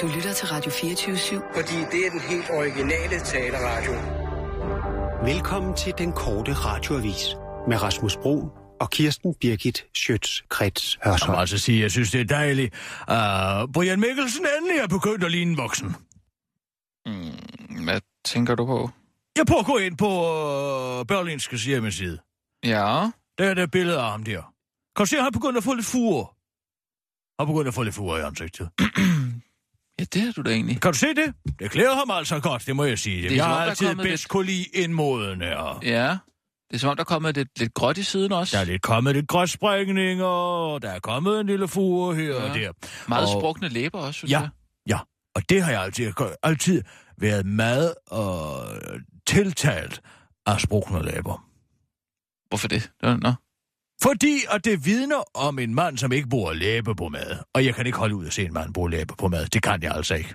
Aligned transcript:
Du 0.00 0.06
lytter 0.06 0.32
til 0.32 0.48
Radio 0.48 0.70
24-7. 0.70 1.54
Fordi 1.54 1.76
det 1.92 2.06
er 2.06 2.10
den 2.10 2.20
helt 2.20 2.50
originale 2.50 3.20
taleradio. 3.20 3.92
Velkommen 5.24 5.76
til 5.76 5.94
den 5.98 6.12
korte 6.12 6.52
radioavis 6.52 7.36
med 7.68 7.82
Rasmus 7.82 8.16
Bro 8.16 8.48
og 8.80 8.90
Kirsten 8.90 9.34
Birgit 9.40 9.84
Schøtz-Krets 9.98 10.98
Jeg 11.04 11.06
må 11.06 11.10
Hørsholm. 11.10 11.38
altså 11.38 11.58
sige, 11.58 11.78
at 11.78 11.82
jeg 11.82 11.90
synes, 11.90 12.10
det 12.10 12.20
er 12.20 12.24
dejligt. 12.24 12.74
Uh, 13.00 13.72
Brian 13.72 14.00
Mikkelsen 14.00 14.46
endelig 14.58 14.78
er 14.82 14.86
begyndt 14.88 15.24
at 15.24 15.30
ligne 15.30 15.50
en 15.50 15.56
voksen. 15.58 15.86
Mm, 17.06 17.84
hvad 17.84 18.00
tænker 18.24 18.54
du 18.54 18.66
på? 18.66 18.90
Jeg 19.36 19.46
prøver 19.46 19.60
at 19.60 19.66
gå 19.66 19.76
ind 19.78 19.98
på 19.98 20.08
uh, 20.08 21.06
Berlinske 21.06 21.56
hjemmeside. 21.56 22.18
Ja, 22.64 23.10
Der 23.38 23.44
er 23.50 23.54
der 23.54 23.66
billede 23.66 23.98
af 23.98 24.10
ham 24.10 24.22
der. 24.24 24.42
Kan 24.96 25.04
du 25.04 25.06
se, 25.06 25.16
at 25.16 25.22
han 25.22 25.26
er 25.26 25.38
begyndt 25.38 25.56
at 25.58 25.64
få 25.64 25.74
lidt 25.74 25.86
fure? 25.86 26.26
Han 27.38 27.48
er 27.48 27.52
begyndt 27.52 27.68
at 27.68 27.74
få 27.74 27.82
lidt 27.82 27.94
fure 27.94 28.18
i 28.20 28.22
ansigtet. 28.22 28.68
ja 30.00 30.04
det 30.20 30.28
er 30.28 30.32
du 30.32 30.42
da 30.42 30.50
egentlig. 30.50 30.80
Kan 30.80 30.92
du 30.92 30.98
se 30.98 31.06
det? 31.06 31.34
Det 31.58 31.70
klæder 31.70 31.94
ham 31.94 32.10
altså 32.10 32.40
godt, 32.40 32.66
det 32.66 32.76
må 32.76 32.84
jeg 32.84 32.98
sige. 32.98 33.28
er 33.30 33.34
jeg 33.34 33.44
har 33.44 33.56
er 33.60 33.70
altid 33.70 33.94
bedst 33.94 34.06
lidt- 34.06 34.28
kunne 34.28 34.46
lide 34.46 34.64
indmodende, 34.74 35.56
og 35.56 35.84
Ja, 35.84 36.08
det 36.70 36.74
er 36.76 36.78
som 36.78 36.90
om, 36.90 36.96
der 36.96 37.00
er 37.02 37.04
kommet 37.04 37.36
lidt, 37.36 37.58
lidt 37.58 37.74
gråt 37.74 37.98
i 37.98 38.02
siden 38.02 38.32
også. 38.32 38.56
der 38.56 38.60
er 38.62 38.66
lidt 38.66 38.82
kommet 38.82 39.14
lidt 39.14 39.28
gråtsprængninger, 39.28 40.24
og 40.24 40.82
der 40.82 40.90
er 40.90 40.98
kommet 41.00 41.40
en 41.40 41.46
lille 41.46 41.68
fure 41.68 42.14
her 42.16 42.24
Ja. 42.34 42.48
og 42.50 42.54
der. 42.56 42.72
Meget 43.08 43.34
og, 43.34 43.40
sprukne 43.40 43.68
læber 43.68 43.98
også, 43.98 44.18
synes 44.18 44.30
Ja, 44.32 44.40
jeg. 44.40 44.48
ja. 44.88 44.98
Og 45.34 45.42
det 45.48 45.62
har 45.62 45.70
jeg 45.72 45.82
altid, 45.82 46.12
altid 46.42 46.82
været 47.18 47.46
meget 47.46 47.94
og 48.06 48.64
tiltalt 49.26 50.00
af 50.46 50.60
sprukne 50.60 51.02
læber. 51.04 51.46
Hvorfor 52.48 52.68
det? 52.68 52.90
Nå. 53.02 53.32
Fordi 54.02 54.38
at 54.50 54.64
det 54.64 54.84
vidner 54.86 55.22
om 55.34 55.58
en 55.58 55.74
mand, 55.74 55.98
som 55.98 56.12
ikke 56.12 56.28
bruger 56.28 56.52
læbe 56.52 56.94
på 56.94 57.08
mad. 57.08 57.38
Og 57.54 57.64
jeg 57.64 57.74
kan 57.74 57.86
ikke 57.86 57.98
holde 57.98 58.14
ud 58.16 58.26
at 58.26 58.32
se 58.32 58.44
en 58.44 58.52
mand 58.52 58.74
bruge 58.74 58.90
læbe 58.90 59.14
på 59.18 59.28
mad. 59.28 59.46
Det 59.46 59.62
kan 59.62 59.82
jeg 59.82 59.94
altså 59.94 60.14
ikke. 60.14 60.34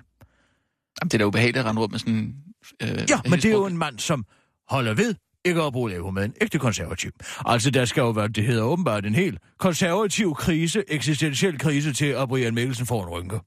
Jamen, 1.00 1.08
det 1.10 1.14
er 1.14 1.18
da 1.18 1.24
ubehageligt 1.24 1.58
at 1.58 1.64
rende 1.64 1.80
rundt 1.82 1.92
med 1.92 1.98
sådan... 1.98 2.34
Øh, 2.82 2.88
Ja, 3.10 3.20
men 3.24 3.32
det 3.32 3.44
er 3.44 3.50
jo 3.52 3.66
en 3.66 3.78
mand, 3.78 3.98
som 3.98 4.24
holder 4.68 4.94
ved 4.94 5.14
ikke 5.44 5.62
at 5.62 5.72
bruge 5.72 5.90
læbe 5.90 6.02
på 6.02 6.10
maden. 6.10 6.34
Ægte 6.40 6.58
konservativ. 6.58 7.10
Altså, 7.44 7.70
der 7.70 7.84
skal 7.84 8.00
jo 8.00 8.10
være, 8.10 8.28
det 8.28 8.44
hedder 8.44 8.62
åbenbart 8.62 9.06
en 9.06 9.14
helt 9.14 9.38
konservativ 9.58 10.34
krise, 10.34 10.84
eksistentiel 10.88 11.58
krise 11.58 11.92
til, 11.92 12.06
at 12.06 12.28
Brian 12.28 12.54
Mikkelsen 12.54 12.86
får 12.86 13.02
en 13.02 13.08
rynke. 13.08 13.40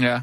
Ja. 0.00 0.14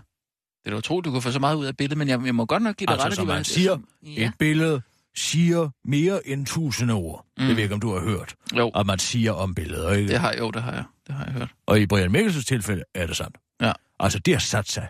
Det 0.63 0.65
er 0.65 0.69
da 0.69 0.77
utroligt, 0.77 1.05
du 1.05 1.11
kan 1.11 1.21
få 1.21 1.31
så 1.31 1.39
meget 1.39 1.55
ud 1.55 1.65
af 1.65 1.77
billedet, 1.77 1.97
men 1.97 2.07
jeg, 2.07 2.25
jeg 2.25 2.35
må 2.35 2.45
godt 2.45 2.63
nok 2.63 2.75
give 2.75 2.85
dig 2.85 2.93
Altså, 2.93 3.05
ret, 3.05 3.11
at 3.11 3.15
som 3.15 3.27
man 3.27 3.43
siger, 3.43 3.77
Ja. 4.03 4.27
Et 4.27 4.33
billede 4.39 4.81
siger 5.15 5.69
mere 5.85 6.27
end 6.27 6.45
tusinde 6.45 6.93
ord. 6.93 7.25
Mm. 7.37 7.43
Mm. 7.43 7.47
Det 7.47 7.55
ved 7.55 7.55
jeg 7.55 7.63
ikke, 7.63 7.75
om 7.75 7.81
du 7.81 7.93
har 7.93 7.99
hørt. 8.01 8.35
Jo, 8.57 8.69
Og 8.73 8.85
man 8.85 8.99
siger 8.99 9.31
om 9.31 9.55
billeder, 9.55 9.91
ikke? 9.91 10.09
det 10.11 10.19
har, 10.19 10.33
jo, 10.37 10.51
det 10.51 10.63
har 10.63 10.71
jeg. 10.71 10.83
Det 11.07 11.15
har 11.15 11.25
jeg 11.25 11.33
hørt. 11.33 11.49
Og 11.65 11.79
i 11.79 11.85
Brian 11.85 12.11
Mikkelsens 12.11 12.45
tilfælde 12.45 12.83
er 12.95 13.07
det 13.07 13.17
sandt. 13.17 13.37
Ja. 13.61 13.71
Altså, 13.99 14.19
det 14.19 14.33
har 14.33 14.39
sat 14.39 14.69
sig. 14.69 14.87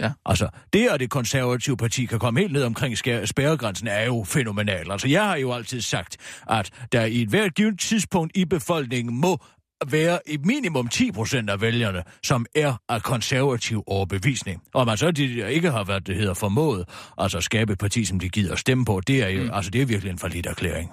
Ja. 0.00 0.12
Altså, 0.26 0.48
det 0.72 0.88
at 0.88 1.00
det 1.00 1.10
konservative 1.10 1.76
parti 1.76 2.04
kan 2.04 2.18
komme 2.18 2.40
helt 2.40 2.52
ned 2.52 2.62
omkring 2.62 2.98
spærregrænsen 3.28 3.88
er 3.88 4.04
jo 4.04 4.24
fænomenalt. 4.24 4.92
Altså, 4.92 5.08
jeg 5.08 5.24
har 5.24 5.36
jo 5.36 5.52
altid 5.52 5.80
sagt, 5.80 6.16
at 6.50 6.70
der 6.92 7.04
i 7.04 7.22
et 7.22 7.28
hvert 7.28 7.54
givet 7.54 7.80
tidspunkt 7.80 8.36
i 8.36 8.44
befolkningen 8.44 9.20
må 9.20 9.38
være 9.86 10.18
i 10.26 10.36
minimum 10.36 10.88
10 10.88 11.12
procent 11.12 11.50
af 11.50 11.60
vælgerne, 11.60 12.02
som 12.22 12.46
er 12.54 12.74
af 12.88 13.02
konservativ 13.02 13.84
overbevisning. 13.86 14.62
Og 14.74 14.86
man 14.86 14.96
så 14.96 15.10
de 15.10 15.52
ikke 15.52 15.70
har 15.70 15.84
været, 15.84 16.06
det 16.06 16.16
hedder, 16.16 16.34
formået, 16.34 16.84
altså 17.18 17.38
at 17.38 17.44
skabe 17.44 17.72
et 17.72 17.78
parti, 17.78 18.04
som 18.04 18.20
de 18.20 18.28
gider 18.28 18.56
stemme 18.56 18.84
på, 18.84 19.00
det 19.06 19.22
er 19.22 19.28
jo, 19.28 19.42
mm. 19.42 19.50
altså 19.52 19.70
det 19.70 19.82
er 19.82 19.86
virkelig 19.86 20.10
en 20.10 20.18
forlidt 20.18 20.46
erklæring. 20.46 20.90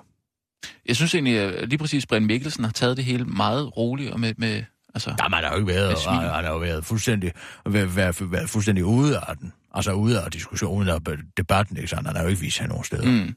Jeg 0.85 0.95
synes 0.95 1.15
egentlig, 1.15 1.39
at 1.39 1.69
lige 1.69 1.77
præcis 1.77 2.05
Brian 2.05 2.25
Mikkelsen 2.25 2.63
har 2.63 2.71
taget 2.71 2.97
det 2.97 3.05
hele 3.05 3.25
meget 3.25 3.77
roligt 3.77 4.11
og 4.11 4.19
med... 4.19 4.33
med 4.37 4.63
altså, 4.93 5.15
Der 5.17 5.29
man 5.29 5.43
har 5.43 5.51
jo 5.51 5.55
ikke 5.55 5.67
været, 5.67 5.97
han, 6.07 6.29
han 6.29 6.43
har 6.43 6.51
jo 6.51 6.57
været 6.57 6.85
fuldstændig, 6.85 7.31
været, 7.65 7.95
været, 7.95 8.31
været 8.31 8.49
fuldstændig 8.49 8.85
ude 8.85 9.17
af 9.17 9.37
den. 9.37 9.53
Altså 9.73 9.93
ude 9.93 10.21
af 10.21 10.31
diskussionen 10.31 10.89
og 10.89 11.01
debatten, 11.37 11.77
ikke 11.77 11.89
sandt? 11.89 12.07
Han 12.07 12.15
har 12.15 12.23
jo 12.23 12.29
ikke 12.29 12.41
vist 12.41 12.57
sig 12.57 12.67
nogen 12.67 12.83
steder. 12.83 13.11
mm. 13.11 13.35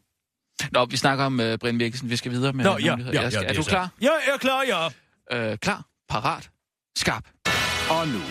Nå, 0.72 0.84
vi 0.84 0.97
snakker 0.97 1.25
om 1.25 1.41
uh, 1.41 1.54
Brian 1.60 1.76
Mikkelsen. 1.76 2.10
Vi 2.10 2.16
skal 2.16 2.32
videre 2.32 2.53
med 2.53 2.65
Nå, 2.65 2.78
ja, 2.78 2.97
ja, 3.12 3.31
skal, 3.31 3.43
ja, 3.43 3.49
Er 3.49 3.54
du 3.54 3.62
klar? 3.62 3.91
Ja, 4.03 4.06
jeg 4.26 4.34
er 4.34 4.38
klar, 4.38 4.62
ja. 4.69 4.88
Øh, 5.32 5.59
klar, 5.59 5.84
parat, 6.09 6.50
skarp. 6.97 7.25
Og 7.91 8.09
nu, 8.09 8.22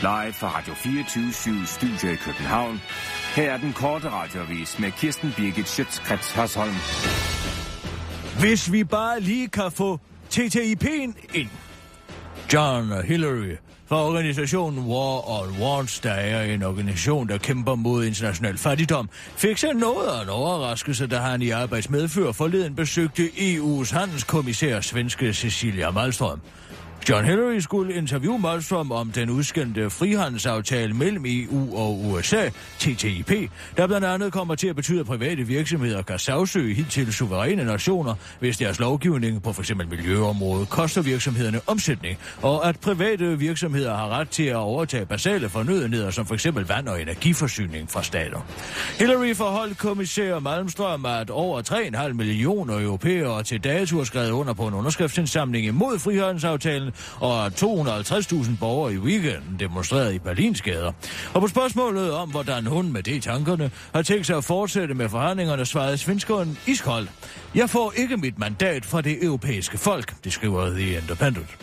live 0.00 0.32
fra 0.32 0.58
Radio 0.58 0.74
24 0.74 1.66
Studio 1.66 2.12
i 2.12 2.16
København. 2.16 2.80
Her 3.36 3.52
er 3.52 3.56
den 3.56 3.72
korte 3.72 4.10
radiovis 4.10 4.78
med 4.78 4.92
Kirsten 4.92 5.32
Birgit 5.36 5.68
Schøtzgrads 5.68 6.32
Hasholm. 6.32 6.74
Hvis 8.40 8.72
vi 8.72 8.84
bare 8.84 9.20
lige 9.20 9.48
kan 9.48 9.70
få 9.70 10.00
TTIP'en 10.34 11.10
ind. 11.34 11.50
John 12.52 12.92
og 12.92 13.02
Hillary 13.02 13.56
for 13.86 13.96
organisationen 13.96 14.86
War 14.86 15.40
on 15.40 15.60
Wants, 15.60 16.00
der 16.00 16.10
er 16.10 16.42
en 16.42 16.62
organisation, 16.62 17.28
der 17.28 17.38
kæmper 17.38 17.74
mod 17.74 18.04
international 18.04 18.58
fattigdom, 18.58 19.08
fik 19.36 19.58
sig 19.58 19.74
noget 19.74 20.08
af 20.08 20.22
en 20.22 20.28
overraskelse, 20.28 21.06
da 21.06 21.18
han 21.18 21.42
i 21.42 21.50
arbejdsmedfører 21.50 22.32
forleden 22.32 22.74
besøgte 22.74 23.22
EU's 23.22 23.98
handelskommissær, 23.98 24.80
svenske 24.80 25.34
Cecilia 25.34 25.90
Malmström. 25.90 26.40
John 27.08 27.24
Hillary 27.24 27.58
skulle 27.58 27.94
interviewe 27.94 28.38
Malmstrøm 28.38 28.92
om 28.92 29.10
den 29.10 29.30
udskændte 29.30 29.90
frihandelsaftale 29.90 30.94
mellem 30.94 31.24
EU 31.26 31.76
og 31.76 32.04
USA, 32.04 32.48
TTIP, 32.78 33.50
der 33.76 33.86
blandt 33.86 34.06
andet 34.06 34.32
kommer 34.32 34.54
til 34.54 34.68
at 34.68 34.76
betyde, 34.76 35.00
at 35.00 35.06
private 35.06 35.46
virksomheder 35.46 36.02
kan 36.02 36.18
sagsøge 36.18 36.74
hidtil 36.74 37.12
suveræne 37.12 37.64
nationer, 37.64 38.14
hvis 38.40 38.56
deres 38.56 38.80
lovgivning 38.80 39.42
på 39.42 39.52
f.eks. 39.52 39.72
miljøområdet 39.90 40.68
koster 40.68 41.02
virksomhederne 41.02 41.60
omsætning, 41.66 42.18
og 42.42 42.68
at 42.68 42.80
private 42.80 43.38
virksomheder 43.38 43.96
har 43.96 44.08
ret 44.08 44.28
til 44.28 44.44
at 44.44 44.56
overtage 44.56 45.06
basale 45.06 45.48
fornødenheder, 45.48 46.10
som 46.10 46.26
f.eks. 46.26 46.46
vand 46.54 46.88
og 46.88 47.02
energiforsyning 47.02 47.90
fra 47.90 48.02
stater. 48.02 48.40
Hillary 48.98 49.34
forholdt 49.34 49.78
kommissær 49.78 50.38
Malmstrøm, 50.38 51.06
at 51.06 51.30
over 51.30 51.62
3,5 51.62 52.12
millioner 52.12 52.80
europæere 52.80 53.42
til 53.42 53.64
dato 53.64 53.96
har 53.96 54.04
skrevet 54.04 54.30
under 54.30 54.54
på 54.54 54.66
en 54.66 54.74
underskriftsindsamling 54.74 55.66
imod 55.66 55.98
frihandelsaftalen, 55.98 56.93
og 57.20 57.46
250.000 57.46 58.50
borgere 58.60 58.94
i 58.94 58.98
weekenden 58.98 59.56
demonstrerede 59.58 60.14
i 60.14 60.18
Berlins 60.18 60.62
gader. 60.62 60.92
Og 61.34 61.40
på 61.40 61.48
spørgsmålet 61.48 62.12
om, 62.12 62.30
hvordan 62.30 62.66
hun 62.66 62.92
med 62.92 63.02
det 63.02 63.22
tankerne 63.22 63.70
har 63.94 64.02
tænkt 64.02 64.26
sig 64.26 64.36
at 64.36 64.44
fortsætte 64.44 64.94
med 64.94 65.08
forhandlingerne, 65.08 65.66
svarede 65.66 65.98
svenskeren 65.98 66.58
iskold. 66.66 67.08
Jeg 67.54 67.70
får 67.70 67.92
ikke 67.96 68.16
mit 68.16 68.38
mandat 68.38 68.84
fra 68.84 69.00
det 69.00 69.24
europæiske 69.24 69.78
folk, 69.78 70.24
det 70.24 70.32
skriver 70.32 70.70
The 70.70 70.96
Independent. 70.96 71.56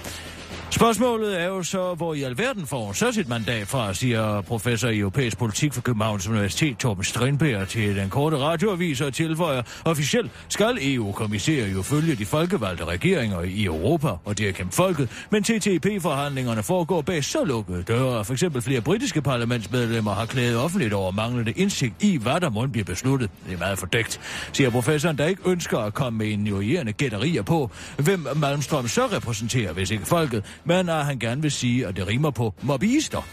Spørgsmålet 0.74 1.42
er 1.42 1.46
jo 1.46 1.64
så, 1.64 1.94
hvor 1.94 2.14
i 2.14 2.24
alverden 2.24 2.68
får 2.68 2.86
hun 2.86 2.94
så 2.94 3.12
sit 3.12 3.30
mandat 3.30 3.68
fra, 3.68 3.94
siger 3.94 4.42
professor 4.42 4.90
i 4.90 5.00
europæisk 5.00 5.38
politik 5.38 5.74
for 5.74 5.82
Københavns 5.82 6.28
Universitet 6.28 6.78
Torben 6.78 7.04
Strindberg 7.04 7.68
til 7.68 7.96
den 7.96 8.10
korte 8.10 8.38
radioavis 8.38 9.02
og 9.02 9.14
tilføjer, 9.14 9.62
officielt 9.86 10.32
skal 10.50 10.78
EU-kommissærer 10.82 11.68
jo 11.68 11.82
følge 11.82 12.16
de 12.16 12.26
folkevalgte 12.26 12.86
regeringer 12.86 13.42
i 13.42 13.64
Europa, 13.64 14.08
og 14.26 14.38
det 14.38 14.50
er 14.50 14.52
kæmpe 14.52 14.76
folket, 14.76 15.10
men 15.30 15.44
TTIP-forhandlingerne 15.44 16.64
foregår 16.64 17.02
bag 17.02 17.24
så 17.24 17.44
lukkede 17.46 17.84
døre, 17.84 18.26
for 18.26 18.34
eksempel 18.34 18.62
flere 18.62 18.82
britiske 18.82 19.22
parlamentsmedlemmer 19.22 20.14
har 20.14 20.26
klaget 20.26 20.58
offentligt 20.58 20.94
over 20.94 21.12
manglende 21.12 21.52
indsigt 21.52 22.04
i, 22.04 22.18
hvad 22.18 22.40
der 22.40 22.50
må 22.50 22.68
blive 22.68 22.86
besluttet. 22.86 23.30
Det 23.48 23.54
er 23.54 23.58
meget 23.58 23.80
fordækt, 23.80 24.20
siger 24.54 24.70
professoren, 24.70 25.18
der 25.18 25.26
ikke 25.26 25.42
ønsker 25.46 25.80
at 25.80 25.94
komme 25.94 26.18
med 26.18 26.34
en 26.34 26.94
gætterier 26.94 27.42
på, 27.42 27.72
hvem 27.98 28.28
Malmstrøm 28.36 28.88
så 28.88 29.08
repræsenterer, 29.08 29.74
hvis 29.74 29.92
ikke 29.92 30.06
folket, 30.06 30.44
men 30.66 30.90
at 30.90 31.06
han 31.06 31.20
gerne 31.20 31.42
vil 31.42 31.52
sige, 31.52 31.88
at 31.88 31.96
det 31.96 32.08
rimer 32.08 32.32
på 32.32 32.54
mobbyister. 32.62 33.28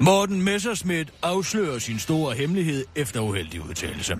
Morten 0.00 0.42
Messerschmidt 0.42 1.12
afslører 1.22 1.78
sin 1.78 1.98
store 1.98 2.34
hemmelighed 2.34 2.84
efter 2.94 3.20
uheldig 3.20 3.68
udtalelse. 3.68 4.14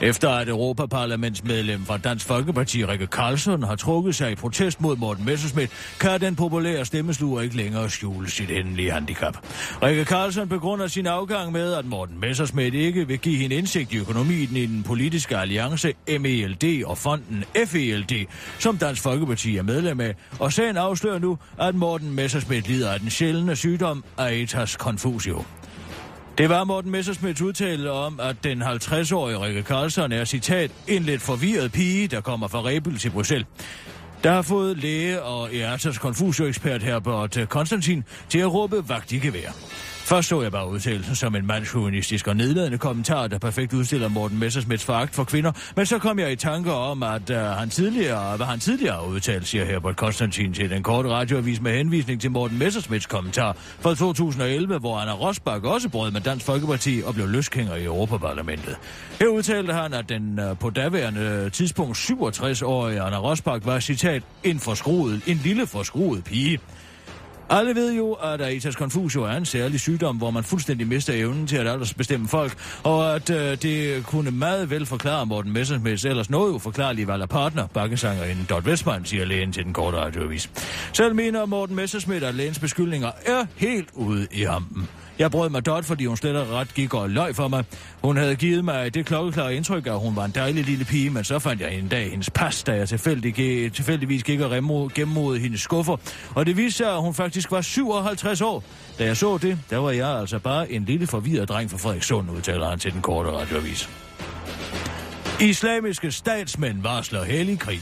Efter 0.00 0.30
at 0.30 0.48
Europaparlamentsmedlem 0.48 1.84
fra 1.84 1.98
Dansk 1.98 2.26
Folkeparti, 2.26 2.84
Rikke 2.84 3.06
Karlsson, 3.06 3.62
har 3.62 3.76
trukket 3.76 4.14
sig 4.14 4.32
i 4.32 4.34
protest 4.34 4.80
mod 4.80 4.96
Morten 4.96 5.24
Messerschmidt, 5.24 5.70
kan 6.00 6.20
den 6.20 6.36
populære 6.36 6.84
stemmesluger 6.84 7.40
ikke 7.40 7.56
længere 7.56 7.90
skjule 7.90 8.30
sit 8.30 8.50
endelige 8.50 8.90
handicap. 8.90 9.46
Rikke 9.82 10.04
Karlsson 10.04 10.48
begrunder 10.48 10.86
sin 10.86 11.06
afgang 11.06 11.52
med, 11.52 11.72
at 11.72 11.84
Morten 11.84 12.20
Messerschmidt 12.20 12.74
ikke 12.74 13.06
vil 13.06 13.18
give 13.18 13.36
hende 13.36 13.56
indsigt 13.56 13.92
i 13.92 13.96
økonomien 13.96 14.56
i 14.56 14.66
den 14.66 14.82
politiske 14.82 15.36
alliance 15.36 15.94
MELD 16.20 16.84
og 16.84 16.98
fonden 16.98 17.44
FELD, 17.66 18.26
som 18.58 18.78
Dansk 18.78 19.02
Folkeparti 19.02 19.56
er 19.56 19.62
medlem 19.62 20.00
af, 20.00 20.14
og 20.38 20.52
sagen 20.52 20.76
afslører 20.76 21.18
nu, 21.18 21.38
at 21.60 21.74
Morten 21.74 22.14
Messerschmidt 22.14 22.68
lider 22.68 22.92
af 22.92 23.00
den 23.00 23.10
sjældne 23.10 23.56
sygdom 23.56 24.04
Aetas 24.18 24.76
confusio. 25.16 25.44
Det 26.38 26.48
var 26.48 26.64
Morten 26.64 26.90
Messersmiths 26.90 27.42
udtale 27.42 27.90
om, 27.90 28.20
at 28.20 28.36
den 28.44 28.62
50-årige 28.62 29.40
Rikke 29.40 29.62
Karlsson 29.62 30.12
er, 30.12 30.24
citat, 30.24 30.70
en 30.86 31.02
lidt 31.02 31.22
forvirret 31.22 31.72
pige, 31.72 32.08
der 32.08 32.20
kommer 32.20 32.48
fra 32.48 32.58
Rebel 32.58 32.98
til 32.98 33.10
Bruxelles. 33.10 33.46
der 34.24 34.32
har 34.32 34.42
fået 34.42 34.76
læge 34.76 35.22
og 35.22 35.54
Eatas 35.54 35.98
konfusioekspert 35.98 36.82
Herbert 36.82 37.48
Konstantin 37.48 38.04
til 38.28 38.38
at 38.38 38.52
råbe 38.54 38.88
vagt 38.88 39.12
i 39.12 39.18
gevær. 39.18 39.50
Først 40.06 40.28
så 40.28 40.42
jeg 40.42 40.52
bare 40.52 40.68
udtalelsen 40.68 41.14
som 41.14 41.36
en 41.36 41.46
mandsjuvenistisk 41.46 42.28
og 42.28 42.36
nedladende 42.36 42.78
kommentar, 42.78 43.26
der 43.26 43.38
perfekt 43.38 43.72
udstiller 43.72 44.08
Morten 44.08 44.38
Messersmiths 44.38 44.84
foragt 44.84 45.14
for 45.14 45.24
kvinder, 45.24 45.52
men 45.76 45.86
så 45.86 45.98
kom 45.98 46.18
jeg 46.18 46.32
i 46.32 46.36
tanker 46.36 46.72
om, 46.72 47.02
at 47.02 47.30
uh, 47.30 47.36
han 47.36 47.70
tidligere, 47.70 48.36
hvad 48.36 48.46
han 48.46 48.60
tidligere 48.60 48.94
har 48.94 49.02
udtalt, 49.02 49.46
siger 49.46 49.64
Herbert 49.64 49.96
Konstantin 49.96 50.54
til 50.54 50.70
den 50.70 50.82
korte 50.82 51.08
radioavis 51.08 51.60
med 51.60 51.72
henvisning 51.72 52.20
til 52.20 52.30
Morten 52.30 52.58
Messersmiths 52.58 53.06
kommentar 53.06 53.56
fra 53.56 53.94
2011, 53.94 54.78
hvor 54.78 54.98
Anna 54.98 55.12
Rosbach 55.12 55.64
også 55.64 55.88
brød 55.88 56.10
med 56.10 56.20
Dansk 56.20 56.46
Folkeparti 56.46 57.02
og 57.06 57.14
blev 57.14 57.28
løskænger 57.28 57.74
i 57.74 57.84
Europaparlamentet. 57.84 58.76
Her 59.20 59.28
udtalte 59.28 59.72
han, 59.72 59.94
at 59.94 60.08
den 60.08 60.40
uh, 60.50 60.58
på 60.58 60.70
daværende 60.70 61.50
tidspunkt 61.50 61.96
67-årige 61.96 63.00
Anna 63.00 63.18
Rosbach 63.18 63.66
var, 63.66 63.80
citat, 63.80 64.22
en 64.44 64.60
forskruet, 64.60 65.22
en 65.26 65.40
lille 65.44 65.66
forskruet 65.66 66.24
pige. 66.24 66.58
Alle 67.50 67.74
ved 67.74 67.92
jo, 67.92 68.12
at 68.12 68.40
Aetas 68.40 68.74
Confusio 68.74 69.22
er 69.22 69.32
en 69.32 69.44
særlig 69.44 69.80
sygdom, 69.80 70.16
hvor 70.16 70.30
man 70.30 70.44
fuldstændig 70.44 70.86
mister 70.86 71.12
evnen 71.12 71.46
til 71.46 71.56
at 71.56 71.66
aldersbestemme 71.66 72.28
folk, 72.28 72.58
og 72.82 73.14
at 73.14 73.30
øh, 73.30 73.62
det 73.62 74.06
kunne 74.06 74.30
meget 74.30 74.70
vel 74.70 74.86
forklare 74.86 75.26
Morten 75.26 75.52
Messersmiths 75.52 76.04
ellers 76.04 76.30
noget 76.30 76.52
uforklarlige 76.52 77.06
valg 77.06 77.22
af 77.22 77.28
partner, 77.28 77.66
bakkesangerinden 77.66 78.46
Dot 78.50 78.64
Westman, 78.64 79.04
siger 79.04 79.24
lægen 79.24 79.52
til 79.52 79.64
den 79.64 79.72
korte 79.72 79.96
radioavis. 79.96 80.50
Selv 80.92 81.14
mener 81.14 81.46
Morten 81.46 81.76
Messersmith, 81.76 82.28
at 82.28 82.34
lægens 82.34 82.58
beskyldninger 82.58 83.10
er 83.26 83.46
helt 83.56 83.88
ude 83.94 84.26
i 84.32 84.42
hampen. 84.42 84.88
Jeg 85.18 85.30
brød 85.30 85.50
mig 85.50 85.66
dot, 85.66 85.84
fordi 85.84 86.06
hun 86.06 86.16
slet 86.16 86.36
og 86.36 86.50
ret 86.50 86.74
gik 86.74 86.94
og 86.94 87.10
løg 87.10 87.36
for 87.36 87.48
mig. 87.48 87.64
Hun 88.04 88.16
havde 88.16 88.36
givet 88.36 88.64
mig 88.64 88.94
det 88.94 89.06
klokkeklare 89.06 89.54
indtryk, 89.54 89.86
at 89.86 89.98
hun 89.98 90.16
var 90.16 90.24
en 90.24 90.30
dejlig 90.30 90.64
lille 90.64 90.84
pige, 90.84 91.10
men 91.10 91.24
så 91.24 91.38
fandt 91.38 91.62
jeg 91.62 91.74
en 91.74 91.88
dag 91.88 92.10
hendes 92.10 92.30
pas, 92.30 92.62
da 92.62 92.76
jeg 92.76 92.88
tilfældig, 92.88 93.34
tilfældigvis 93.72 94.24
gik 94.24 94.40
og 94.40 94.90
gennemmodede 94.94 95.40
hendes 95.40 95.60
skuffer. 95.60 95.96
Og 96.34 96.46
det 96.46 96.56
viste 96.56 96.76
sig, 96.76 96.92
at 96.92 97.00
hun 97.00 97.14
faktisk 97.14 97.50
var 97.50 97.60
57 97.60 98.40
år. 98.40 98.64
Da 98.98 99.04
jeg 99.04 99.16
så 99.16 99.38
det, 99.38 99.58
der 99.70 99.76
var 99.76 99.90
jeg 99.90 100.08
altså 100.08 100.38
bare 100.38 100.72
en 100.72 100.84
lille 100.84 101.06
forvirret 101.06 101.48
dreng 101.48 101.70
fra 101.70 101.78
Frederikssund, 101.78 102.30
udtaler 102.30 102.70
han 102.70 102.78
til 102.78 102.92
den 102.92 103.02
korte 103.02 103.30
radioavis. 103.30 103.90
Islamiske 105.40 106.12
statsmænd 106.12 106.82
varsler 106.82 107.24
hellig 107.24 107.58
krig. 107.58 107.80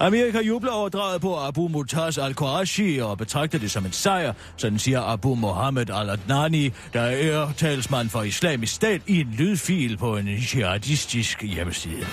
Amerika 0.00 0.40
jubler 0.40 0.70
over 0.70 0.88
draget 0.88 1.20
på 1.20 1.36
Abu 1.36 1.68
Mutaz 1.68 2.18
al-Qurashi 2.18 2.98
og 2.98 3.18
betragter 3.18 3.58
det 3.58 3.70
som 3.70 3.86
en 3.86 3.92
sejr, 3.92 4.32
sådan 4.56 4.78
siger 4.78 5.02
Abu 5.02 5.34
Mohammed 5.34 5.90
al-Adnani, 5.90 6.70
der 6.92 7.00
er 7.00 7.52
talsmand 7.56 8.08
for 8.08 8.22
islamisk 8.22 8.74
stat 8.74 9.02
i 9.06 9.20
en 9.20 9.34
lydfil 9.38 9.96
på 9.96 10.16
en 10.16 10.26
jihadistisk 10.26 11.42
hjemmeside. 11.42 12.06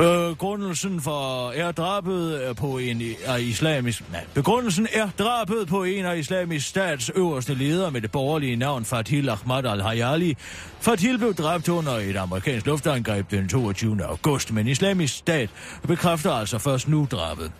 Øh, 0.00 0.28
begrundelsen 0.28 1.00
for 1.00 1.50
er 1.50 1.72
drabet 1.72 2.42
øh, 2.42 2.56
på 2.56 2.78
en 2.78 3.02
af 3.26 3.40
islamisk... 3.40 4.10
Nej, 4.12 4.24
begrundelsen 4.34 4.88
er 4.92 5.08
drabet 5.18 5.68
på 5.68 5.84
en 5.84 6.04
af 6.04 6.16
islamisk 6.16 6.68
stats 6.68 7.10
øverste 7.16 7.54
ledere 7.54 7.90
med 7.90 8.00
det 8.00 8.10
borgerlige 8.10 8.56
navn 8.56 8.84
Fatil 8.84 9.28
Ahmad 9.28 9.66
al-Hayali. 9.66 10.36
Fatil 10.80 11.18
blev 11.18 11.34
dræbt 11.34 11.68
under 11.68 11.92
et 11.92 12.16
amerikansk 12.16 12.66
luftangreb 12.66 13.30
den 13.30 13.48
22. 13.48 14.04
august, 14.04 14.52
men 14.52 14.68
islamisk 14.68 15.14
stat 15.14 15.50
bekræfter 15.88 16.32
altså 16.32 16.58
først 16.58 16.88
nu 16.88 17.08
drabet. 17.10 17.52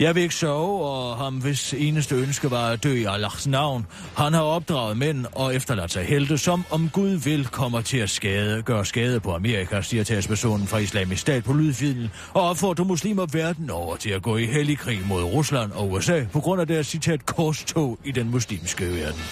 Jeg 0.00 0.14
vil 0.14 0.22
ikke 0.22 0.34
sove, 0.34 0.84
og 0.84 1.16
ham 1.16 1.34
hvis 1.34 1.74
eneste 1.74 2.14
ønske 2.14 2.50
var 2.50 2.68
at 2.68 2.84
dø 2.84 2.92
i 2.92 3.04
Allahs 3.04 3.46
navn. 3.46 3.86
Han 4.16 4.32
har 4.34 4.42
opdraget 4.42 4.96
mænd 4.96 5.26
og 5.32 5.54
efterladt 5.54 5.92
sig 5.92 6.04
helte, 6.04 6.38
som 6.38 6.64
om 6.70 6.90
Gud 6.92 7.10
vil 7.10 7.46
kommer 7.46 7.80
til 7.80 7.98
at 7.98 8.10
skade, 8.10 8.62
gøre 8.62 8.84
skade 8.84 9.20
på 9.20 9.34
Amerika, 9.34 9.82
siger 9.82 10.04
talspersonen 10.04 10.66
fra 10.66 10.78
islamisk 10.78 11.20
stat 11.20 11.44
på 11.44 11.52
lydfilen, 11.80 12.10
og 12.34 12.42
opfordrer 12.42 12.84
muslimer 12.84 13.26
verden 13.32 13.70
over 13.70 13.96
til 13.96 14.10
at 14.10 14.22
gå 14.22 14.36
i 14.36 14.46
hellig 14.46 14.78
krig 14.78 14.98
mod 15.08 15.22
Rusland 15.22 15.72
og 15.72 15.92
USA 15.92 16.24
på 16.32 16.40
grund 16.40 16.60
af 16.60 16.66
deres 16.66 16.86
citat 16.86 17.26
korstog 17.26 17.98
i 18.04 18.12
den 18.12 18.30
muslimske 18.30 18.84
verden. 18.84 19.22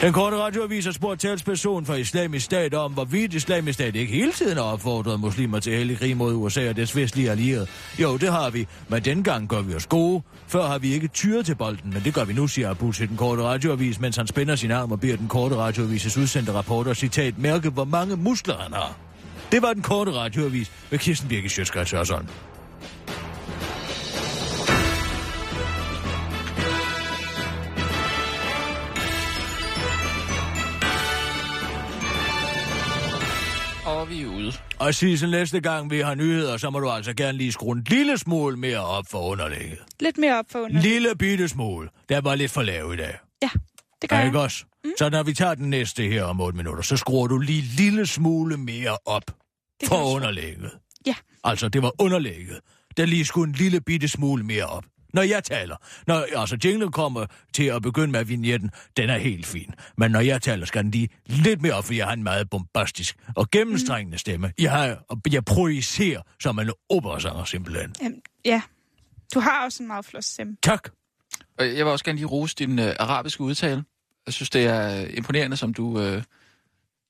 Den 0.00 0.12
korte 0.12 0.36
radioavis 0.36 0.84
har 0.84 0.92
spurgt 0.92 1.20
talsperson 1.20 1.86
for 1.86 1.94
islamisk 1.94 2.44
stat 2.44 2.74
om, 2.74 2.92
hvorvidt 2.92 3.34
islamisk 3.34 3.74
stat 3.74 3.96
ikke 3.96 4.12
hele 4.12 4.32
tiden 4.32 4.56
har 4.56 4.64
opfordret 4.64 5.20
muslimer 5.20 5.60
til 5.60 5.76
hellig 5.76 5.98
krig 5.98 6.16
mod 6.16 6.34
USA 6.34 6.68
og 6.68 6.76
dets 6.76 6.96
vestlige 6.96 7.30
allierede. 7.30 7.66
Jo, 7.98 8.16
det 8.16 8.32
har 8.32 8.50
vi, 8.50 8.66
men 8.88 9.04
dengang 9.04 9.48
gør 9.48 9.62
vi 9.62 9.74
os 9.74 9.86
gode. 9.86 10.22
Før 10.46 10.66
har 10.66 10.78
vi 10.78 10.94
ikke 10.94 11.08
tyret 11.08 11.46
til 11.46 11.54
bolden, 11.54 11.92
men 11.92 12.02
det 12.04 12.14
gør 12.14 12.24
vi 12.24 12.32
nu, 12.32 12.46
siger 12.46 12.70
Abu 12.70 12.92
til 12.92 13.08
den 13.08 13.16
korte 13.16 13.42
radioavis, 13.42 14.00
mens 14.00 14.16
han 14.16 14.26
spænder 14.26 14.56
sin 14.56 14.70
arm 14.70 14.92
og 14.92 15.00
beder 15.00 15.16
den 15.16 15.28
korte 15.28 15.56
radioavises 15.56 16.16
udsendte 16.16 16.52
rapporter 16.52 16.94
citat 16.94 17.38
mærke, 17.38 17.70
hvor 17.70 17.84
mange 17.84 18.16
muskler 18.16 18.56
han 18.58 18.72
har. 18.72 19.07
Det 19.52 19.62
var 19.62 19.72
den 19.72 19.82
korte 19.82 20.12
radioavis 20.12 20.72
med 20.90 20.98
Kirsten 20.98 21.28
Birke 21.28 21.48
Sjøtskrets 21.48 21.90
Hørsson. 21.90 22.28
Og 33.86 34.10
vi 34.10 34.22
er 34.22 34.26
ude. 34.26 34.52
Og 34.78 34.94
Sissel, 34.94 35.30
næste 35.30 35.60
gang 35.60 35.90
vi 35.90 36.00
har 36.00 36.14
nyheder, 36.14 36.56
så 36.56 36.70
må 36.70 36.80
du 36.80 36.90
altså 36.90 37.14
gerne 37.14 37.38
lige 37.38 37.52
skrue 37.52 37.76
en 37.76 37.84
lille 37.88 38.18
smule 38.18 38.56
mere 38.56 38.84
op 38.84 39.04
for 39.10 39.18
underlægget. 39.18 39.78
Lidt 40.00 40.18
mere 40.18 40.38
op 40.38 40.44
for 40.52 40.58
under. 40.58 40.80
Lille 40.80 41.16
bitte 41.18 41.48
smule. 41.48 41.88
Der 42.08 42.20
var 42.20 42.34
lidt 42.34 42.50
for 42.50 42.62
lav 42.62 42.92
i 42.94 42.96
dag. 42.96 43.14
Ja, 43.42 43.48
det 44.02 44.10
gør 44.10 44.16
jeg. 44.16 44.26
ikke 44.26 44.40
også? 44.40 44.64
Mm. 44.84 44.90
Så 44.98 45.10
når 45.10 45.22
vi 45.22 45.34
tager 45.34 45.54
den 45.54 45.70
næste 45.70 46.02
her 46.02 46.24
om 46.24 46.40
8 46.40 46.56
minutter, 46.56 46.82
så 46.82 46.96
skruer 46.96 47.26
du 47.26 47.38
lige 47.38 47.62
lille 47.62 48.06
smule 48.06 48.56
mere 48.56 48.98
op 49.04 49.22
Det 49.80 49.88
for 49.88 50.14
underlægget. 50.14 50.70
Ja. 51.06 51.14
Altså, 51.44 51.68
det 51.68 51.82
var 51.82 51.92
underlægget, 51.98 52.60
der 52.96 53.06
lige 53.06 53.24
skulle 53.24 53.48
en 53.48 53.54
lille 53.54 53.80
bitte 53.80 54.08
smule 54.08 54.44
mere 54.44 54.66
op. 54.66 54.84
Når 55.14 55.22
jeg 55.22 55.44
taler, 55.44 55.76
når 56.06 56.26
altså 56.36 56.58
jinglen 56.64 56.92
kommer 56.92 57.26
til 57.52 57.64
at 57.64 57.82
begynde 57.82 58.12
med 58.12 58.24
vignetten, 58.24 58.70
den 58.96 59.10
er 59.10 59.18
helt 59.18 59.46
fin. 59.46 59.74
Men 59.96 60.10
når 60.10 60.20
jeg 60.20 60.42
taler, 60.42 60.66
skal 60.66 60.82
den 60.82 60.90
lige 60.90 61.08
lidt 61.26 61.62
mere 61.62 61.72
op, 61.72 61.84
for 61.84 61.94
jeg 61.94 62.06
har 62.06 62.12
en 62.12 62.22
meget 62.22 62.50
bombastisk 62.50 63.16
og 63.36 63.50
gennemstrængende 63.50 64.18
stemme. 64.18 64.52
Jeg, 64.58 64.70
har, 64.70 64.98
og 65.08 65.18
jeg 65.32 65.44
projicerer 65.44 66.22
som 66.40 66.58
en 66.58 66.70
operasanger 66.88 67.44
simpelthen. 67.44 67.94
Jamen, 68.02 68.22
ja. 68.44 68.62
Du 69.34 69.40
har 69.40 69.64
også 69.64 69.82
en 69.82 69.86
meget 69.86 70.04
flot 70.04 70.24
stemme. 70.24 70.56
Tak. 70.62 70.88
Og 71.58 71.66
jeg 71.66 71.84
vil 71.84 71.92
også 71.92 72.04
gerne 72.04 72.16
lige 72.16 72.26
rose 72.26 72.54
din 72.54 72.78
øh, 72.78 72.96
arabiske 72.98 73.40
udtale. 73.40 73.84
Jeg 74.28 74.32
synes, 74.34 74.50
det 74.50 74.64
er 74.64 75.00
øh, 75.02 75.06
imponerende, 75.14 75.56
som 75.56 75.74
du... 75.74 76.00
Øh, 76.00 76.22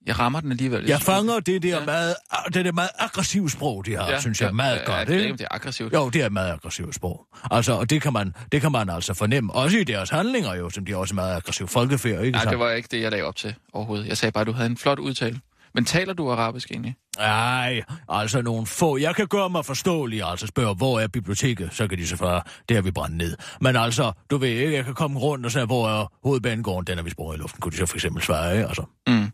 jeg 0.06 0.18
rammer 0.18 0.40
den 0.40 0.50
alligevel. 0.50 0.84
Jeg 0.86 1.00
fanger 1.02 1.40
det 1.40 1.62
der 1.62 1.68
Ja. 1.78 1.84
meget, 1.84 2.14
det 2.54 2.64
der 2.64 2.72
meget 2.72 2.90
aggressive 2.98 3.50
sprog, 3.50 3.86
de 3.86 3.96
har, 3.96 4.10
ja, 4.10 4.20
synes 4.20 4.40
jeg, 4.40 4.54
meget 4.54 4.76
ja, 4.76 4.84
godt. 4.84 4.98
Ja, 4.98 5.04
det, 5.04 5.14
er, 5.20 5.24
ikke? 5.24 5.32
det 5.32 5.40
er 5.40 5.48
aggressivt. 5.50 5.92
Jo, 5.92 6.08
det 6.08 6.22
er 6.22 6.26
et 6.26 6.32
meget 6.32 6.52
aggressivt 6.52 6.94
sprog. 6.94 7.26
Altså, 7.50 7.72
og 7.72 7.90
det 7.90 8.02
kan, 8.02 8.12
man, 8.12 8.34
det 8.52 8.60
kan 8.60 8.72
man 8.72 8.88
altså 8.90 9.14
fornemme. 9.14 9.54
Også 9.54 9.78
i 9.78 9.84
deres 9.84 10.10
handlinger 10.10 10.54
jo, 10.54 10.70
som 10.70 10.84
de 10.84 10.92
er 10.92 10.96
også 10.96 11.14
meget 11.14 11.36
aggressive 11.36 11.68
folkefærd, 11.68 12.24
ikke 12.24 12.38
Nej, 12.38 12.44
det 12.44 12.58
var 12.58 12.70
ikke 12.70 12.88
det, 12.90 13.00
jeg 13.02 13.10
lagde 13.10 13.24
op 13.24 13.36
til 13.36 13.54
overhovedet. 13.72 14.06
Jeg 14.06 14.16
sagde 14.16 14.32
bare, 14.32 14.40
at 14.40 14.46
du 14.46 14.52
havde 14.52 14.70
en 14.70 14.76
flot 14.76 14.98
udtale. 14.98 15.40
Men 15.74 15.84
taler 15.84 16.12
du 16.12 16.30
arabisk 16.30 16.70
egentlig? 16.70 16.96
Ej, 17.18 17.82
altså 18.08 18.42
nogle 18.42 18.66
få. 18.66 18.96
Jeg 18.96 19.16
kan 19.16 19.26
gøre 19.26 19.50
mig 19.50 19.64
forståelig, 19.64 20.22
altså 20.22 20.46
spørge, 20.46 20.74
hvor 20.74 21.00
er 21.00 21.06
biblioteket? 21.08 21.68
Så 21.72 21.88
kan 21.88 21.98
de 21.98 22.06
selvfølgelig, 22.06 22.42
det 22.68 22.76
har 22.76 22.82
vi 22.82 22.90
brændt 22.90 23.16
ned. 23.16 23.36
Men 23.60 23.76
altså, 23.76 24.12
du 24.30 24.36
ved 24.36 24.48
ikke, 24.48 24.72
jeg 24.72 24.84
kan 24.84 24.94
komme 24.94 25.18
rundt 25.18 25.46
og 25.46 25.52
sige, 25.52 25.64
hvor 25.66 25.88
er 25.88 26.12
hovedbanegården? 26.22 26.86
Den 26.86 26.98
er 26.98 27.02
vi 27.02 27.10
sprunget 27.10 27.36
i 27.36 27.40
luften. 27.40 27.60
Kunne 27.60 27.72
de 27.72 27.76
så 27.76 27.86
for 27.86 27.96
eksempel 27.96 28.22
svare, 28.22 28.52
ikke? 28.54 28.66
Altså, 28.66 28.84
Mm. 29.08 29.30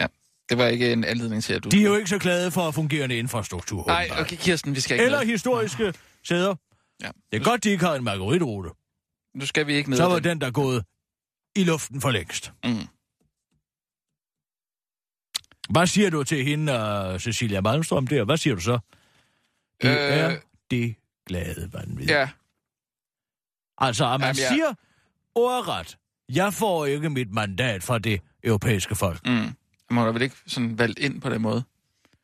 Ja, 0.00 0.06
det 0.48 0.58
var 0.58 0.66
ikke 0.66 0.92
en 0.92 1.04
anledning 1.04 1.44
til, 1.44 1.52
at 1.54 1.64
du... 1.64 1.68
de 1.68 1.80
er 1.82 1.86
jo 1.88 1.94
ikke 1.96 2.10
så 2.10 2.18
glade 2.18 2.50
for 2.50 2.70
fungerende 2.70 3.16
infrastruktur. 3.16 3.84
Nej, 3.86 4.08
okay, 4.20 4.36
Kirsten, 4.36 4.74
vi 4.74 4.80
skal 4.80 4.94
ikke 4.94 5.04
Eller 5.04 5.20
ned. 5.20 5.26
historiske 5.26 5.94
sæder. 6.24 6.54
Ja. 7.02 7.08
Det 7.32 7.40
er 7.40 7.44
godt, 7.44 7.64
de 7.64 7.70
ikke 7.70 7.84
har 7.84 7.94
en 7.94 8.04
marguerite-rute. 8.04 8.70
Nu 9.38 9.46
skal 9.46 9.66
vi 9.66 9.74
ikke 9.74 9.90
ned. 9.90 9.96
Så 9.96 10.04
var 10.06 10.18
den 10.18 10.40
der 10.40 10.50
gået 10.50 10.84
i 11.56 11.64
luften 11.64 12.00
for 12.00 12.10
længst. 12.10 12.52
Mm. 12.64 12.76
Hvad 15.70 15.86
siger 15.86 16.10
du 16.10 16.24
til 16.24 16.44
hende, 16.44 16.72
uh, 17.14 17.20
Cecilia 17.20 17.60
Malmstrøm 17.60 18.06
der? 18.06 18.24
Hvad 18.24 18.36
siger 18.36 18.54
du 18.54 18.60
så? 18.60 18.78
Det 19.82 19.88
Øh, 19.90 19.96
er 19.96 20.36
det 20.70 20.94
glade 21.26 21.70
vanvid. 21.72 22.06
Ja, 22.06 22.28
Altså, 23.78 24.04
at 24.04 24.10
man 24.10 24.20
Jamen, 24.20 24.40
jeg- 24.40 24.48
siger 24.48 24.72
ordret, 25.34 25.96
jeg 26.28 26.54
får 26.54 26.86
ikke 26.86 27.10
mit 27.10 27.32
mandat 27.32 27.82
fra 27.82 27.98
det 27.98 28.20
europæiske 28.44 28.94
folk. 28.94 29.26
mm. 29.26 29.32
Man 29.90 30.04
har 30.04 30.12
vel 30.12 30.22
ikke 30.22 30.36
sådan 30.46 30.78
valgt 30.78 30.98
ind 30.98 31.20
på 31.20 31.30
den 31.30 31.42
måde? 31.42 31.62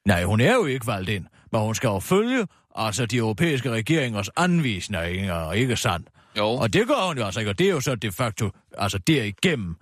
Nej, 0.05 0.25
hun 0.25 0.41
er 0.41 0.55
jo 0.55 0.65
ikke 0.67 0.87
valgt 0.87 1.09
ind, 1.11 1.27
men 1.53 1.61
hun 1.61 1.75
skal 1.75 1.89
jo 1.89 1.99
følge 1.99 2.47
altså 2.77 3.07
de 3.07 3.17
europæiske 3.17 3.71
regeringers 3.71 4.29
anvisninger, 4.37 5.35
og 5.35 5.57
ikke 5.59 5.77
sandt. 5.77 6.09
Jo. 6.39 6.47
Og 6.49 6.73
det 6.73 6.87
gør 6.89 7.07
hun 7.07 7.19
jo 7.19 7.25
altså 7.25 7.41
ikke, 7.41 7.51
og 7.51 7.59
det 7.59 7.67
er 7.67 7.71
jo 7.71 7.81
så 7.81 7.95
de 7.95 8.13
facto, 8.13 8.51
altså 8.79 8.99
derigennem, 8.99 9.77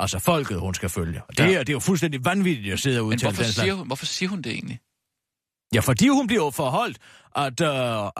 altså 0.00 0.18
folket, 0.18 0.60
hun 0.60 0.74
skal 0.74 0.88
følge. 0.88 1.22
Og 1.28 1.36
det, 1.38 1.44
Ja. 1.44 1.52
er, 1.54 1.58
det 1.58 1.68
er 1.68 1.72
jo 1.72 1.78
fuldstændig 1.80 2.24
vanvittigt 2.24 2.72
at 2.72 2.78
sidde 2.80 3.00
og 3.00 3.04
Men 3.04 3.12
udtale 3.14 3.30
hvorfor 3.32 3.42
den 3.42 3.52
siger, 3.52 3.74
hun, 3.74 3.86
hvorfor 3.86 4.06
siger 4.06 4.28
hun 4.30 4.42
det 4.42 4.52
egentlig? 4.52 4.78
Ja, 5.74 5.80
fordi 5.80 6.08
hun 6.08 6.26
bliver 6.26 6.44
jo 6.44 6.50
forholdt, 6.50 6.98
at 7.36 7.60
uh, 7.60 7.66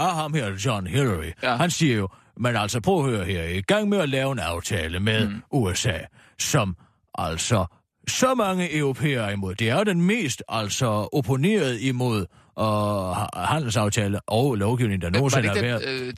af 0.07 0.15
ham 0.15 0.35
her, 0.35 0.51
John 0.67 0.87
Hillary, 0.87 1.31
Ja. 1.43 1.57
han 1.57 1.71
siger 1.71 1.97
jo, 1.97 2.09
men 2.37 2.57
altså 2.57 2.81
prøv 2.81 2.99
at 3.05 3.11
høre 3.11 3.25
her, 3.25 3.45
I 3.45 3.61
gang 3.61 3.89
med 3.89 3.99
at 3.99 4.09
lave 4.09 4.33
en 4.33 4.39
aftale 4.39 5.01
med 5.01 5.29
mm. 5.29 5.43
USA, 5.53 5.99
som 6.39 6.77
altså 7.19 7.67
så 8.09 8.35
mange 8.35 8.77
europæere 8.77 9.27
er 9.27 9.31
imod. 9.33 9.55
Det 9.55 9.69
er 9.69 9.77
jo 9.79 9.83
den 9.85 10.03
mest 10.03 10.43
altså 10.49 10.87
opponeret 11.13 11.81
imod 11.81 12.27
og 12.57 13.17
ha- 13.17 13.27
handelsaftale 13.35 14.21
og 14.27 14.55
lovgivning, 14.55 15.03
der 15.03 15.11
nogensinde 15.11 15.49
var 15.49 15.55
har 15.55 15.61
været. 15.63 15.85
øh, 15.89 16.07
de 16.07 16.13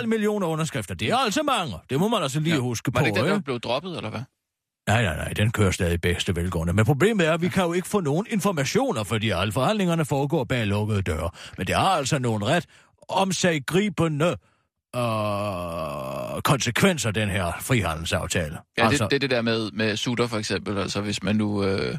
3,5 0.00 0.06
millioner 0.06 0.46
underskrifter, 0.46 0.94
det 0.94 1.08
er 1.08 1.16
altså 1.16 1.42
mange. 1.42 1.74
Det 1.90 2.00
må 2.00 2.08
man 2.08 2.22
altså 2.22 2.40
lige 2.40 2.54
Ja. 2.54 2.60
huske 2.60 2.90
Var 2.94 3.00
på. 3.00 3.04
det 3.04 3.06
ikke 3.06 3.20
den, 3.20 3.28
der 3.30 3.40
blev 3.40 3.60
droppet, 3.60 3.96
eller 3.96 4.10
hvad? 4.10 4.20
Nej, 4.86 5.02
nej, 5.02 5.16
nej, 5.16 5.28
den 5.28 5.50
kører 5.50 5.70
stadig 5.70 6.00
bedste 6.00 6.36
velgående. 6.36 6.72
Men 6.72 6.84
problemet 6.84 7.26
er, 7.26 7.32
at 7.32 7.42
vi 7.42 7.48
kan 7.48 7.64
jo 7.64 7.72
ikke 7.72 7.88
få 7.88 8.00
nogen 8.00 8.26
informationer, 8.30 9.04
fordi 9.04 9.30
alle 9.30 9.52
forhandlingerne 9.52 10.04
foregår 10.04 10.44
bag 10.44 10.66
lukkede 10.66 11.02
døre. 11.02 11.30
Men 11.58 11.66
det 11.66 11.74
har 11.74 11.88
altså 11.88 12.18
nogle 12.18 12.46
ret 12.46 12.66
omsaggribende 13.08 14.36
øh, 14.96 16.42
konsekvenser, 16.42 17.10
den 17.10 17.30
her 17.30 17.52
frihandelsaftale. 17.60 18.58
Ja, 18.78 18.86
altså, 18.86 19.04
det, 19.04 19.10
det 19.10 19.16
er 19.16 19.20
det 19.20 19.30
der 19.30 19.42
med, 19.42 19.70
med 19.72 19.96
sutter 19.96 20.26
for 20.26 20.38
eksempel. 20.38 20.78
Altså 20.78 21.00
hvis 21.00 21.22
man 21.22 21.36
nu... 21.36 21.64
Øh, 21.64 21.98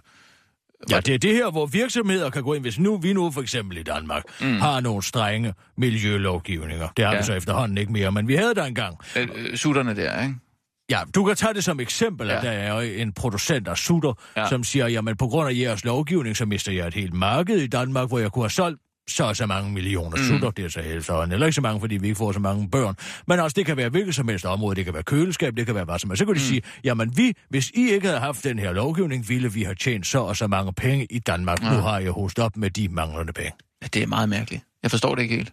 Ja, 0.90 1.00
det 1.00 1.14
er 1.14 1.18
det 1.18 1.34
her, 1.34 1.52
hvor 1.52 1.66
virksomheder 1.66 2.30
kan 2.30 2.44
gå 2.44 2.54
ind, 2.54 2.64
hvis 2.64 2.80
nu 2.80 2.98
vi 2.98 3.14
nu 3.14 3.32
for 3.32 3.42
eksempel 3.42 3.78
i 3.78 3.84
Danmark 3.84 4.24
mm. 4.42 4.60
har 4.60 4.80
nogle 4.80 5.04
strenge 5.04 5.54
miljølovgivninger. 5.78 6.88
Det 6.98 7.06
har. 7.06 7.12
Ja. 7.12 7.18
vi 7.18 7.24
så 7.24 7.34
efterhånden 7.34 7.78
ikke 7.78 7.92
mere, 7.92 8.12
men 8.12 8.28
vi 8.28 8.36
havde 8.36 8.56
der 8.56 8.64
engang. 8.66 8.98
øh, 9.18 9.28
øh, 9.36 9.56
sutterne 9.56 9.96
der, 9.96 10.22
ikke? 10.22 10.36
Ja, 10.92 11.00
du 11.16 11.24
kan 11.26 11.36
tage 11.36 11.54
det 11.54 11.64
som 11.64 11.80
eksempel, 11.80 12.30
at 12.32 12.44
Ja. 12.44 12.50
der 12.50 12.58
er 12.58 12.82
en 12.82 13.14
producent 13.14 13.68
af 13.68 13.78
sutter, 13.78 14.14
ja. 14.38 14.50
Som 14.50 14.64
siger, 14.64 14.88
jamen 14.88 15.18
på 15.18 15.28
grund 15.28 15.50
af 15.50 15.54
jeres 15.56 15.84
lovgivning, 15.86 16.38
så 16.38 16.46
mister 16.46 16.72
jeg 16.72 16.88
et 16.88 16.94
helt 16.94 17.14
marked 17.14 17.58
i 17.58 17.68
Danmark, 17.68 18.08
hvor 18.08 18.20
jeg 18.20 18.32
kunne 18.32 18.44
have 18.44 18.50
solgt 18.50 18.82
så 19.10 19.34
så 19.34 19.46
mange 19.46 19.72
millioner 19.72 20.18
mm. 20.18 20.24
sutter. 20.24 20.52
Det 20.52 20.66
er 20.66 20.70
så 20.70 20.82
helt 20.82 21.06
sådan. 21.06 21.32
Eller 21.32 21.46
ikke 21.46 21.56
så 21.56 21.62
mange, 21.62 21.80
fordi 21.80 21.98
vi 21.98 22.08
ikke 22.08 22.18
får 22.18 22.32
så 22.32 22.40
mange 22.40 22.70
børn. 22.70 22.96
Men 23.28 23.40
også, 23.40 23.54
det 23.56 23.66
kan 23.66 23.78
være 23.78 23.90
hvilket 23.90 24.16
som 24.16 24.28
helst 24.28 24.46
område. 24.46 24.76
Det 24.76 24.86
kan 24.86 24.94
være 24.94 25.04
køleskab, 25.04 25.58
det 25.58 25.66
kan 25.66 25.76
være 25.76 25.84
hvad 25.86 26.00
som 26.00 26.10
helst. 26.10 26.20
Så 26.20 26.26
kan 26.26 26.34
de 26.36 26.40
Mm. 26.40 26.46
sige, 26.46 26.62
jamen 26.84 27.18
vi, 27.18 27.34
hvis 27.50 27.70
I 27.70 27.90
ikke 27.92 28.08
havde 28.08 28.20
haft 28.20 28.44
den 28.44 28.60
her 28.60 28.74
lovgivning, 28.74 29.30
ville 29.30 29.52
vi 29.54 29.64
have 29.64 29.76
tjent 29.76 30.08
så 30.08 30.20
og 30.20 30.38
så 30.38 30.48
mange 30.48 30.74
penge 30.74 31.06
i 31.10 31.20
Danmark. 31.20 31.64
Ja. 31.64 31.70
Nu 31.76 31.78
har 31.82 32.00
jeg 32.00 32.12
hostet 32.12 32.44
op 32.46 32.58
med 32.58 32.70
de 32.70 32.88
manglende 32.90 33.34
penge. 33.34 33.52
Ja, 33.82 33.88
det 33.94 34.04
er 34.04 34.08
meget 34.08 34.30
mærkeligt. 34.30 34.64
Jeg 34.84 34.92
forstår 34.92 35.16
det 35.16 35.22
ikke 35.22 35.36
helt. 35.36 35.52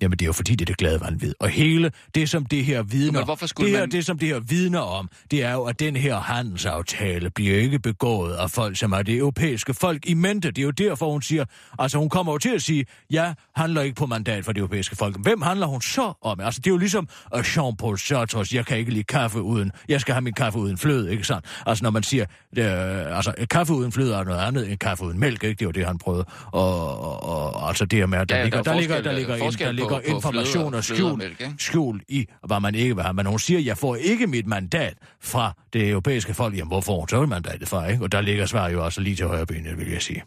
Jamen, 0.00 0.18
det 0.18 0.22
er 0.24 0.26
jo 0.26 0.32
fordi, 0.32 0.52
det 0.52 0.60
er 0.60 0.66
det 0.66 0.76
glade 0.76 1.00
vanvid. 1.00 1.34
Og 1.40 1.48
hele 1.48 1.90
det, 2.14 2.28
som 2.30 2.44
det 2.46 2.64
her 2.64 2.82
vidner... 2.82 3.12
Men 3.18 3.24
hvorfor 3.24 3.46
skulle 3.46 3.70
det, 3.70 3.78
her, 3.78 3.82
man- 3.86 3.90
det, 3.90 4.06
som 4.06 4.18
det 4.18 4.28
her 4.28 4.40
vidner 4.40 4.78
om, 4.80 5.08
det 5.30 5.42
er 5.42 5.52
jo, 5.52 5.64
at 5.64 5.80
den 5.80 5.96
her 5.96 6.16
handelsaftale 6.20 7.30
bliver 7.30 7.56
ikke 7.58 7.78
begået 7.78 8.34
af 8.34 8.50
folk, 8.50 8.76
som 8.76 8.92
er 8.92 9.02
det 9.02 9.16
europæiske 9.18 9.74
folk 9.74 10.06
i 10.06 10.14
mente. 10.14 10.48
Det 10.50 10.58
er 10.58 10.62
jo 10.62 10.70
derfor, 10.70 11.10
hun 11.12 11.22
siger... 11.22 11.44
Altså, 11.78 11.98
hun 11.98 12.08
kommer 12.08 12.32
jo 12.32 12.38
til 12.38 12.54
at 12.54 12.62
sige, 12.62 12.86
jeg 13.10 13.34
handler 13.56 13.82
ikke 13.82 13.94
på 13.96 14.06
mandat 14.06 14.44
for 14.44 14.52
det 14.52 14.58
europæiske 14.60 14.96
folk. 14.96 15.16
Hvem 15.22 15.42
handler 15.42 15.66
hun 15.66 15.82
så 15.82 16.12
om? 16.22 16.40
Altså, 16.40 16.60
det 16.60 16.66
er 16.66 16.74
jo 16.74 16.78
ligesom 16.78 17.08
uh, 17.34 17.40
Jean-Paul 17.40 17.96
Sartres, 18.08 18.54
jeg 18.54 18.66
kan 18.66 18.78
ikke 18.78 18.90
lide 18.90 19.04
kaffe 19.04 19.42
uden... 19.42 19.72
Jeg 19.88 20.00
skal 20.00 20.14
have 20.14 20.22
min 20.22 20.32
kaffe 20.34 20.58
uden 20.58 20.78
fløde, 20.78 21.10
ikke 21.12 21.24
sandt? 21.24 21.44
Altså, 21.66 21.84
når 21.84 21.90
man 21.90 22.02
siger... 22.02 22.24
Øh, 22.58 23.16
altså, 23.16 23.32
kaffe 23.50 23.72
uden 23.72 23.92
fløde 23.92 24.14
er 24.14 24.24
noget 24.24 24.40
andet 24.40 24.70
end 24.70 24.78
kaffe 24.78 25.04
uden 25.04 25.18
mælk, 25.20 25.44
ikke? 25.44 25.58
Det 25.58 25.66
var 25.66 25.72
det, 25.72 25.86
han 25.86 25.98
prøvede. 25.98 26.24
Og, 26.52 27.00
og, 27.00 27.22
og 27.54 27.68
altså, 27.68 27.84
det 27.84 27.98
her 27.98 28.06
med, 28.06 28.18
at 28.18 28.28
der, 28.28 28.36
Ja, 28.36 28.42
ligger, 28.42 28.62
der 28.62 28.70
er 28.70 28.74
der, 28.74 28.80
ligger, 28.80 29.02
der 29.02 29.12
ligger, 29.12 29.34
en, 29.34 29.40
forskel 29.40 29.76
der 29.78 29.82
på- 29.82 29.87
ligger 29.96 30.20
på 30.20 30.20
fløde 30.30 30.40
information 30.40 30.74
og- 30.74 30.78
og 30.78 30.84
fløde 30.84 31.02
og 31.02 31.08
skjul, 31.08 31.18
mælk, 31.18 31.40
ikke? 31.40 31.54
skjul 31.58 32.02
i, 32.08 32.26
hvad 32.46 32.60
man 32.60 32.74
ikke 32.74 32.94
vil 32.94 33.02
have. 33.04 33.14
Men 33.14 33.26
hun 33.26 33.38
siger, 33.38 33.60
jeg 33.60 33.78
får 33.78 33.96
ikke 33.96 34.26
mit 34.26 34.46
mandat 34.46 34.94
fra 35.20 35.52
det 35.72 35.88
europæiske 35.90 36.34
folk. 36.34 36.56
Jamen, 36.56 36.68
hvor 36.68 36.80
får 36.80 36.98
hun 37.00 37.08
så 37.08 37.26
mandatet 37.26 37.68
fra, 37.68 37.86
ikke? 37.86 38.04
Og 38.04 38.12
der 38.12 38.20
ligger 38.20 38.46
svaret 38.46 38.72
jo 38.72 38.84
også 38.84 39.00
lige 39.00 39.16
til 39.16 39.26
højre 39.26 39.46
benet, 39.46 39.78
vil 39.78 39.88
jeg 39.90 40.02
sige. 40.02 40.22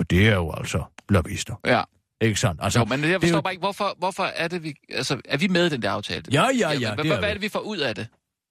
Og 0.00 0.10
det 0.10 0.28
er 0.28 0.34
jo 0.34 0.52
altså 0.52 0.84
lobbyister. 1.08 1.54
Ja. 1.66 1.82
Ikke 2.20 2.40
sandt? 2.40 2.60
Altså, 2.62 2.78
Jo, 2.78 2.84
men 2.84 3.00
jeg 3.00 3.08
det 3.08 3.20
forstår 3.20 3.36
jo- 3.36 3.40
bare 3.42 3.52
ikke, 3.52 3.60
hvorfor, 3.60 3.94
hvorfor 3.98 4.22
er 4.24 4.48
det, 4.48 4.62
vi... 4.62 4.74
Altså, 4.88 5.20
er 5.24 5.36
vi 5.36 5.48
med 5.48 5.66
i 5.66 5.68
den 5.68 5.82
der 5.82 5.90
aftale? 5.90 6.22
Ja, 6.32 6.42
ja, 6.42 6.48
ja, 6.58 6.70
Jamen, 6.78 6.98
det 6.98 7.06
hvad, 7.06 7.16
er 7.16 7.20
hvad 7.20 7.28
er 7.28 7.32
det, 7.34 7.42
vi 7.42 7.48
får 7.48 7.58
ud 7.60 7.78
af 7.78 7.94
det? 7.94 8.06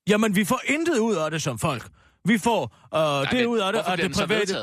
Jamen, 0.10 0.36
vi 0.36 0.44
får 0.46 0.62
intet 0.68 0.98
ud 1.00 1.16
af 1.16 1.32
det 1.32 1.42
som 1.42 1.60
folk. 1.60 1.88
Vi 2.26 2.38
får 2.38 2.76
øh, 2.96 3.32
det 3.32 3.38
men 3.40 3.46
ud 3.48 3.60
af 3.60 3.74
det, 3.74 3.82
at 3.88 3.98
det 4.00 4.12
private... 4.14 4.54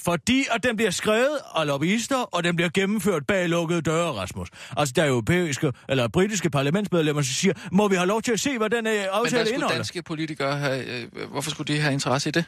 Fordi 0.00 0.44
at 0.50 0.62
den 0.62 0.76
bliver 0.76 0.90
skrevet 0.90 1.38
af 1.54 1.66
lobbyister, 1.66 2.16
og 2.16 2.44
den 2.44 2.56
bliver 2.56 2.68
gennemført 2.68 3.26
bag 3.26 3.48
lukkede 3.48 3.82
døre, 3.82 4.12
Rasmus. 4.12 4.48
Altså, 4.76 4.92
der 4.96 5.02
er 5.02 5.08
europæiske 5.08 5.72
eller 5.88 6.08
britiske 6.08 6.50
parlamentsmedlemmer, 6.50 7.22
som 7.22 7.32
siger, 7.32 7.54
må 7.72 7.88
vi 7.88 7.94
have 7.94 8.06
lov 8.06 8.22
til 8.22 8.32
at 8.32 8.40
se, 8.40 8.58
hvad 8.58 8.70
den 8.70 8.86
øh, 8.86 8.92
Men 8.92 9.00
hvad 9.00 9.08
aftale 9.12 9.30
skulle 9.30 9.54
indeholder? 9.54 9.76
danske 9.76 10.02
politikere 10.02 10.56
have... 10.56 11.02
Øh, 11.02 11.30
hvorfor 11.30 11.50
skulle 11.50 11.74
de 11.74 11.80
have 11.80 11.92
interesse 11.92 12.28
i 12.28 12.32
det? 12.32 12.44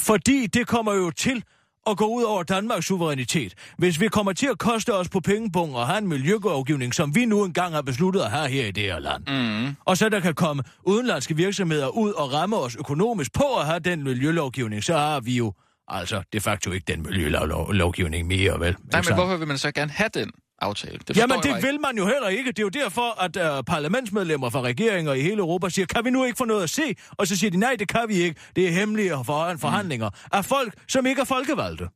Fordi 0.00 0.46
det 0.46 0.66
kommer 0.66 0.94
jo 0.94 1.10
til 1.10 1.44
at 1.90 1.96
gå 1.96 2.04
ud 2.06 2.22
over 2.22 2.42
Danmarks 2.42 2.86
suverænitet. 2.86 3.54
Hvis 3.78 4.00
vi 4.00 4.08
kommer 4.08 4.32
til 4.32 4.46
at 4.46 4.58
koste 4.58 4.94
os 4.94 5.08
på 5.08 5.20
pengepunkter 5.20 5.78
og 5.78 5.86
have 5.86 5.98
en 5.98 6.08
miljølovgivning, 6.08 6.94
som 6.94 7.14
vi 7.14 7.24
nu 7.24 7.44
engang 7.44 7.74
har 7.74 7.82
besluttet 7.82 8.20
at 8.20 8.30
have 8.30 8.48
her 8.48 8.66
i 8.66 8.70
det 8.70 8.82
her 8.82 8.98
land, 8.98 9.22
Mm. 9.28 9.76
og 9.84 9.96
så 9.96 10.08
der 10.08 10.20
kan 10.20 10.34
komme 10.34 10.62
udenlandske 10.82 11.36
virksomheder 11.36 11.88
ud 11.88 12.12
og 12.12 12.32
ramme 12.32 12.56
os 12.56 12.76
økonomisk 12.76 13.32
på 13.32 13.44
at 13.60 13.66
have 13.66 13.78
den 13.78 14.04
miljølovgivning, 14.04 14.84
så 14.84 14.96
har 14.96 15.20
vi 15.20 15.36
jo 15.36 15.52
altså 15.88 16.22
de 16.32 16.40
facto 16.40 16.70
ikke 16.70 16.84
den 16.92 17.02
miljølovgivning 17.02 18.26
mere, 18.26 18.60
vel? 18.60 18.76
Nej, 18.92 19.02
men 19.08 19.14
hvorfor 19.14 19.36
vil 19.36 19.48
man 19.48 19.58
så 19.58 19.72
gerne 19.72 19.90
have 19.90 20.10
den 20.14 20.30
aftale? 20.58 20.98
Det 21.08 21.16
Jamen, 21.16 21.40
det 21.42 21.62
vil 21.62 21.80
man 21.80 21.96
jo 21.98 22.06
heller 22.06 22.28
ikke. 22.28 22.48
Det 22.52 22.58
er 22.58 22.62
jo 22.62 22.68
derfor, 22.68 23.22
at 23.22 23.36
uh, 23.58 23.64
parlamentsmedlemmer 23.64 24.50
fra 24.50 24.60
regeringer 24.60 25.12
i 25.12 25.20
hele 25.22 25.38
Europa 25.38 25.68
siger, 25.68 25.86
kan 25.86 26.04
vi 26.04 26.10
nu 26.10 26.24
ikke 26.24 26.36
få 26.36 26.44
noget 26.44 26.62
at 26.62 26.70
se? 26.70 26.94
Og 27.10 27.26
så 27.26 27.36
siger 27.36 27.50
de, 27.50 27.56
nej, 27.56 27.76
det 27.78 27.88
kan 27.88 28.04
vi 28.08 28.14
ikke. 28.14 28.40
Det 28.56 28.68
er 28.68 28.72
hemmelige 28.72 29.10
for- 29.24 29.56
forhandlinger 29.58 30.10
af 30.32 30.44
folk, 30.44 30.74
som 30.88 31.06
ikke 31.06 31.20
er 31.20 31.24
folkevalgte. 31.24 31.88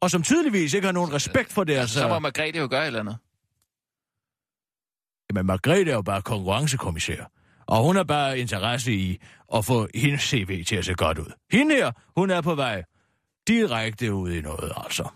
Og 0.00 0.10
som 0.10 0.22
tydeligvis 0.22 0.74
ikke 0.74 0.86
har 0.86 0.92
nogen 0.92 1.12
respekt 1.12 1.52
for 1.52 1.64
deres... 1.64 1.90
Så 1.90 2.08
må 2.08 2.14
øh, 2.16 2.22
Margrethe 2.22 2.60
jo 2.60 2.68
gøre 2.70 2.82
et 2.82 2.86
eller 2.86 3.00
andet. 3.00 3.16
Jamen, 5.30 5.46
Margrethe 5.46 5.90
er 5.90 5.94
jo 5.94 6.02
bare 6.02 6.22
konkurrencekommissær. 6.22 7.24
Og 7.66 7.82
hun 7.84 7.96
har 7.96 8.02
bare 8.04 8.38
interesse 8.38 8.92
i 8.92 9.18
at 9.54 9.64
få 9.64 9.88
hendes 9.94 10.22
CV 10.22 10.64
til 10.64 10.76
at 10.76 10.84
se 10.84 10.94
godt 10.94 11.18
ud. 11.18 11.32
Hende 11.52 11.74
her, 11.74 11.92
hun 12.16 12.30
er 12.30 12.40
på 12.40 12.54
vej 12.54 12.82
direkte 13.48 14.14
ud 14.14 14.30
i 14.32 14.40
noget, 14.40 14.72
altså. 14.76 15.08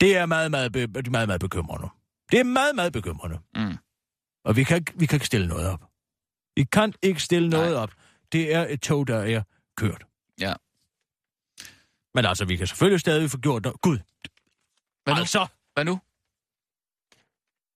Det 0.00 0.16
er 0.16 0.26
meget, 0.26 0.50
meget, 0.50 0.72
be- 0.72 0.86
meget, 1.10 1.28
meget 1.28 1.40
bekymrende. 1.40 1.88
Det 2.32 2.40
er 2.40 2.44
meget, 2.44 2.74
meget 2.74 2.92
bekymrende. 2.92 3.38
Mm. 3.56 3.76
Og 4.44 4.56
vi 4.56 4.64
kan, 4.64 4.76
ikke- 4.76 4.92
vi 4.98 5.06
kan 5.06 5.16
ikke 5.16 5.26
stille 5.26 5.48
noget 5.48 5.66
op. 5.68 5.84
Vi 6.56 6.64
kan 6.64 6.94
ikke 7.02 7.20
stille 7.20 7.48
Nej. 7.48 7.60
noget 7.60 7.76
op. 7.76 7.92
Det 8.32 8.54
er 8.54 8.66
et 8.68 8.80
tog, 8.82 9.06
der 9.06 9.18
er 9.18 9.42
kørt. 9.76 10.04
Ja. 10.40 10.54
Men 12.14 12.24
altså, 12.24 12.44
vi 12.44 12.56
kan 12.56 12.66
selvfølgelig 12.66 13.00
stadig 13.00 13.30
få 13.30 13.38
gjort 13.38 13.62
noget. 13.62 13.80
Gud, 13.80 13.98
Hvad 15.04 15.14
nu? 15.14 15.20
altså, 15.20 15.46
Hvad 15.74 15.84
nu? 15.84 16.00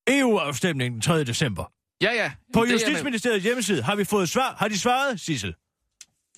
EU-afstemningen 0.09 0.93
den 0.95 1.01
3. 1.03 1.25
december. 1.25 1.73
Ja, 2.01 2.13
ja. 2.13 2.33
På 2.53 2.61
Det 2.61 2.67
er 2.69 2.73
jeg 2.73 2.73
med- 2.75 2.81
Justitsministeriets 2.81 3.45
hjemmeside 3.45 3.83
har 3.83 3.97
vi 3.97 4.05
fået 4.05 4.29
svar. 4.29 4.55
Har 4.55 4.69
de 4.69 4.79
svaret, 4.79 5.21
Sissel? 5.21 5.55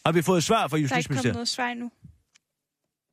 Har 0.07 0.13
vi 0.13 0.23
fået 0.23 0.45
svar 0.45 0.69
fra 0.69 0.69
Der 0.69 0.73
er 0.75 0.77
ikke 0.77 0.89
kommet 0.89 0.97
Justitsministeriet? 0.97 1.35
noget 1.35 1.49
svar 1.49 1.69
endnu. 1.69 1.91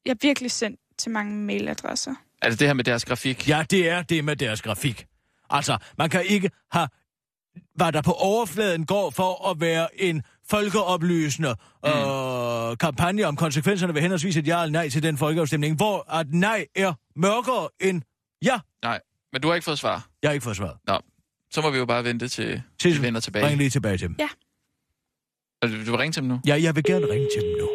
Jeg 0.05 0.12
har 0.12 0.17
virkelig 0.21 0.51
sendt 0.51 0.79
til 0.97 1.12
mange 1.12 1.35
mailadresser. 1.38 2.15
Er 2.45 2.49
det 2.49 2.59
det 2.59 2.67
her 2.67 2.73
med 2.73 2.83
deres 2.83 3.05
grafik? 3.05 3.49
Ja, 3.49 3.65
det 3.69 3.89
er 3.89 4.01
det 4.01 4.25
med 4.25 4.35
deres 4.35 4.61
grafik. 4.61 5.05
Altså, 5.49 5.77
man 5.97 6.09
kan 6.09 6.25
ikke 6.25 6.51
have 6.71 6.87
hvad 7.75 7.91
der 7.91 8.01
på 8.01 8.11
overfladen 8.11 8.85
går 8.85 9.09
for 9.09 9.49
at 9.49 9.61
være 9.61 10.01
en 10.01 10.23
folkeoplysende 10.49 11.55
mm. 11.83 11.89
øh, 11.89 12.77
kampagne 12.77 13.23
om 13.23 13.35
konsekvenserne 13.35 13.93
ved 13.93 14.01
henholdsvis 14.01 14.37
et 14.37 14.47
ja 14.47 14.63
eller 14.63 14.71
nej 14.71 14.89
til 14.89 15.03
den 15.03 15.17
folkeafstemning, 15.17 15.75
hvor 15.75 16.13
at 16.13 16.33
nej 16.33 16.65
er 16.75 16.93
mørkere 17.15 17.69
end 17.79 18.01
ja. 18.41 18.59
Nej, 18.83 18.99
men 19.33 19.41
du 19.41 19.47
har 19.47 19.55
ikke 19.55 19.65
fået 19.65 19.79
svar. 19.79 20.07
Jeg 20.21 20.29
har 20.29 20.33
ikke 20.33 20.43
fået 20.43 20.57
svaret. 20.57 20.77
Nå, 20.87 20.99
så 21.51 21.61
må 21.61 21.69
vi 21.69 21.77
jo 21.77 21.85
bare 21.85 22.03
vente 22.03 22.27
til 22.27 22.47
de 22.47 22.61
Sissel, 22.81 23.03
vender 23.03 23.19
tilbage. 23.19 23.47
Ring 23.47 23.57
lige 23.57 23.69
tilbage 23.69 23.97
til 23.97 24.07
dem. 24.07 24.15
Ja. 24.19 24.27
Du, 25.63 25.85
du 25.85 25.91
vil 25.91 25.95
ringe 25.95 26.13
til 26.13 26.21
dem 26.21 26.29
nu? 26.29 26.39
Ja, 26.47 26.61
jeg 26.61 26.75
vil 26.75 26.83
gerne 26.83 27.05
ringe 27.11 27.27
til 27.35 27.41
dem 27.41 27.57
nu. 27.59 27.69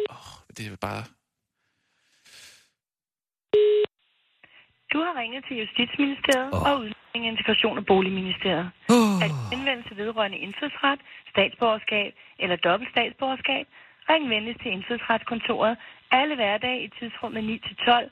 Det 0.57 0.67
er 0.67 0.75
bare... 0.81 1.03
Du 4.93 4.97
har 5.05 5.13
ringet 5.21 5.41
til 5.47 5.55
Justitsministeriet 5.61 6.49
oh. 6.53 6.69
og 6.69 6.73
Udlænding, 6.79 7.23
Integration 7.33 7.77
og 7.77 7.85
Boligministeriet. 7.85 8.67
Oh. 8.95 9.23
Er 9.23 9.27
det 9.31 9.37
henvendelse 9.53 9.97
vedrørende 9.97 10.37
indfødsret, 10.37 10.99
statsborgerskab 11.33 12.11
eller 12.39 12.55
dobbelt 12.55 12.91
statsborgerskab? 12.91 13.65
Ring 14.09 14.29
venligst 14.29 14.59
til 14.61 14.71
indfødsretskontoret 14.71 15.77
alle 16.11 16.35
hverdage 16.35 16.83
i 16.83 16.89
tidsrummet 16.99 17.61
9-12 17.79 18.09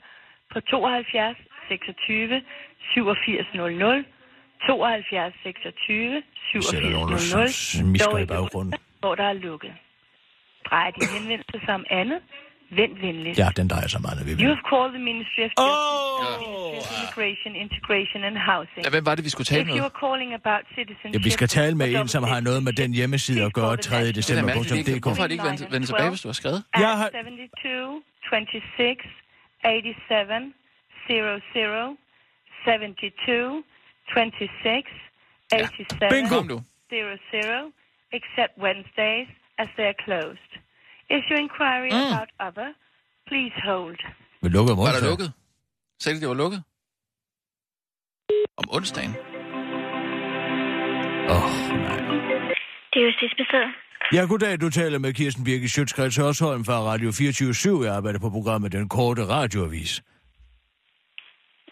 på 0.52 0.60
72 0.60 1.38
26 1.68 2.42
87 2.92 3.46
00, 3.54 4.04
72 4.66 5.34
26 5.42 6.22
Vi 6.54 6.62
sætter 6.62 6.90
nogen, 6.90 7.18
87 7.18 7.32
der 7.32 7.38
00, 7.38 7.48
smisker 7.48 8.10
dog 8.10 8.22
i 8.22 8.26
baggrunden. 8.26 8.74
hvor 9.00 9.14
der 9.14 9.24
er 9.24 9.32
lukket. 9.32 9.72
Drejer 10.70 10.90
din 10.90 11.08
henvendelse 11.18 11.60
sig 11.66 11.74
om 11.74 11.84
andet? 11.90 12.20
Vent 12.78 12.96
venligst. 13.02 13.38
Ja, 13.42 13.48
den 13.56 13.68
drejer 13.68 13.88
sig 13.94 14.00
meget, 14.06 14.26
vi 14.26 14.30
You 14.30 14.36
vil. 14.36 14.46
have 14.46 14.62
called 14.72 14.92
the 14.96 15.02
Ministry 15.10 15.42
of 15.48 15.50
Justice. 15.58 15.60
Ministry 16.40 16.78
of 16.80 16.86
Immigration, 17.00 17.50
Integration 17.66 18.20
and 18.28 18.36
Housing. 18.50 18.82
Ja, 18.86 18.90
hvem 18.96 19.04
var 19.08 19.14
det, 19.16 19.22
vi 19.28 19.30
skulle 19.34 19.48
tale 19.52 19.60
If 19.62 19.66
med? 19.68 19.74
you 19.78 19.84
are 19.90 19.96
calling 20.04 20.30
about 20.40 20.62
citizenship... 20.76 21.14
Ja, 21.16 21.18
vi 21.28 21.32
skal 21.38 21.48
tale 21.60 21.74
med 21.80 21.86
en, 21.94 22.08
som 22.16 22.22
har 22.32 22.40
noget 22.48 22.60
med 22.66 22.72
den 22.82 22.90
hjemmeside 22.98 23.40
at 23.48 23.52
gøre 23.60 23.76
3. 23.76 23.96
Det 23.96 24.08
er 24.08 24.12
da 24.12 24.20
december. 24.20 24.52
hvorfor 25.06 25.20
har 25.22 25.28
de 25.30 25.34
ikke 25.36 25.44
vendt, 25.74 25.86
tilbage, 25.90 26.10
hvis 26.14 26.22
du 26.24 26.28
har 26.32 26.38
skrevet? 26.42 26.60
Jeg 26.84 26.92
har- 27.00 27.10
72, 27.10 28.04
26, 28.30 28.96
87, 29.66 30.54
00, 31.08 31.96
72, 32.64 33.64
26, 34.14 34.82
87, 35.50 36.12
Bingo. 36.14 36.34
Kom 36.36 36.48
du. 36.54 36.58
00, 36.90 37.72
except 38.18 38.52
Wednesdays 38.64 39.28
as 39.62 39.68
they 39.76 39.86
are 39.92 39.98
closed. 40.06 40.52
Is 41.16 41.22
your 41.30 41.40
inquiry 41.46 41.90
Mm. 41.92 42.12
about 42.12 42.30
other? 42.48 42.68
Please 43.28 43.56
hold. 43.70 43.98
Vi 44.42 44.48
lukker 44.48 44.74
Var 44.76 44.92
der 44.92 45.08
lukket? 45.10 45.32
Sagde 46.02 46.16
de, 46.16 46.20
det 46.20 46.28
var 46.28 46.34
lukket? 46.34 46.62
Om 48.56 48.64
onsdagen? 48.76 49.10
Åh, 51.34 51.44
oh, 51.44 51.78
nej. 51.86 51.98
Det 52.92 52.98
er 53.02 53.06
Justitsministeriet. 53.06 53.72
Ja, 54.12 54.24
goddag. 54.28 54.60
Du 54.60 54.70
taler 54.70 54.98
med 54.98 55.12
Kirsten 55.14 55.44
Birke 55.44 55.68
Sjøtskreds 55.68 56.16
Hørsholm 56.16 56.64
fra 56.64 56.72
Radio 56.82 57.12
24 57.12 57.84
Jeg 57.84 57.94
arbejder 57.94 58.18
på 58.18 58.30
programmet 58.30 58.72
Den 58.72 58.88
Korte 58.88 59.26
Radioavis. 59.28 60.02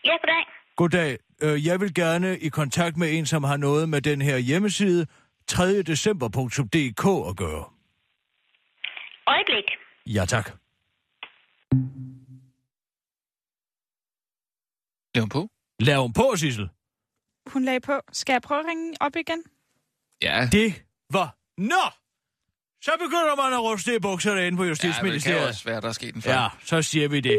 Ja, 0.04 0.12
goddag. 0.12 0.44
Goddag. 0.76 1.18
Øh, 1.42 1.66
Jeg 1.66 1.80
vil 1.80 1.94
gerne 1.94 2.38
i 2.38 2.48
kontakt 2.48 2.96
med 2.96 3.18
en, 3.18 3.26
som 3.26 3.44
har 3.44 3.56
noget 3.56 3.88
med 3.88 4.00
den 4.02 4.22
her 4.22 4.36
hjemmeside 4.38 5.06
3december.dk 5.50 7.28
at 7.30 7.36
gøre. 7.36 7.64
Øjeblik. 9.32 9.68
Ja, 10.16 10.24
tak. 10.34 10.46
Lav 15.14 15.22
hun 15.22 15.28
på? 15.28 15.42
Lav 15.80 16.00
hun 16.02 16.12
på, 16.12 16.36
Sissel. 16.36 16.68
Hun 17.52 17.64
lagde 17.64 17.80
på. 17.80 18.00
Skal 18.12 18.32
jeg 18.32 18.42
prøve 18.42 18.60
at 18.60 18.66
ringe 18.66 18.94
op 19.00 19.16
igen? 19.16 19.40
Ja. 20.22 20.36
Det 20.52 20.68
var... 21.12 21.28
Nå! 21.58 21.84
Så 22.86 22.90
begynder 23.04 23.36
man 23.42 23.52
at 23.52 23.60
ruste 23.68 23.96
i 23.96 23.98
bukserne 23.98 24.46
inde 24.46 24.56
på 24.58 24.64
Ja, 24.64 24.68
men 24.68 24.74
det 24.74 24.80
kan 24.80 24.88
Justitsministeriet. 24.88 25.48
også 25.48 25.64
være, 25.70 25.80
der 25.80 25.88
er 25.88 25.92
sket 25.92 26.14
en 26.14 26.22
fejl. 26.22 26.34
Ja, 26.36 26.46
så 26.70 26.82
siger 26.82 27.08
vi 27.08 27.20
det. 27.20 27.38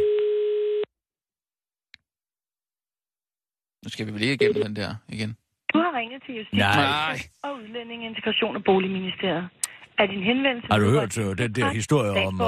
Nu 3.83 3.89
skal 3.93 4.07
vi 4.07 4.11
vel 4.13 4.21
ikke 4.21 4.33
igennem 4.45 4.63
den 4.63 4.75
der 4.75 4.95
igen. 5.15 5.31
Du 5.73 5.77
har 5.83 5.91
ringet 5.99 6.19
til 6.25 6.33
Justits- 6.39 6.57
Nej. 6.57 7.17
og 7.43 7.51
Udlændinge, 7.55 8.05
Integration 8.09 8.55
og 8.55 8.63
Boligministeriet. 8.63 9.45
Er 9.99 10.05
din 10.05 10.23
henvendelse... 10.23 10.67
Har 10.71 10.79
du 10.79 10.89
hørt, 10.89 11.17
øh, 11.17 11.37
den 11.37 11.55
der 11.55 11.69
historie 11.69 12.11
om, 12.27 12.41
øh, 12.41 12.47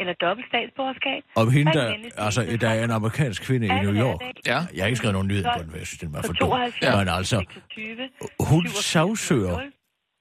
Eller 0.00 0.14
dobbelt 0.20 0.46
statsborgerskab? 0.48 1.22
Om 1.36 1.50
hende, 1.50 1.72
der, 1.72 1.94
altså, 2.16 2.58
der 2.60 2.68
er 2.68 2.84
en 2.84 2.90
amerikansk 2.90 3.42
kvinde 3.42 3.66
i 3.66 3.70
New 3.70 3.94
York. 4.04 4.20
Ja. 4.46 4.58
Jeg 4.74 4.82
har 4.82 4.86
ikke 4.86 4.96
skrevet 4.96 5.12
nogen 5.14 5.28
nyhed 5.28 5.44
på 5.44 5.62
den, 5.62 5.70
jeg 5.78 5.86
synes, 5.86 6.00
den 6.00 6.12
var 6.12 6.22
for 6.22 6.32
dum. 6.32 6.48
72, 6.48 6.96
Men 6.98 7.08
altså, 7.08 7.36
26, 7.36 8.08
hun 8.40 8.66
87, 8.68 8.84
sagsøger 8.84 9.56
00, 9.56 9.72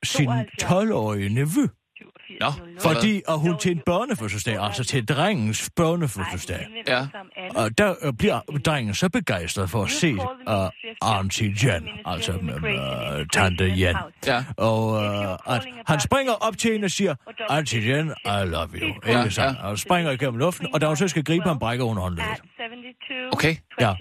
sin 0.03 0.29
12-årige 0.63 1.29
nevø, 1.29 1.63
87, 2.27 2.57
Nå, 2.57 2.65
00. 2.65 2.79
fordi 2.81 3.22
at 3.27 3.39
hun 3.39 3.57
til 3.57 3.72
en 3.72 3.81
børnefødselsdag, 3.86 4.63
altså 4.65 4.84
til 4.84 5.05
drengens 5.07 5.69
børnefødselsdag, 5.75 6.67
Ja. 6.88 7.07
og 7.55 7.77
der 7.77 7.96
øh, 8.01 8.13
bliver 8.13 8.39
drengen 8.65 8.93
så 8.93 9.10
begejstret 9.10 9.69
for 9.69 9.84
at 9.84 9.89
se 9.89 10.13
uh, 10.13 10.69
Auntie 11.01 11.55
Jan, 11.63 11.88
altså 12.05 12.31
uh, 12.31 13.27
tante 13.34 13.65
Jan. 13.65 13.96
Ja. 14.27 14.43
Og 14.57 14.89
uh, 14.89 15.55
at 15.55 15.65
han 15.88 16.00
springer 16.00 16.34
op 16.34 16.57
til 16.57 16.72
hende 16.72 16.86
og 16.86 16.91
siger, 16.91 17.15
Auntie 17.50 17.81
Jan, 17.81 18.07
I 18.25 18.46
love 18.46 18.69
you. 18.81 18.93
Ja, 19.07 19.19
Ikke 19.24 19.36
sandt? 19.36 19.60
Og 19.60 19.79
springer 19.79 20.12
igennem 20.12 20.38
luften, 20.39 20.67
og 20.74 20.81
da 20.81 20.88
hun 20.88 20.96
så 20.98 21.07
skal 21.07 21.24
gribe 21.24 21.46
ham, 21.46 21.60
brækker 21.60 21.86
hun 21.86 21.98
håndledet. 21.98 22.41
Okay. 23.34 23.55
Ja. 23.81 23.93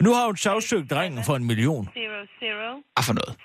Nu 0.00 0.14
har 0.14 0.26
hun 0.26 0.36
sagsøgt 0.36 0.90
drengen 0.90 1.24
for 1.24 1.36
en 1.36 1.44
million. 1.44 1.88
Ah, 2.96 3.04
for 3.04 3.12
noget. 3.12 3.36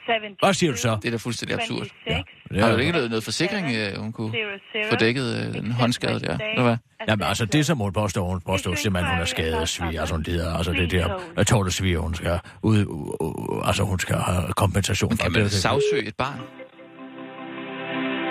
Hvad 0.43 0.53
siger 0.53 0.71
du 0.71 0.77
så? 0.77 0.97
Det 1.01 1.05
er 1.05 1.11
da 1.11 1.17
fuldstændig 1.17 1.57
absurd. 1.59 1.87
Ja. 2.07 2.23
Har 2.59 2.71
du 2.71 2.77
ikke 2.77 2.91
lavet 2.91 3.09
noget 3.09 3.23
forsikring, 3.23 3.65
øh, 3.75 4.12
hun 4.17 4.31
kunne 4.31 4.89
få 4.89 4.95
dækket 4.95 5.47
øh, 5.47 5.53
den 5.53 5.71
håndskade 5.71 6.19
der? 6.19 6.37
Eller 6.37 6.63
hvad? 6.63 6.77
Jamen 7.07 7.27
altså, 7.27 7.45
det 7.45 7.65
som 7.65 7.77
hun 7.77 7.93
påstår, 7.93 8.27
hun 8.29 8.41
påstår 8.41 8.75
simpelthen, 8.75 9.13
hun 9.13 9.21
er 9.21 9.25
skadesvig. 9.25 9.99
Altså 9.99 10.15
hun 10.15 10.23
lider, 10.23 10.53
altså 10.53 10.71
det 10.71 10.91
der 10.91 11.43
tålesvig, 11.43 11.95
hun 11.95 12.15
skal 12.15 12.39
ud, 12.61 12.85
uh, 12.85 13.67
altså 13.67 13.83
hun 13.83 13.99
skal 13.99 14.15
have 14.15 14.53
kompensation 14.53 15.17
for. 15.17 15.23
Kan 15.23 15.33
Det 15.33 15.37
er 15.37 15.43
man 15.43 15.49
sagsøge 15.49 16.07
et 16.07 16.15
barn? 16.15 16.39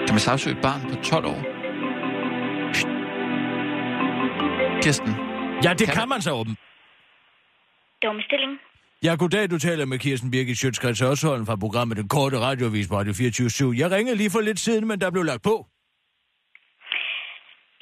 Kan 0.07 0.15
man 0.15 0.21
sagsøge 0.21 0.57
et 0.57 0.63
barn 0.63 0.81
på 0.81 1.03
12 1.03 1.27
år? 1.27 1.45
Kirsten, 4.83 5.15
Ja, 5.65 5.73
det 5.73 5.87
Kan 5.87 5.97
kan 5.97 6.09
man 6.09 6.23
så 6.23 6.33
åben. 6.33 6.57
Domstilling. 8.03 8.53
Ja, 9.05 9.15
goddag, 9.15 9.51
du 9.51 9.59
taler 9.59 9.85
med 9.85 9.99
Kirsten 9.99 10.31
Birgit 10.31 10.59
Sjøtskreds 10.59 11.01
Hørsholm 11.01 11.47
fra 11.47 11.57
programmet 11.57 11.97
Den 11.97 12.09
Korte 12.09 12.41
Radioavis 12.41 12.89
på 12.89 12.99
Radio 12.99 13.13
24 13.13 13.75
Jeg 13.77 13.91
ringede 13.91 14.17
lige 14.17 14.31
for 14.31 14.41
lidt 14.41 14.61
siden, 14.61 14.89
men 14.89 15.01
der 15.01 15.11
blev 15.11 15.23
lagt 15.23 15.43
på. 15.43 15.67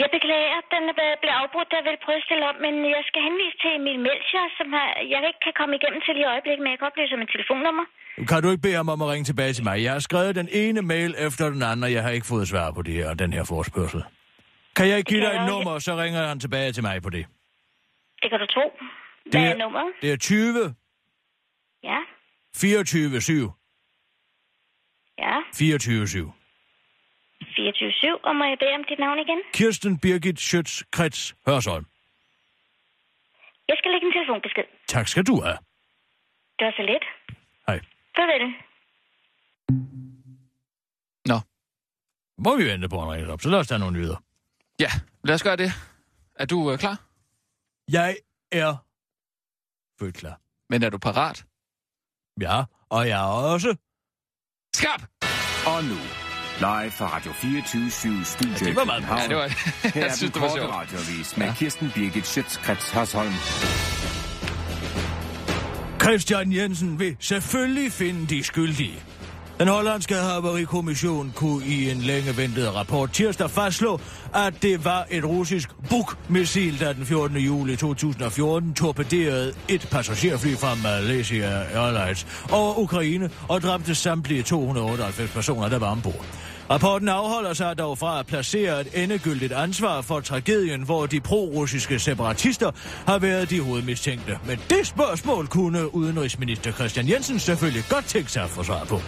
Jeg 0.02 0.08
beklager, 0.16 0.52
at 0.60 0.66
den 0.74 0.82
er 0.90 0.94
blevet- 0.98 1.18
blev 1.22 1.32
afbrudt, 1.42 1.68
der 1.74 1.80
vil 1.88 1.96
prøve 2.04 2.18
at 2.20 2.26
stille 2.28 2.44
op, 2.50 2.58
men 2.64 2.74
jeg 2.96 3.02
skal 3.08 3.20
henvise 3.28 3.56
til 3.62 3.70
Emil 3.78 3.98
Melcher, 4.06 4.44
som 4.58 4.66
har, 4.76 4.86
jeg 5.14 5.20
ikke 5.30 5.42
kan 5.46 5.54
komme 5.60 5.72
igennem 5.78 6.00
til 6.06 6.14
i 6.22 6.24
øjeblikket, 6.32 6.62
men 6.64 6.70
jeg 6.72 6.78
kan 6.80 6.86
oplyse 6.90 7.14
om 7.16 7.22
et 7.26 7.30
telefonnummer. 7.36 7.84
Kan 8.30 8.38
du 8.42 8.48
ikke 8.52 8.64
bede 8.66 8.78
ham 8.80 8.88
om 8.94 9.00
at 9.04 9.08
ringe 9.12 9.26
tilbage 9.30 9.52
til 9.56 9.64
mig? 9.68 9.76
Jeg 9.86 9.92
har 9.96 10.02
skrevet 10.08 10.34
den 10.40 10.48
ene 10.62 10.80
mail 10.92 11.10
efter 11.26 11.44
den 11.54 11.62
anden, 11.68 11.82
og 11.86 11.92
jeg 11.96 12.02
har 12.06 12.10
ikke 12.16 12.26
fået 12.32 12.46
svar 12.52 12.68
på 12.76 12.82
det 12.86 12.94
her, 12.98 13.08
den 13.24 13.30
her 13.36 13.44
forspørgsel. 13.52 14.02
Kan 14.76 14.88
jeg 14.90 14.96
ikke 14.98 15.08
give 15.12 15.20
dig 15.26 15.32
et 15.32 15.34
jeg 15.42 15.46
nummer, 15.52 15.74
så 15.86 15.92
ringer 16.02 16.20
han 16.32 16.40
tilbage 16.44 16.72
til 16.76 16.82
mig 16.88 16.96
på 17.06 17.10
det. 17.16 17.24
Det 18.22 18.28
kan 18.30 18.38
du 18.40 18.46
tro. 18.46 18.64
Hvad 19.24 19.32
Det 19.32 19.40
er 19.48 19.52
er- 19.54 19.58
nummeret? 19.64 19.88
Det 20.02 20.12
er 20.12 20.16
20 20.16 20.74
Ja, 21.82 21.98
24 22.56 23.20
7 23.20 23.50
ja. 25.18 25.34
24 25.54 26.06
7. 26.08 26.32
24-7, 27.80 28.20
og 28.28 28.36
må 28.36 28.44
jeg 28.44 28.56
bede 28.60 28.74
om 28.74 28.84
dit 28.88 28.98
navn 28.98 29.18
igen? 29.18 29.40
Kirsten 29.54 29.98
Birgit 29.98 30.40
Schøtz 30.40 30.82
Krets 30.92 31.34
Hørsholm. 31.46 31.86
Jeg 33.68 33.76
skal 33.78 33.90
lægge 33.90 34.06
en 34.06 34.12
telefonbesked. 34.12 34.64
Tak 34.88 35.08
skal 35.08 35.24
du 35.26 35.40
have. 35.40 35.58
Det 36.58 36.64
var 36.66 36.74
så 36.76 36.82
let. 36.82 37.04
Hej. 37.66 37.80
Farvel. 38.16 38.54
Nå. 41.26 41.38
Må 42.38 42.56
vi 42.56 42.64
vente 42.64 42.88
på 42.88 42.96
en 42.96 43.30
op, 43.30 43.40
så 43.40 43.48
lad 43.50 43.58
os 43.58 43.68
tage 43.68 43.78
nogle 43.78 43.96
nyheder. 43.98 44.16
Ja, 44.80 44.90
lad 45.24 45.34
os 45.34 45.42
gøre 45.42 45.56
det. 45.56 45.70
Er 46.34 46.46
du 46.46 46.72
øh, 46.72 46.78
klar? 46.78 46.96
Jeg 47.88 48.16
er 48.52 48.76
født 49.98 50.16
klar. 50.16 50.40
Men 50.68 50.82
er 50.82 50.90
du 50.90 50.98
parat? 50.98 51.44
Ja, 52.40 52.64
og 52.90 53.08
jeg 53.08 53.20
er 53.20 53.52
også... 53.52 53.76
Skarp! 54.74 55.02
Og 55.66 55.84
nu, 55.84 56.29
live 56.60 56.90
fra 56.90 57.06
Radio 57.16 57.32
24 57.32 57.90
Studio 58.24 58.52
Ja, 58.60 58.64
det 58.66 58.76
var 58.76 58.84
meget. 58.84 59.04
Ja, 59.22 59.28
det 59.28 59.36
var... 59.36 59.48
Her 59.94 60.04
er 60.06 60.14
synes, 60.14 60.20
den 60.20 60.32
det 60.32 60.42
var 60.42 60.48
korte 60.48 60.60
sjovt. 60.60 60.74
radioavis 60.74 61.36
med 61.36 61.46
Ja. 61.46 61.54
Kirsten 61.58 61.90
Birgit 61.94 62.26
Schøtzgrads 62.26 62.90
Hasholm. 62.90 63.32
Christian 66.02 66.52
Jensen 66.52 66.98
vil 66.98 67.16
selvfølgelig 67.20 67.92
finde 67.92 68.26
de 68.26 68.42
skyldige. 68.44 69.02
Den 69.58 69.68
hollandske 69.68 70.14
havarikommission 70.14 71.32
kunne 71.36 71.66
i 71.66 71.90
en 71.90 71.96
længe 71.98 72.36
ventet 72.36 72.74
rapport 72.74 73.12
tirsdag 73.12 73.50
fastslå, 73.50 74.00
at 74.34 74.54
det 74.62 74.84
var 74.84 75.06
et 75.10 75.24
russisk 75.24 75.68
Buk-missil, 75.90 76.80
der 76.80 76.92
den 76.92 77.06
14. 77.06 77.36
juli 77.36 77.76
2014 77.76 78.74
torpederede 78.74 79.52
et 79.68 79.88
passagerfly 79.90 80.54
fra 80.56 80.74
Malaysia 80.82 81.62
Airlines 81.74 82.26
over 82.52 82.78
Ukraine 82.78 83.30
og 83.48 83.62
dræbte 83.62 83.94
samtlige 83.94 84.42
298 84.42 85.30
personer, 85.30 85.68
der 85.68 85.78
var 85.78 85.90
ombord. 85.90 86.24
Rapporten 86.70 87.08
afholder 87.08 87.52
sig 87.52 87.78
dog 87.78 87.98
fra 87.98 88.20
at 88.20 88.26
placere 88.26 88.80
et 88.80 88.88
endegyldigt 88.94 89.52
ansvar 89.52 90.00
for 90.00 90.20
tragedien, 90.20 90.82
hvor 90.82 91.06
de 91.06 91.20
pro-russiske 91.20 91.98
separatister 91.98 92.70
har 93.06 93.18
været 93.18 93.50
de 93.50 93.60
hovedmistænkte. 93.60 94.38
Men 94.46 94.58
det 94.70 94.86
spørgsmål 94.86 95.46
kunne 95.46 95.94
udenrigsminister 95.94 96.72
Christian 96.72 97.08
Jensen 97.08 97.38
selvfølgelig 97.38 97.84
godt 97.88 98.04
tænke 98.04 98.32
sig 98.32 98.42
at 98.42 98.50
få 98.50 98.62
svar 98.62 98.84
på. 98.84 99.00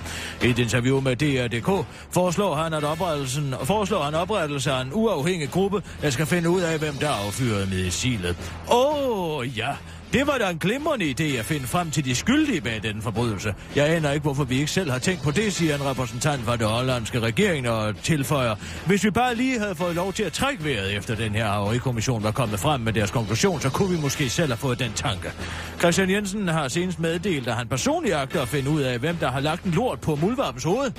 I 0.43 0.51
et 0.51 0.59
interview 0.59 1.01
med 1.01 1.17
DR.dk 1.17 1.87
foreslår 2.11 2.55
han, 2.55 2.75
at 2.75 2.85
oprettelsen, 2.85 3.55
foreslår 3.65 4.03
han 4.03 4.15
oprettelse 4.15 4.73
af 4.73 4.83
en 4.83 4.91
uafhængig 4.93 5.51
gruppe, 5.51 5.83
der 6.01 6.11
skal 6.11 6.27
finde 6.27 6.51
ud 6.51 6.61
af, 6.61 6.79
hvem 6.79 6.95
der 6.95 7.11
affyrede 7.11 7.67
missilet. 7.67 8.37
Åh, 8.71 9.37
oh, 9.39 9.59
ja. 9.59 9.77
Det 10.13 10.27
var 10.27 10.39
da 10.39 10.51
en 10.51 10.59
glimrende 10.59 11.11
idé 11.11 11.39
at 11.39 11.45
finde 11.45 11.67
frem 11.67 11.91
til 11.91 12.05
de 12.05 12.15
skyldige 12.15 12.61
bag 12.61 12.83
den 12.83 13.03
forbrydelse. 13.03 13.55
Jeg 13.77 13.89
aner 13.89 14.11
ikke, 14.13 14.23
hvorfor 14.23 14.45
vi 14.45 14.59
ikke 14.59 14.71
selv 14.71 14.91
har 14.91 14.99
tænkt 14.99 15.23
på 15.23 15.31
det, 15.31 15.53
siger 15.53 15.75
en 15.75 15.85
repræsentant 15.85 16.45
for 16.45 16.57
det 16.57 16.67
hollandske 16.67 17.21
regering 17.21 17.69
og 17.69 17.97
tilføjer. 17.97 18.55
Hvis 18.87 19.05
vi 19.05 19.11
bare 19.11 19.35
lige 19.35 19.59
havde 19.59 19.75
fået 19.75 19.95
lov 19.95 20.13
til 20.13 20.23
at 20.23 20.33
trække 20.33 20.65
vejret 20.65 20.97
efter 20.97 21.15
den 21.15 21.33
her 21.33 21.47
havarikommission 21.47 22.23
var 22.23 22.31
kommet 22.31 22.61
frem 22.61 22.81
med 22.81 22.93
deres 22.93 23.11
konklusion, 23.11 23.61
så 23.61 23.71
kunne 23.71 23.97
vi 23.97 24.01
måske 24.01 24.29
selv 24.29 24.49
have 24.49 24.57
fået 24.57 24.79
den 24.79 24.93
tanke. 24.93 25.33
Christian 25.79 26.11
Jensen 26.11 26.49
har 26.49 26.69
senest 26.69 27.01
meddelt, 27.01 27.49
at 27.49 27.55
han 27.55 27.69
personligt 27.69 28.15
agter 28.15 28.43
at 28.43 28.49
finde 28.49 28.71
ud 28.71 28.81
af, 28.81 28.99
hvem 28.99 29.17
der 29.17 29.31
har 29.31 29.41
lagt 29.41 29.65
en 29.65 29.71
lort 29.71 30.01
på 30.01 30.17
muldvarpens 30.17 30.65
hoved. 30.65 30.91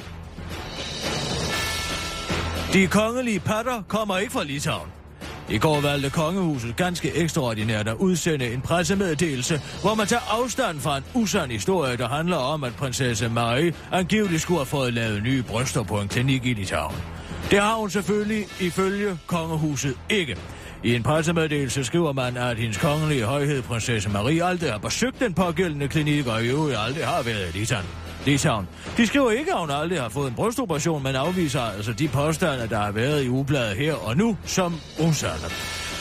De 2.73 2.87
kongelige 2.87 3.39
patter 3.39 3.83
kommer 3.87 4.17
ikke 4.17 4.31
fra 4.31 4.43
Litauen. 4.43 5.02
I 5.49 5.57
går 5.57 5.81
valgte 5.81 6.09
kongehuset 6.09 6.75
ganske 6.75 7.15
ekstraordinært 7.15 7.87
at 7.87 7.95
udsende 7.95 8.53
en 8.53 8.61
pressemeddelelse, 8.61 9.61
hvor 9.81 9.95
man 9.95 10.07
tager 10.07 10.41
afstand 10.41 10.79
fra 10.79 10.97
en 10.97 11.03
usand 11.13 11.51
historie, 11.51 11.97
der 11.97 12.07
handler 12.07 12.37
om, 12.37 12.63
at 12.63 12.75
prinsesse 12.75 13.29
Marie 13.29 13.73
angiveligt 13.91 14.41
skulle 14.41 14.59
have 14.59 14.65
fået 14.65 14.93
lavet 14.93 15.23
nye 15.23 15.43
bryster 15.43 15.83
på 15.83 16.01
en 16.01 16.07
klinik 16.07 16.45
i 16.45 16.53
Litauen. 16.53 16.95
Det 17.51 17.59
har 17.59 17.75
hun 17.75 17.89
selvfølgelig 17.89 18.45
ifølge 18.59 19.17
kongehuset 19.27 19.95
ikke. 20.09 20.37
I 20.83 20.95
en 20.95 21.03
pressemeddelelse 21.03 21.83
skriver 21.83 22.13
man, 22.13 22.37
at 22.37 22.57
hendes 22.57 22.77
kongelige 22.77 23.23
højhed, 23.23 23.61
prinsesse 23.61 24.09
Marie, 24.09 24.43
aldrig 24.43 24.71
har 24.71 24.77
besøgt 24.77 25.19
den 25.19 25.33
pågældende 25.33 25.87
klinik, 25.87 26.27
og 26.27 26.43
i 26.43 26.47
øvrigt 26.47 26.77
aldrig 26.79 27.05
har 27.05 27.23
været 27.23 27.55
i 27.55 27.57
Litauen. 27.57 28.02
Litauen. 28.25 28.67
De 28.97 29.07
skriver 29.07 29.31
ikke, 29.31 29.53
at 29.53 29.59
hun 29.59 29.71
aldrig 29.71 30.01
har 30.01 30.09
fået 30.09 30.27
en 30.27 30.35
brystoperation, 30.35 31.03
men 31.03 31.15
afviser 31.15 31.61
altså 31.61 31.93
de 31.93 32.07
påstande, 32.07 32.69
der 32.69 32.79
har 32.79 32.91
været 32.91 33.23
i 33.23 33.29
ubladet 33.29 33.77
her 33.77 33.93
og 33.93 34.17
nu, 34.17 34.37
som 34.45 34.75
usande. 34.99 35.49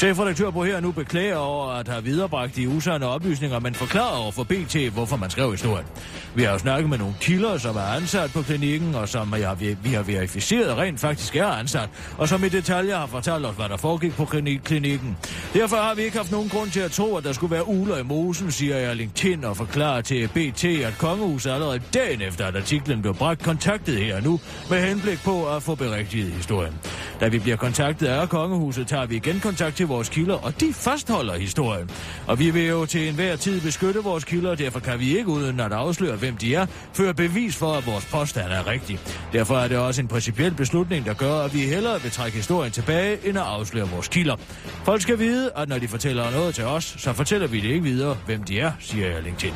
Chefredaktør 0.02 0.50
på 0.50 0.64
her 0.64 0.80
nu 0.80 0.92
beklager 0.92 1.36
over 1.36 1.68
at 1.68 1.88
have 1.88 2.04
viderebragt 2.04 2.56
de 2.56 2.68
usande 2.68 3.06
oplysninger, 3.06 3.58
men 3.58 3.74
forklarer 3.74 4.22
over 4.22 4.32
for 4.32 4.44
BT, 4.44 4.76
hvorfor 4.92 5.16
man 5.16 5.30
skrev 5.30 5.50
historien. 5.50 5.86
Vi 6.34 6.42
har 6.42 6.52
jo 6.52 6.58
snakket 6.58 6.90
med 6.90 6.98
nogle 6.98 7.14
kilder, 7.20 7.58
som 7.58 7.76
er 7.76 7.80
ansat 7.80 8.30
på 8.32 8.42
klinikken, 8.42 8.94
og 8.94 9.08
som 9.08 9.34
jeg, 9.34 9.76
vi, 9.82 9.92
har 9.92 10.02
verificeret 10.02 10.76
rent 10.76 11.00
faktisk 11.00 11.36
er 11.36 11.46
ansat, 11.46 11.88
og 12.18 12.28
som 12.28 12.44
i 12.44 12.48
detaljer 12.48 12.96
har 12.96 13.06
fortalt 13.06 13.46
os, 13.46 13.56
hvad 13.56 13.68
der 13.68 13.76
foregik 13.76 14.12
på 14.12 14.24
klinikken. 14.64 15.16
Derfor 15.54 15.76
har 15.76 15.94
vi 15.94 16.02
ikke 16.02 16.16
haft 16.16 16.32
nogen 16.32 16.48
grund 16.48 16.70
til 16.70 16.80
at 16.80 16.90
tro, 16.90 17.16
at 17.16 17.24
der 17.24 17.32
skulle 17.32 17.54
være 17.54 17.68
uler 17.68 17.96
i 17.96 18.02
mosen, 18.02 18.50
siger 18.50 18.76
jeg 18.76 18.96
LinkedIn 18.96 19.44
og 19.44 19.56
forklarer 19.56 20.00
til 20.00 20.28
BT, 20.28 20.64
at 20.64 20.94
kongehuset 20.98 21.50
allerede 21.50 21.80
dagen 21.94 22.22
efter, 22.22 22.46
at 22.46 22.56
artiklen 22.56 23.02
blev 23.02 23.14
bragt, 23.14 23.42
kontaktet 23.42 23.96
her 23.96 24.20
nu 24.20 24.40
med 24.70 24.86
henblik 24.88 25.22
på 25.24 25.46
at 25.56 25.62
få 25.62 25.74
berigtiget 25.74 26.32
historien. 26.32 26.74
Da 27.20 27.28
vi 27.28 27.38
bliver 27.38 27.56
kontaktet 27.56 28.06
af 28.06 28.28
kongehuset, 28.28 28.86
tager 28.86 29.06
vi 29.06 29.16
igen 29.16 29.40
kontakt 29.40 29.76
til 29.76 29.86
vores 29.92 30.08
kilder, 30.08 30.34
og 30.34 30.60
de 30.60 30.72
fastholder 30.72 31.34
historien. 31.38 31.90
Og 32.26 32.38
vi 32.38 32.50
vil 32.50 32.66
jo 32.66 32.86
til 32.86 33.08
enhver 33.08 33.36
tid 33.36 33.60
beskytte 33.60 34.00
vores 34.00 34.24
kilder, 34.24 34.50
og 34.50 34.58
derfor 34.58 34.80
kan 34.80 35.00
vi 35.00 35.18
ikke 35.18 35.28
uden 35.28 35.60
at 35.60 35.72
afsløre, 35.72 36.16
hvem 36.16 36.36
de 36.36 36.54
er, 36.54 36.66
føre 36.92 37.14
bevis 37.14 37.56
for, 37.56 37.72
at 37.72 37.86
vores 37.86 38.04
påstand 38.04 38.52
er 38.52 38.66
rigtig. 38.66 38.98
Derfor 39.32 39.56
er 39.56 39.68
det 39.68 39.78
også 39.78 40.00
en 40.00 40.08
principiel 40.08 40.54
beslutning, 40.54 41.06
der 41.06 41.14
gør, 41.14 41.34
at 41.34 41.54
vi 41.54 41.60
hellere 41.60 42.02
vil 42.02 42.10
trække 42.10 42.36
historien 42.36 42.72
tilbage, 42.72 43.28
end 43.28 43.38
at 43.38 43.44
afsløre 43.44 43.88
vores 43.88 44.08
kilder. 44.08 44.36
Folk 44.84 45.02
skal 45.02 45.18
vide, 45.18 45.50
at 45.56 45.68
når 45.68 45.78
de 45.78 45.88
fortæller 45.88 46.30
noget 46.30 46.54
til 46.54 46.64
os, 46.64 46.94
så 46.98 47.12
fortæller 47.12 47.46
vi 47.46 47.60
det 47.60 47.68
ikke 47.68 47.82
videre, 47.82 48.16
hvem 48.26 48.42
de 48.42 48.60
er, 48.60 48.72
siger 48.80 49.06
jeg 49.06 49.22
LinkedIn. 49.22 49.54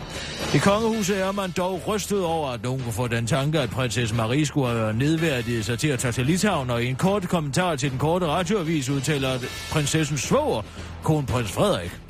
I 0.54 0.58
kongehuset 0.58 1.20
er 1.20 1.32
man 1.32 1.50
dog 1.56 1.82
rystet 1.88 2.24
over, 2.24 2.50
at 2.50 2.62
nogen 2.62 2.80
kunne 2.80 2.92
få 2.92 3.06
den 3.08 3.26
tanke, 3.26 3.60
at 3.60 3.70
prinsesse 3.70 4.14
Marie 4.14 4.46
skulle 4.46 4.68
have 4.68 4.92
nedværdiget 4.92 5.64
sig 5.64 5.78
til 5.78 5.88
at 5.88 5.98
tage 5.98 6.12
til 6.12 6.26
Litauen, 6.26 6.70
og 6.70 6.82
i 6.82 6.86
en 6.86 6.96
kort 6.96 7.28
kommentar 7.28 7.76
til 7.76 7.90
den 7.90 7.98
korte 7.98 8.26
radioavis 8.26 8.88
udtaler 8.88 9.30
at 9.30 9.40
prinsessens 9.70 10.25
svoger, 10.26 10.62
kronprins 11.04 11.52
Frederik. 11.52 12.00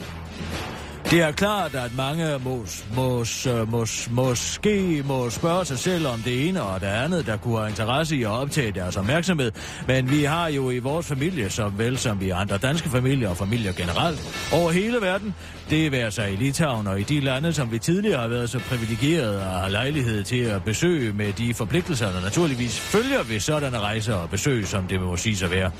Det 1.10 1.20
er 1.20 1.32
klart, 1.32 1.74
at 1.74 1.96
mange 1.96 2.38
mås, 2.44 2.84
mås, 2.96 3.48
mås, 3.68 4.08
måske 4.10 5.02
må 5.04 5.30
spørge 5.30 5.64
sig 5.64 5.78
selv 5.78 6.06
om 6.06 6.20
det 6.20 6.48
ene 6.48 6.62
og 6.62 6.80
det 6.80 6.86
andet, 6.86 7.26
der 7.26 7.36
kunne 7.36 7.56
have 7.56 7.68
interesse 7.68 8.16
i 8.16 8.22
at 8.22 8.28
optage 8.28 8.72
deres 8.72 8.96
opmærksomhed. 8.96 9.52
Men 9.86 10.10
vi 10.10 10.24
har 10.24 10.48
jo 10.48 10.70
i 10.70 10.78
vores 10.78 11.06
familie, 11.06 11.50
som 11.50 11.78
vel 11.78 11.98
som 11.98 12.20
vi 12.20 12.30
andre 12.30 12.58
danske 12.58 12.88
familier 12.88 13.28
og 13.28 13.36
familier 13.36 13.72
generelt, 13.72 14.50
over 14.52 14.70
hele 14.70 15.00
verden, 15.00 15.34
det 15.70 15.92
være 15.92 16.10
sig 16.10 16.32
i 16.32 16.36
Litauen 16.36 16.86
og 16.86 17.00
i 17.00 17.02
de 17.02 17.20
lande, 17.20 17.52
som 17.52 17.72
vi 17.72 17.78
tidligere 17.78 18.20
har 18.20 18.28
været 18.28 18.50
så 18.50 18.58
privilegerede 18.58 19.38
og 19.38 19.60
har 19.60 19.68
lejlighed 19.68 20.24
til 20.24 20.40
at 20.40 20.64
besøge 20.64 21.12
med 21.12 21.32
de 21.32 21.54
forpligtelser, 21.54 22.12
der 22.12 22.20
naturligvis 22.20 22.80
følger 22.80 23.22
ved 23.22 23.40
sådanne 23.40 23.78
rejser 23.78 24.14
og 24.14 24.30
besøg, 24.30 24.66
som 24.66 24.84
det 24.84 25.00
må 25.00 25.16
sige 25.16 25.36
sig 25.36 25.50
være. 25.50 25.70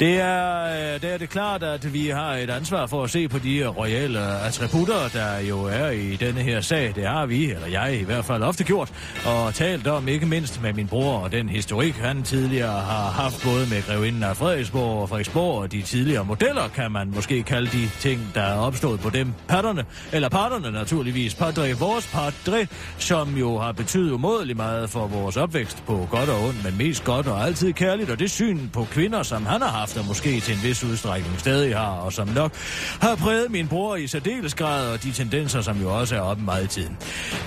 Det 0.00 0.20
er, 0.20 0.64
øh, 0.64 1.00
det 1.02 1.14
er 1.14 1.18
det 1.18 1.30
klart, 1.30 1.62
at 1.62 1.92
vi 1.92 2.08
har 2.08 2.34
et 2.34 2.50
ansvar 2.50 2.86
for 2.86 3.04
at 3.04 3.10
se 3.10 3.28
på 3.28 3.38
de 3.38 3.66
royale 3.66 4.20
attributter, 4.20 5.08
der 5.12 5.38
jo 5.38 5.64
er 5.64 5.90
i 5.90 6.16
denne 6.16 6.40
her 6.40 6.60
sag. 6.60 6.92
Det 6.94 7.06
har 7.06 7.26
vi, 7.26 7.50
eller 7.50 7.66
jeg 7.66 8.00
i 8.00 8.04
hvert 8.04 8.24
fald 8.24 8.42
ofte 8.42 8.64
gjort, 8.64 8.92
og 9.26 9.54
talt 9.54 9.86
om 9.86 10.08
ikke 10.08 10.26
mindst 10.26 10.62
med 10.62 10.72
min 10.72 10.88
bror 10.88 11.18
og 11.18 11.32
den 11.32 11.48
historik, 11.48 11.94
han 11.94 12.22
tidligere 12.22 12.80
har 12.80 13.10
haft 13.10 13.42
både 13.44 13.66
med 13.70 13.82
grevinden 13.82 14.22
af 14.22 14.36
Frederiksborg 14.36 15.02
og 15.02 15.08
Frederiksborg 15.08 15.58
og 15.62 15.72
de 15.72 15.82
tidligere 15.82 16.24
modeller, 16.24 16.68
kan 16.74 16.92
man 16.92 17.10
måske 17.14 17.42
kalde 17.42 17.70
de 17.70 17.88
ting, 17.98 18.30
der 18.34 18.42
er 18.42 18.58
opstået 18.58 19.00
på 19.00 19.10
dem. 19.10 19.32
Patterne, 19.48 19.84
eller 20.12 20.28
parterne 20.28 20.70
naturligvis. 20.70 21.34
Padre, 21.34 21.72
vores 21.72 22.06
padre, 22.06 22.66
som 22.98 23.36
jo 23.36 23.58
har 23.58 23.72
betydet 23.72 24.12
umådelig 24.12 24.56
meget 24.56 24.90
for 24.90 25.06
vores 25.06 25.36
opvækst 25.36 25.82
på 25.86 26.08
godt 26.10 26.28
og 26.28 26.44
ondt, 26.44 26.64
men 26.64 26.78
mest 26.78 27.04
godt 27.04 27.26
og 27.26 27.46
altid 27.46 27.72
kærligt, 27.72 28.10
og 28.10 28.18
det 28.18 28.30
syn 28.30 28.68
på 28.68 28.84
kvinder, 28.84 29.22
som 29.22 29.46
han 29.46 29.62
har 29.62 29.68
haft, 29.68 29.89
og 29.96 30.04
måske 30.04 30.40
til 30.40 30.54
en 30.54 30.62
vis 30.62 30.84
udstrækning 30.84 31.40
stadig 31.40 31.76
har, 31.76 31.90
og 31.90 32.12
som 32.12 32.28
nok 32.28 32.52
har 33.00 33.14
præget 33.16 33.50
min 33.50 33.68
bror 33.68 33.96
i 33.96 34.06
særdeles 34.06 34.54
grad, 34.54 34.92
og 34.92 35.02
de 35.02 35.12
tendenser, 35.12 35.60
som 35.60 35.80
jo 35.80 35.98
også 35.98 36.16
er 36.16 36.20
oppe 36.20 36.42
meget 36.44 36.64
i 36.64 36.68
tiden. 36.68 36.96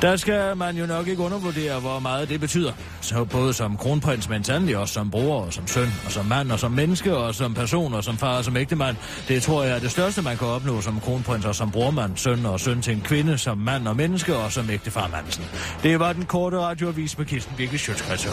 Der 0.01 0.15
skal 0.15 0.57
man 0.57 0.77
jo 0.77 0.85
nok 0.85 1.07
ikke 1.07 1.21
undervurdere, 1.21 1.79
hvor 1.79 1.99
meget 1.99 2.29
det 2.29 2.39
betyder. 2.39 2.71
Så 3.01 3.23
både 3.23 3.53
som 3.53 3.77
kronprins, 3.77 4.29
men 4.29 4.43
sandelig 4.43 4.77
også 4.77 4.93
som 4.93 5.11
bror, 5.11 5.41
og 5.41 5.53
som 5.53 5.67
søn, 5.67 5.89
og 6.05 6.11
som 6.11 6.25
mand, 6.25 6.51
og 6.51 6.59
som 6.59 6.71
menneske, 6.71 7.17
og 7.17 7.35
som 7.35 7.53
person, 7.53 7.93
og 7.93 8.03
som 8.03 8.17
far, 8.17 8.37
og 8.37 8.45
som 8.45 8.57
ægtemand. 8.57 8.95
Det 9.27 9.43
tror 9.43 9.63
jeg 9.63 9.75
er 9.75 9.79
det 9.79 9.91
største, 9.91 10.21
man 10.21 10.37
kan 10.37 10.47
opnå 10.47 10.81
som 10.81 10.99
kronprins, 10.99 11.45
og 11.45 11.55
som 11.55 11.71
brormand, 11.71 12.17
søn 12.17 12.45
og 12.45 12.59
søn 12.59 12.81
til 12.81 12.93
en 12.93 13.01
kvinde, 13.01 13.37
som 13.37 13.57
mand 13.57 13.87
og 13.87 13.95
menneske, 13.95 14.35
og 14.35 14.51
som 14.51 14.69
ægtefar 14.69 15.07
Mansen. 15.07 15.45
Det 15.83 15.99
var 15.99 16.13
den 16.13 16.25
korte 16.25 16.59
radioavis 16.59 17.17
med 17.17 17.25
Kirsten 17.25 17.55
Birke 17.57 17.77
Sjøtskrets 17.77 18.25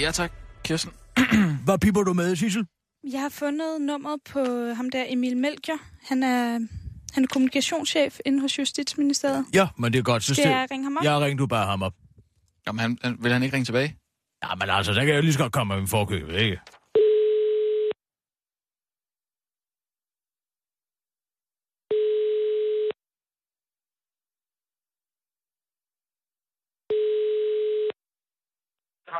Ja 0.00 0.10
tak, 0.10 0.32
Kirsten. 0.64 0.92
Hvad 1.66 1.78
piper 1.78 2.02
du 2.02 2.12
med, 2.12 2.36
Sissel? 2.36 2.66
Jeg 3.12 3.20
har 3.20 3.28
fundet 3.28 3.80
nummeret 3.80 4.20
på 4.32 4.40
ham 4.76 4.90
der 4.90 5.04
Emil 5.08 5.36
Melchior. 5.36 5.78
Han 6.08 6.22
er, 6.22 6.58
han 7.14 7.24
er 7.24 7.26
kommunikationschef 7.26 8.18
inde 8.26 8.40
hos 8.40 8.58
Justitsministeriet. 8.58 9.44
Ja, 9.54 9.68
men 9.78 9.92
det 9.92 9.98
er 9.98 10.02
godt. 10.02 10.22
Så 10.22 10.34
Skal 10.34 10.48
jeg 10.48 10.66
ringe 10.70 10.84
ham 10.84 10.96
op? 10.96 11.04
Jeg 11.04 11.20
ringer 11.20 11.36
du 11.36 11.46
bare 11.46 11.66
ham 11.66 11.82
op. 11.82 11.92
Jamen, 12.66 12.80
han, 12.80 12.98
han, 13.02 13.16
vil 13.20 13.32
han 13.32 13.42
ikke 13.42 13.54
ringe 13.56 13.64
tilbage? 13.64 13.96
Ja, 14.44 14.54
men 14.54 14.70
altså, 14.70 14.94
så 14.94 15.00
kan 15.00 15.08
jeg 15.08 15.16
jo 15.16 15.22
lige 15.22 15.32
så 15.32 15.38
godt 15.38 15.52
komme 15.52 15.74
med 15.74 15.80
min 15.80 15.88
forkøb, 15.88 16.28
ikke? 16.28 16.60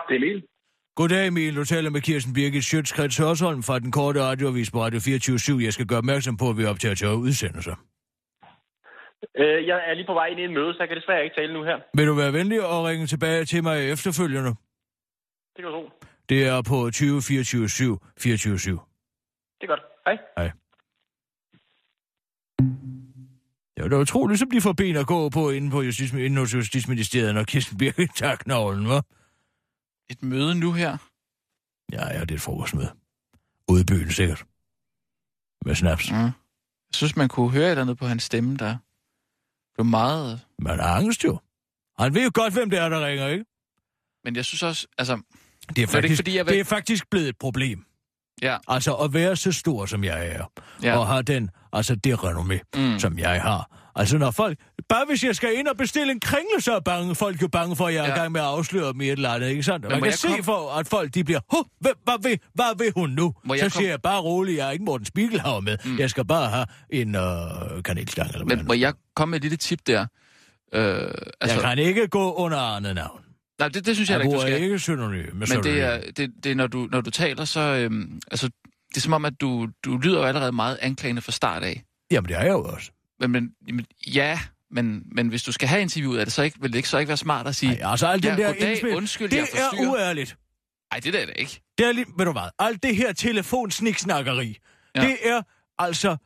Det 0.09 0.14
er 0.14 0.21
Emil. 0.21 0.58
Goddag 0.98 1.26
Emil, 1.26 1.56
du 1.56 1.64
taler 1.64 1.90
med 1.90 2.00
Kirsten 2.00 2.32
Birgit 2.34 2.64
Sjøtskrets 2.64 3.18
Hørsholm 3.18 3.62
fra 3.62 3.78
den 3.78 3.92
korte 3.92 4.22
radioavis 4.22 4.70
på 4.70 4.78
Radio 4.84 5.00
24 5.00 5.62
Jeg 5.62 5.72
skal 5.72 5.87
gøre 5.87 5.98
opmærksom 5.98 6.37
på, 6.37 6.50
at 6.50 6.56
vi 6.58 6.64
optager 6.64 6.94
til 6.94 7.08
udsendelser. 7.08 7.74
Øh, 9.37 9.66
jeg 9.66 9.78
er 9.88 9.94
lige 9.94 10.06
på 10.06 10.12
vej 10.12 10.26
ind 10.26 10.40
i 10.40 10.44
en 10.44 10.54
møde, 10.54 10.72
så 10.74 10.78
jeg 10.80 10.88
kan 10.88 10.96
desværre 10.96 11.24
ikke 11.24 11.37
tale 11.37 11.52
nu 11.52 11.62
her. 11.62 11.78
Vil 11.94 12.06
du 12.06 12.14
være 12.14 12.32
venlig 12.32 12.58
at 12.58 12.84
ringe 12.88 13.06
tilbage 13.06 13.44
til 13.44 13.62
mig 13.62 13.90
efterfølgende? 13.92 14.48
Det 15.54 15.61
kan 15.62 15.64
du 15.64 15.70
tro. 15.70 15.90
Det 16.28 16.46
er 16.46 16.62
på 16.68 16.90
20 16.90 17.22
24 17.22 17.68
7 17.68 17.98
24 18.20 18.58
7. 18.58 18.70
Det 19.61 19.62
er 19.62 19.66
godt. 19.66 19.82
Hej. 20.06 20.16
Hej. 20.38 20.50
Det 23.74 23.82
var 23.84 23.88
da 23.88 23.96
utroligt, 23.96 24.38
så 24.38 24.46
bliver 24.46 24.62
for 24.62 24.72
ben 24.72 24.96
at 24.96 25.06
gå 25.06 25.28
på 25.28 25.50
inde, 25.50 25.70
på 25.70 25.82
Justis, 25.82 26.12
inde 26.12 26.38
hos 26.40 26.54
Justitsministeriet, 26.54 27.34
når 27.34 27.44
Kirsten 27.44 27.78
Birgit 27.78 28.11
tager 28.14 28.37
knoglen, 28.37 28.87
hva'? 28.87 29.17
Et 30.11 30.23
møde 30.23 30.55
nu 30.55 30.73
her? 30.73 30.97
Ja, 31.92 32.07
ja, 32.14 32.21
det 32.21 32.31
er 32.31 32.35
et 32.35 32.40
frokostmøde. 32.40 32.92
Ude 33.68 33.81
i 33.81 33.85
byen, 33.85 34.11
sikkert. 34.11 34.44
Med 35.66 35.75
snaps. 35.75 36.11
Mm. 36.11 36.16
Jeg 36.18 36.33
synes, 36.94 37.16
man 37.16 37.29
kunne 37.29 37.51
høre 37.51 37.64
et 37.66 37.71
eller 37.71 37.83
andet 37.83 37.99
på 37.99 38.07
hans 38.07 38.23
stemme, 38.23 38.57
der 38.57 38.77
blev 39.75 39.85
meget... 39.85 40.40
Man 40.59 40.79
har 40.79 40.87
angst 40.94 41.25
jo. 41.25 41.38
Han 41.99 42.14
ved 42.14 42.25
jo 42.25 42.31
godt, 42.35 42.53
hvem 42.53 42.71
det 42.71 42.79
er, 42.79 42.88
der 42.88 43.07
ringer, 43.07 43.27
ikke? 43.29 43.44
Men 44.25 44.37
jeg 44.37 44.44
synes 44.44 44.62
også, 44.62 44.87
altså... 44.99 45.21
Det 45.77 45.83
er 45.83 45.87
faktisk, 45.87 45.92
det 46.03 46.05
ikke, 46.05 46.16
fordi 46.16 46.37
jeg 46.37 46.47
vil- 46.47 46.53
det 46.55 46.61
er 46.61 46.64
faktisk 46.64 47.11
blevet 47.11 47.29
et 47.29 47.38
problem. 47.38 47.85
Ja, 48.42 48.59
Altså 48.68 48.94
at 48.97 49.12
være 49.14 49.37
så 49.37 49.53
stor, 49.53 49.87
som 49.87 50.05
jeg 50.05 50.29
er, 50.29 50.53
Ja. 50.83 50.99
og 50.99 51.07
have 51.07 51.23
den, 51.23 51.51
altså 51.73 51.94
det 51.94 52.14
renommé, 52.18 52.59
Mm. 52.77 52.81
mm. 52.92 52.99
som 52.99 53.18
jeg 53.18 53.42
har. 53.42 53.78
Altså 53.98 54.18
når 54.18 54.30
folk, 54.30 54.58
bare 54.88 55.04
hvis 55.08 55.24
jeg 55.24 55.37
skal 55.37 55.58
ind 55.58 55.68
og 55.68 55.76
bestille 55.76 56.12
en 56.12 56.20
kringle, 56.20 56.61
så 56.61 56.74
er 56.76 56.80
bange, 56.80 57.14
folk 57.14 57.42
jo 57.42 57.48
bange 57.48 57.76
for, 57.76 57.87
at 57.87 57.94
jeg 57.94 58.00
er 58.04 58.08
Ja. 58.08 58.14
i 58.14 58.18
gang 58.18 58.32
med 58.32 58.40
at 58.40 58.46
afsløre 58.46 58.92
dem 58.92 59.00
i 59.00 59.04
et 59.06 59.12
eller 59.12 59.30
andet, 59.30 59.48
ikke 59.48 59.62
sandt? 59.62 59.82
Men 59.84 59.90
Man 59.92 60.02
kan 60.02 60.12
se 60.12 60.28
komme- 60.28 60.42
for, 60.44 60.78
at 60.78 60.88
folk 60.88 61.14
de 61.14 61.24
bliver, 61.24 61.40
Huh, 61.56 61.64
hvad, 61.80 61.90
hvad, 62.04 62.14
vil, 62.22 62.38
hvad 62.54 62.78
vil 62.78 62.92
hun 62.96 63.11
nu? 63.11 63.34
Må 63.44 63.54
så 63.54 63.62
jeg 63.62 63.72
siger 63.72 63.80
komme- 63.80 63.90
jeg 63.90 64.02
bare 64.02 64.20
roligt, 64.20 64.58
jeg 64.58 64.66
er 64.66 64.70
ikke 64.70 64.84
Morten 64.84 65.06
Spiegelhauer 65.06 65.61
med, 65.61 65.76
mm. 65.84 65.98
jeg 65.98 66.11
skal 66.11 66.24
bare 66.24 66.48
have 66.50 66.66
en 66.90 67.14
øh, 67.14 67.82
kanelstang 67.84 68.30
eller 68.32 68.44
hvad. 68.46 68.56
men 68.56 68.66
må 68.66 68.72
jeg 68.74 68.92
komme 69.16 69.30
med 69.30 69.38
et 69.38 69.42
lille 69.42 69.56
tip 69.56 69.78
der? 69.87 70.06
Øh, 70.72 71.11
altså, 71.40 71.61
jeg 71.66 71.76
kan 71.76 71.84
ikke 71.84 72.08
gå 72.08 72.34
under 72.34 72.58
andet 72.58 72.94
navn. 72.94 73.20
nej, 73.58 73.68
det, 73.68 73.87
det 73.87 73.94
synes 73.96 74.11
jeg, 74.11 74.18
Jeg 74.18 74.24
ikke, 74.26 74.37
du 74.37 74.40
skal. 74.40 74.62
ikke 74.62 74.78
synonym 74.78 75.34
Men 75.34 75.48
det 75.48 75.80
er, 75.80 76.00
det, 76.16 76.30
det 76.44 76.52
er 76.52 76.54
når, 76.56 76.66
du, 76.66 76.88
når 76.92 77.00
du 77.00 77.11
taler, 77.11 77.44
så... 77.44 77.61
Øhm, 77.61 78.20
altså, 78.30 78.46
det 78.88 78.96
er 78.96 79.00
som 79.00 79.12
om, 79.12 79.24
at 79.24 79.40
du, 79.40 79.68
du 79.84 79.96
lyder 79.98 80.18
jo 80.18 80.24
allerede 80.24 80.52
meget 80.52 80.78
anklagende 80.80 81.22
fra 81.22 81.32
start 81.32 81.62
af. 81.62 81.82
Jamen 82.11 82.28
det 82.28 82.37
er 82.37 82.42
jeg 82.42 82.50
jo 82.52 82.64
også. 82.64 82.90
Men, 83.20 83.31
men 83.33 83.50
jamen, 83.68 83.87
ja, 84.07 84.40
men, 84.70 85.02
men 85.12 85.28
hvis 85.28 85.42
du 85.42 85.52
skal 85.52 85.68
have 85.68 85.83
interviewet, 85.83 86.20
er 86.20 86.24
det 86.24 86.33
så 86.33 86.42
ikke, 86.42 86.61
vil 86.61 86.72
det 86.72 86.76
ikke 86.76 86.88
så 86.88 86.98
ikke 86.98 87.09
være 87.09 87.16
smart 87.16 87.46
at 87.46 87.57
sige... 87.57 87.78
Nej, 87.78 87.90
altså 87.90 88.07
alt 88.07 88.22
den 88.22 88.31
Ja, 88.38 88.42
der 88.46 88.52
goddag, 88.52 88.70
indspil, 88.70 88.96
undskyld, 88.96 89.28
det 89.31 89.37
jeg 89.37 89.46
er 89.54 89.88
uærligt. 89.88 90.37
Nej, 90.92 91.00
det 91.00 91.14
er 91.14 91.26
det 91.26 91.35
ikke. 91.37 91.61
Det 91.78 91.87
er 91.87 91.92
lige, 91.92 92.07
ved 92.18 92.24
du 92.24 92.33
hvad, 92.33 92.42
alt 92.59 92.83
det 92.83 92.96
her 92.96 93.12
telefonsniksnakkeri, 93.12 94.59
Ja. 94.96 95.00
det 95.00 95.16
er 95.22 95.42
altså 95.78 96.16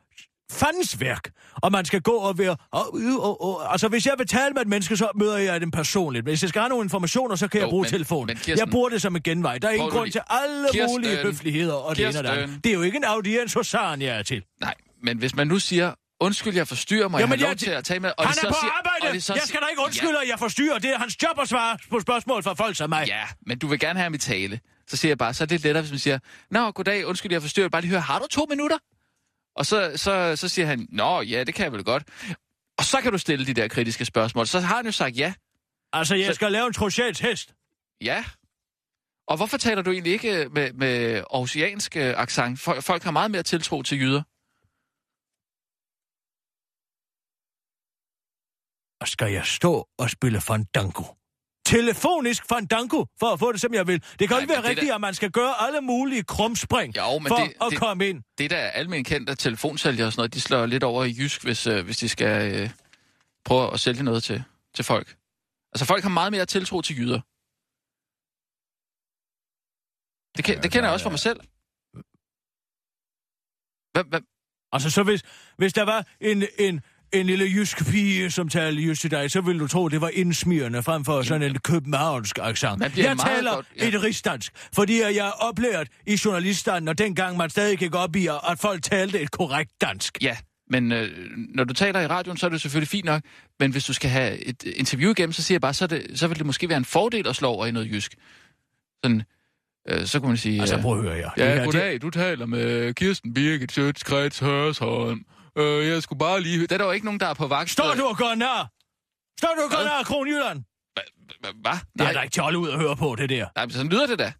fandens 0.52 1.00
værk. 1.00 1.30
Og 1.62 1.72
man 1.72 1.84
skal 1.84 2.00
gå 2.00 2.12
og 2.12 2.38
være... 2.38 2.56
Og, 2.70 2.94
og, 3.20 3.42
og, 3.44 3.72
altså, 3.72 3.88
hvis 3.88 4.06
jeg 4.06 4.14
vil 4.18 4.26
tale 4.26 4.54
med 4.54 4.62
et 4.62 4.68
menneske, 4.68 4.96
så 4.96 5.08
møder 5.14 5.36
jeg 5.38 5.60
dem 5.60 5.70
personligt. 5.70 6.24
Hvis 6.24 6.42
jeg 6.42 6.48
skal 6.48 6.60
have 6.60 6.68
nogle 6.68 6.84
informationer, 6.84 7.36
så 7.36 7.48
kan 7.48 7.60
Jo, 7.60 7.66
jeg 7.66 7.70
bruge 7.70 7.82
men- 7.82 7.90
telefonen. 7.90 8.26
men 8.26 8.36
Kirsten- 8.36 8.58
jeg 8.58 8.68
bruger 8.70 8.88
det 8.88 9.02
som 9.02 9.16
en 9.16 9.22
genvej. 9.22 9.58
Der 9.58 9.68
er 9.68 9.72
ingen 9.72 9.90
grund 9.90 10.04
lige- 10.04 10.12
til 10.12 10.20
alle 10.30 10.68
Kirsten, 10.72 10.94
mulige 10.94 11.16
høfligheder 11.16 11.74
og 11.74 11.96
det 11.96 12.00
ene 12.02 12.08
og 12.08 12.14
det 12.24 12.30
Kirsten. 12.30 12.42
andet. 12.44 12.64
Det 12.64 12.70
er 12.70 12.74
jo 12.74 12.82
ikke 12.82 12.96
en 12.96 13.04
audiens 13.04 13.54
hos 13.54 13.66
Saren, 13.66 14.02
jeg 14.02 14.18
er 14.18 14.22
til. 14.22 14.42
Nej, 14.60 14.74
men 15.02 15.18
hvis 15.18 15.34
man 15.34 15.46
nu 15.46 15.58
siger, 15.58 15.92
undskyld, 16.22 16.54
jeg 16.54 16.68
forstyrrer 16.68 17.08
mig, 17.08 17.18
jeg 17.18 17.22
Jamen, 17.26 17.38
har 17.38 17.44
lov 17.46 17.50
jeg- 17.50 17.58
til 17.58 17.70
at 17.70 17.84
tage 17.84 18.00
med. 18.00 18.12
Og 18.18 18.24
Han 18.26 18.30
det 18.32 18.36
er 18.38 18.40
så 18.40 18.48
på 18.48 18.54
siger- 18.62 18.72
arbejde! 18.78 19.14
det 19.14 19.24
så 19.24 19.34
Jeg 19.34 19.42
skal 19.42 19.60
da 19.60 19.66
ikke 19.66 19.82
undskylde, 19.82 20.18
at 20.22 20.28
jeg 20.28 20.38
forstyrrer. 20.38 20.78
Det 20.78 20.90
er 20.90 20.98
hans 20.98 21.22
job 21.22 21.38
at 21.40 21.48
svare 21.48 21.78
på 21.90 22.00
spørgsmål 22.00 22.42
fra 22.42 22.54
folk 22.54 22.76
som 22.76 22.90
mig. 22.90 23.04
Ja, 23.06 23.24
men 23.46 23.58
du 23.58 23.66
vil 23.66 23.78
gerne 23.78 23.98
have 23.98 24.10
mit 24.10 24.20
tale. 24.20 24.60
Så 24.88 24.96
siger 24.96 25.10
jeg 25.10 25.18
bare, 25.18 25.34
så 25.34 25.44
er 25.44 25.46
det 25.46 25.62
lettere, 25.62 25.82
hvis 25.82 25.90
man 25.92 25.98
siger, 25.98 26.18
Nå, 26.50 26.70
goddag, 26.70 27.06
undskyld, 27.06 27.32
jeg 27.32 27.42
forstyrrer. 27.42 27.68
Bare 27.68 27.80
lige 27.82 27.90
høre, 27.90 28.00
har 28.00 28.18
du 28.18 28.26
to 28.30 28.46
minutter? 28.50 28.78
Og 29.56 29.66
så, 29.66 29.92
så, 29.96 30.36
så 30.36 30.48
siger 30.48 30.66
han, 30.66 30.86
Nå, 30.92 31.20
ja, 31.20 31.44
det 31.44 31.54
kan 31.54 31.64
jeg 31.64 31.72
vel 31.72 31.84
godt. 31.84 32.02
Og 32.78 32.84
så 32.84 33.00
kan 33.00 33.12
du 33.12 33.18
stille 33.18 33.46
de 33.46 33.54
der 33.54 33.68
kritiske 33.68 34.04
spørgsmål. 34.04 34.46
Så 34.46 34.60
har 34.60 34.76
han 34.76 34.86
jo 34.86 34.92
sagt 34.92 35.16
ja. 35.16 35.32
Altså, 35.92 36.14
jeg 36.14 36.26
Så- 36.26 36.34
skal 36.34 36.52
lave 36.52 36.66
en 36.66 36.72
trojans 36.72 37.20
hest. 37.20 37.54
Ja. 38.00 38.24
Og 39.28 39.36
hvorfor 39.36 39.56
taler 39.56 39.82
du 39.82 39.90
egentlig 39.92 40.12
ikke 40.12 40.48
med, 40.52 40.72
med 40.72 41.14
aarhusiansk 41.16 41.96
øh, 41.96 42.14
accent? 42.16 42.60
Folk, 42.60 42.82
folk 42.82 43.02
har 43.02 43.10
meget 43.10 43.30
mere 43.30 43.42
tiltro 43.42 43.82
til 43.82 43.98
jyder. 44.00 44.22
Og 49.02 49.08
skal 49.08 49.32
jeg 49.32 49.46
stå 49.46 49.88
og 49.98 50.10
spille 50.10 50.40
fandango? 50.40 51.04
Telefonisk 51.66 52.42
fandango, 52.48 53.04
for 53.20 53.26
at 53.32 53.38
få 53.38 53.52
det, 53.52 53.60
som 53.60 53.74
jeg 53.74 53.86
vil. 53.86 54.02
Det 54.02 54.18
kan 54.18 54.28
Nej, 54.30 54.38
ikke 54.40 54.52
være 54.52 54.62
rigtigt, 54.68 54.88
der- 54.88 54.94
at 54.94 55.00
man 55.00 55.14
skal 55.14 55.30
gøre 55.30 55.54
alle 55.66 55.80
mulige 55.80 56.22
krumspring 56.22 56.96
Jo, 56.96 57.18
men 57.18 57.28
for 57.28 57.36
det- 57.36 57.54
at 57.60 57.66
det- 57.70 57.78
komme 57.78 58.08
ind. 58.08 58.22
Det 58.38 58.50
der 58.50 58.56
er 58.56 58.70
almindeligt 58.70 59.08
kendt, 59.08 59.30
at 59.30 59.38
telefonsælgere 59.38 60.06
og 60.06 60.12
sådan 60.12 60.20
noget, 60.20 60.34
de 60.34 60.40
slår 60.40 60.66
lidt 60.66 60.82
over 60.84 61.04
i 61.04 61.14
jysk, 61.18 61.42
hvis, 61.42 61.66
øh, 61.66 61.84
hvis 61.84 61.96
de 61.98 62.08
skal 62.08 62.54
øh, 62.54 62.70
prøve 63.44 63.72
at 63.72 63.80
sælge 63.80 64.02
noget 64.02 64.22
til, 64.22 64.44
til 64.74 64.84
folk. 64.84 65.16
Altså, 65.72 65.84
folk 65.84 66.02
har 66.02 66.10
meget 66.10 66.32
mere 66.32 66.46
tiltro 66.46 66.80
til 66.82 66.96
jyder. 66.98 67.20
Det, 70.36 70.62
det 70.62 70.72
kender 70.72 70.86
jeg 70.88 70.92
også 70.92 71.04
fra 71.04 71.10
mig 71.10 71.18
selv. 71.28 71.40
Hvad, 73.92 74.04
hvad, 74.04 74.20
Altså, 74.74 74.90
så 74.90 75.02
hvis, 75.02 75.22
hvis 75.58 75.72
der 75.72 75.82
var 75.82 76.06
en, 76.20 76.42
en, 76.58 76.80
en 77.12 77.26
lille 77.26 77.44
jysk 77.44 77.86
pige, 77.90 78.30
som 78.30 78.48
talte 78.48 78.82
jysk 78.82 79.00
til 79.00 79.10
dig, 79.10 79.30
så 79.30 79.40
ville 79.40 79.60
du 79.60 79.66
tro, 79.66 79.88
det 79.88 80.00
var 80.00 80.10
indsmirrende 80.12 80.82
frem 80.82 81.04
for 81.04 81.22
sådan 81.22 81.42
en 81.50 81.58
københavnsk 81.58 82.38
accent. 82.42 82.80
Jeg 82.82 82.92
taler 83.18 83.54
godt- 83.54 83.66
ja. 83.78 83.88
et 83.88 84.02
rigsdansk, 84.02 84.52
fordi 84.74 85.00
jeg 85.00 85.16
er 85.16 85.30
oplært 85.30 85.86
i 86.06 86.18
journaliststanden, 86.24 86.88
og 86.88 86.98
dengang 86.98 87.36
man 87.36 87.50
stadig 87.50 87.78
gik 87.78 87.94
op 87.94 88.16
i, 88.16 88.26
at 88.26 88.58
folk 88.58 88.82
talte 88.82 89.20
et 89.20 89.30
korrekt 89.30 89.70
dansk. 89.80 90.18
ja, 90.22 90.36
men 90.70 90.92
øh, 90.92 91.08
når 91.54 91.64
du 91.64 91.74
taler 91.74 92.00
i 92.00 92.06
radioen, 92.06 92.36
så 92.36 92.46
er 92.46 92.50
det 92.50 92.60
selvfølgelig 92.60 92.88
fint 92.88 93.04
nok. 93.04 93.22
Men 93.60 93.70
hvis 93.72 93.84
du 93.84 93.92
skal 93.92 94.10
have 94.10 94.38
et 94.38 94.62
interview 94.62 95.10
igennem, 95.10 95.32
så 95.32 95.42
siger 95.42 95.54
jeg 95.56 95.60
bare, 95.60 95.74
så, 95.74 95.86
det, 95.86 96.06
så 96.14 96.28
vil 96.28 96.38
det 96.38 96.46
måske 96.46 96.68
være 96.68 96.78
en 96.78 96.84
fordel 96.84 97.28
at 97.28 97.36
slå 97.36 97.48
over 97.48 97.66
i 97.66 97.70
noget 97.70 97.90
jysk. 97.92 98.14
Sådan, 99.04 99.22
øh, 99.88 100.06
så 100.06 100.18
kunne 100.20 100.28
man 100.28 100.36
sige... 100.36 100.60
Altså, 100.60 100.80
prøv 100.80 100.98
at 100.98 101.02
høre 101.04 101.14
her. 101.16 101.30
Det 101.30 101.42
Ja, 101.42 101.46
her, 101.48 101.54
det- 101.54 101.64
goddag. 101.64 102.02
Du 102.02 102.10
taler 102.10 102.46
med 102.46 102.94
Kirsten 102.94 103.34
Birgit 103.34 103.72
Sjøtskreds 103.72 104.38
Hørsholm. 104.38 105.20
Øh, 105.56 105.86
jeg 105.88 106.02
skulle 106.02 106.18
bare 106.18 106.40
lige... 106.40 106.66
Der 106.66 106.74
er 106.74 106.78
der 106.78 106.84
jo 106.84 106.90
ikke 106.90 107.04
nogen, 107.06 107.20
der 107.20 107.26
er 107.26 107.34
på 107.34 107.46
vagt. 107.46 107.70
Står 107.70 107.94
du 107.94 108.04
og 108.06 108.16
gør 108.16 108.34
nær? 108.34 108.70
Står 109.40 109.54
du 109.56 109.62
og 109.62 109.70
gør 109.70 109.84
nær 109.84 110.02
Kronjylland? 110.04 110.64
Hvad? 111.60 111.72
Det 111.98 112.00
er 112.08 112.12
da 112.12 112.20
ikke 112.20 112.38
at 112.40 112.42
holde 112.44 112.58
ud 112.58 112.68
og 112.68 112.78
høre 112.80 112.96
på, 112.96 113.14
det 113.16 113.28
der. 113.28 113.48
nej, 113.56 113.64
men 113.66 113.70
sådan 113.72 113.88
lyder 113.92 114.06
det 114.06 114.18
da. 114.18 114.32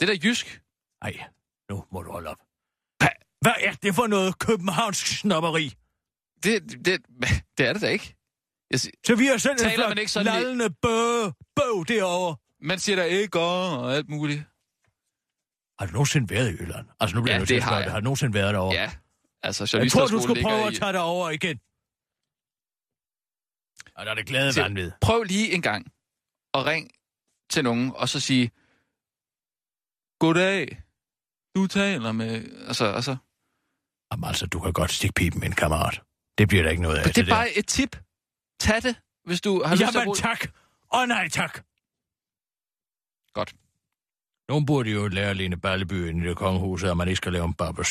Det 0.00 0.10
er 0.10 0.14
da 0.14 0.18
jysk. 0.28 0.62
Nej, 1.04 1.28
nu 1.70 1.84
må 1.92 2.02
du 2.02 2.12
holde 2.12 2.28
op. 2.30 2.40
Hvad 3.40 3.52
er 3.60 3.72
det 3.72 3.94
for 3.94 4.06
noget 4.06 4.38
københavnsk 4.38 5.06
snopperi? 5.06 5.72
Det, 6.44 6.62
det, 6.86 7.00
det 7.58 7.66
er 7.68 7.72
det 7.72 7.82
da 7.82 7.88
ikke. 7.88 8.14
Jeg, 8.70 8.80
si- 8.80 8.90
Så 9.06 9.14
vi 9.14 9.26
har 9.26 9.36
sendt 9.36 9.60
en 9.62 9.68
Taler 9.70 9.86
flok 9.86 9.98
ikke 9.98 10.10
sådan 10.12 10.26
lallende 10.26 10.70
bø, 10.70 11.30
bøv 11.56 11.84
derovre. 11.88 12.36
man 12.60 12.78
siger 12.78 12.96
der 12.96 13.04
ikke 13.04 13.38
og 13.40 13.94
alt 13.94 14.08
muligt. 14.08 14.38
Har 15.78 15.86
du 15.86 15.92
nogensinde 15.92 16.30
været 16.30 16.48
i 16.50 16.52
Jylland? 16.52 16.86
Altså, 17.00 17.16
nu 17.16 17.22
bliver 17.22 17.34
Ja, 17.34 17.40
jeg 17.40 17.48
det 17.48 17.56
at 17.56 17.62
har 17.62 17.80
jeg. 17.80 17.90
Har 17.92 18.00
du 18.00 18.04
nogensinde 18.04 18.34
været 18.34 18.54
derovre? 18.54 18.74
Ja, 18.76 18.90
altså... 19.42 19.78
Jeg 19.78 19.90
tror, 19.90 20.06
du 20.06 20.22
skulle 20.22 20.42
prøve 20.42 20.66
at 20.66 20.74
tage 20.74 20.92
dig 20.92 21.02
over 21.02 21.30
igen. 21.30 21.60
Og 23.96 24.04
der 24.06 24.10
er 24.10 24.14
det 24.14 24.26
glade 24.26 24.52
Til- 24.52 24.62
vanvid. 24.62 24.90
Prøv 25.00 25.22
lige 25.22 25.52
en 25.52 25.62
gang 25.62 25.92
at 26.54 26.66
ring 26.66 26.90
til 27.50 27.64
nogen, 27.64 27.92
og 27.96 28.08
så 28.08 28.20
sige... 28.20 28.50
Goddag. 30.18 30.82
Du 31.56 31.66
taler 31.66 32.12
med... 32.12 32.32
Altså, 32.66 32.84
altså... 32.84 33.16
Jamen 34.12 34.24
altså, 34.28 34.46
du 34.46 34.60
kan 34.60 34.72
godt 34.72 34.90
stikke 34.90 35.14
pipen, 35.14 35.40
min 35.40 35.52
kammerat. 35.52 36.02
Det 36.38 36.48
bliver 36.48 36.62
der 36.62 36.70
ikke 36.70 36.82
noget 36.82 36.96
af. 36.98 37.04
Men 37.06 37.12
det 37.14 37.28
er 37.28 37.34
bare 37.34 37.52
et 37.52 37.66
tip. 37.66 37.96
Tag 38.60 38.82
det, 38.82 39.00
hvis 39.24 39.40
du 39.40 39.62
har 39.64 39.74
lyst 39.74 39.80
til 39.80 39.86
at 39.86 39.94
Jamen 39.94 40.04
bruge... 40.04 40.16
tak. 40.16 40.40
Og 40.88 41.08
nej 41.08 41.28
tak. 41.28 41.64
Godt. 43.32 43.54
Nogen 44.48 44.66
burde 44.66 44.90
jo 44.90 45.08
lære 45.08 45.34
Lene 45.34 45.56
Balleby 45.56 46.22
i 46.22 46.28
det 46.28 46.36
kongehus, 46.36 46.84
at 46.84 46.96
man 46.96 47.08
ikke 47.08 47.16
skal 47.16 47.32
lave 47.32 47.44
en 47.44 47.54
Barbara 47.54 47.84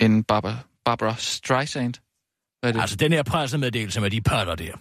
Streisand. 0.00 0.16
En 0.16 0.24
Barbara, 0.24 0.56
Barbara 0.84 1.14
Streisand. 1.18 1.94
Hvad 2.60 2.70
er 2.70 2.72
det? 2.72 2.80
Altså, 2.80 2.96
den 2.96 3.12
her 3.12 3.22
pressemeddelelse 3.22 4.00
med 4.00 4.10
de 4.10 4.20
patter 4.20 4.54
der. 4.54 4.72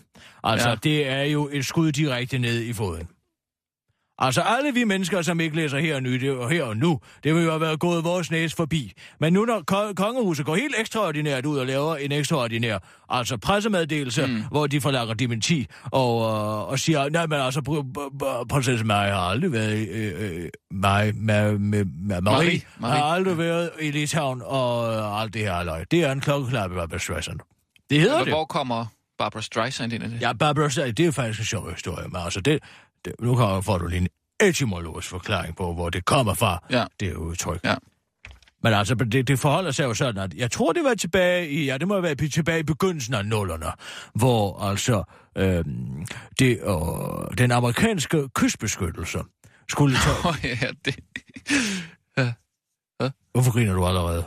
Altså, 0.44 0.70
ja. 0.70 0.76
det 0.76 1.08
er 1.08 1.24
jo 1.24 1.50
et 1.52 1.66
skud 1.66 1.92
direkte 1.92 2.38
ned 2.38 2.62
i 2.62 2.74
foden. 2.74 3.08
Altså, 4.22 4.42
alle 4.42 4.74
vi 4.74 4.84
mennesker, 4.84 5.22
som 5.22 5.40
ikke 5.40 5.56
læser 5.56 5.80
her 5.80 5.96
og, 5.96 6.04
nu, 6.04 6.40
og 6.42 6.50
her 6.50 6.64
og 6.64 6.78
nu, 6.78 7.00
det 7.24 7.36
vil 7.36 7.44
jo 7.44 7.50
have 7.50 7.62
været 7.62 7.80
gået 7.80 8.04
vores 8.04 8.32
næse 8.32 8.56
forbi. 8.56 8.94
Men 9.20 9.34
nu, 9.34 9.46
når 9.46 9.64
ko- 9.68 9.94
kongehuset 9.94 10.46
går 10.46 10.56
helt 10.56 10.76
ekstraordinært 10.80 11.46
ud 11.46 11.58
og 11.58 11.66
laver 11.66 11.96
en 11.96 12.12
ekstraordinær 12.12 12.78
altså 13.10 13.38
pressemeddelelse, 13.38 14.26
mm. 14.26 14.44
hvor 14.52 14.68
de 14.68 14.82
forlanger 14.82 15.14
dementi, 15.14 15.68
og, 15.86 16.22
øh, 16.22 16.70
og 16.72 16.80
siger, 16.80 17.10
nej, 17.10 17.28
men 17.28 17.40
altså, 17.40 17.60
pr- 17.70 18.00
pr- 18.00 18.24
pr- 18.24 18.46
prinsesse 18.50 18.86
Marie 18.86 19.12
har 19.12 19.20
aldrig 19.20 19.52
været, 19.52 19.88
øh, 19.90 20.14
øh, 20.44 20.50
Marie, 20.72 21.12
Ma- 21.12 21.16
Ma- 21.16 22.16
Ma- 22.16 22.20
Marie, 22.20 22.22
Marie. 22.22 22.62
Marie 22.80 22.98
har 23.02 23.04
aldrig 23.04 23.38
været 23.38 23.70
i 23.82 23.92
Litauen, 23.92 24.42
og 24.46 24.94
øh, 24.94 25.22
alt 25.22 25.34
det 25.34 25.42
her 25.42 25.64
løg. 25.64 25.86
Det 25.92 26.04
er 26.04 26.12
en 26.12 26.20
klokkeklar 26.22 26.68
Barbara 26.68 27.00
Streisand. 27.00 27.40
Det 27.90 28.00
hedder 28.00 28.14
Eller 28.16 28.26
det. 28.26 28.34
Hvor 28.34 28.46
kommer 28.46 28.86
Barbara 29.18 29.42
Streisand 29.42 29.94
ind 29.94 30.04
i 30.04 30.08
det? 30.08 30.22
Ja, 30.22 30.34
Barbara 30.34 30.70
Streisand, 30.70 30.96
det 30.96 31.06
er 31.08 31.12
faktisk 31.12 31.40
en 31.40 31.46
sjov 31.46 31.72
historie, 31.72 32.08
men 32.08 32.22
altså, 32.26 32.42
det, 32.42 32.60
det, 33.06 33.14
nu 33.20 33.36
får 33.62 33.78
du 33.78 33.88
lige 33.88 34.02
en 34.02 34.08
etymologisk 34.42 35.10
forklaring 35.10 35.56
på, 35.56 35.74
hvor 35.74 35.90
det 35.90 36.06
kommer 36.06 36.34
fra, 36.34 36.64
Ja. 36.72 36.86
det 37.00 37.08
er 37.08 37.16
udtryk. 37.16 37.60
Ja. 37.64 37.76
Men 38.64 38.74
altså, 38.74 38.96
det, 38.96 39.28
det 39.28 39.40
forholder 39.40 39.72
sig 39.72 39.84
jo 39.84 39.94
sådan, 39.94 40.24
at 40.24 40.34
jeg 40.34 40.52
tror, 40.52 40.74
det 40.74 40.84
var 40.84 40.94
tilbage 40.94 41.50
i, 41.50 41.66
ja, 41.66 41.78
det 41.78 41.88
må 41.88 42.02
være 42.02 42.16
tilbage 42.16 42.60
i 42.60 42.64
begyndelsen 42.64 43.14
af 43.14 43.26
nullerne, 43.26 43.66
hvor 44.14 44.60
altså 44.64 45.04
øhm, 45.38 46.06
det, 46.40 46.60
øh, 46.64 47.38
den 47.38 47.52
amerikanske 47.52 48.30
kystbeskyttelse 48.36 49.20
skulle 49.70 49.96
tage... 50.04 50.16
Åh, 50.28 50.36
ja, 50.44 50.68
det... 50.86 50.96
Hvorfor 53.34 53.52
griner 53.52 53.74
du 53.74 53.86
allerede? 53.86 54.24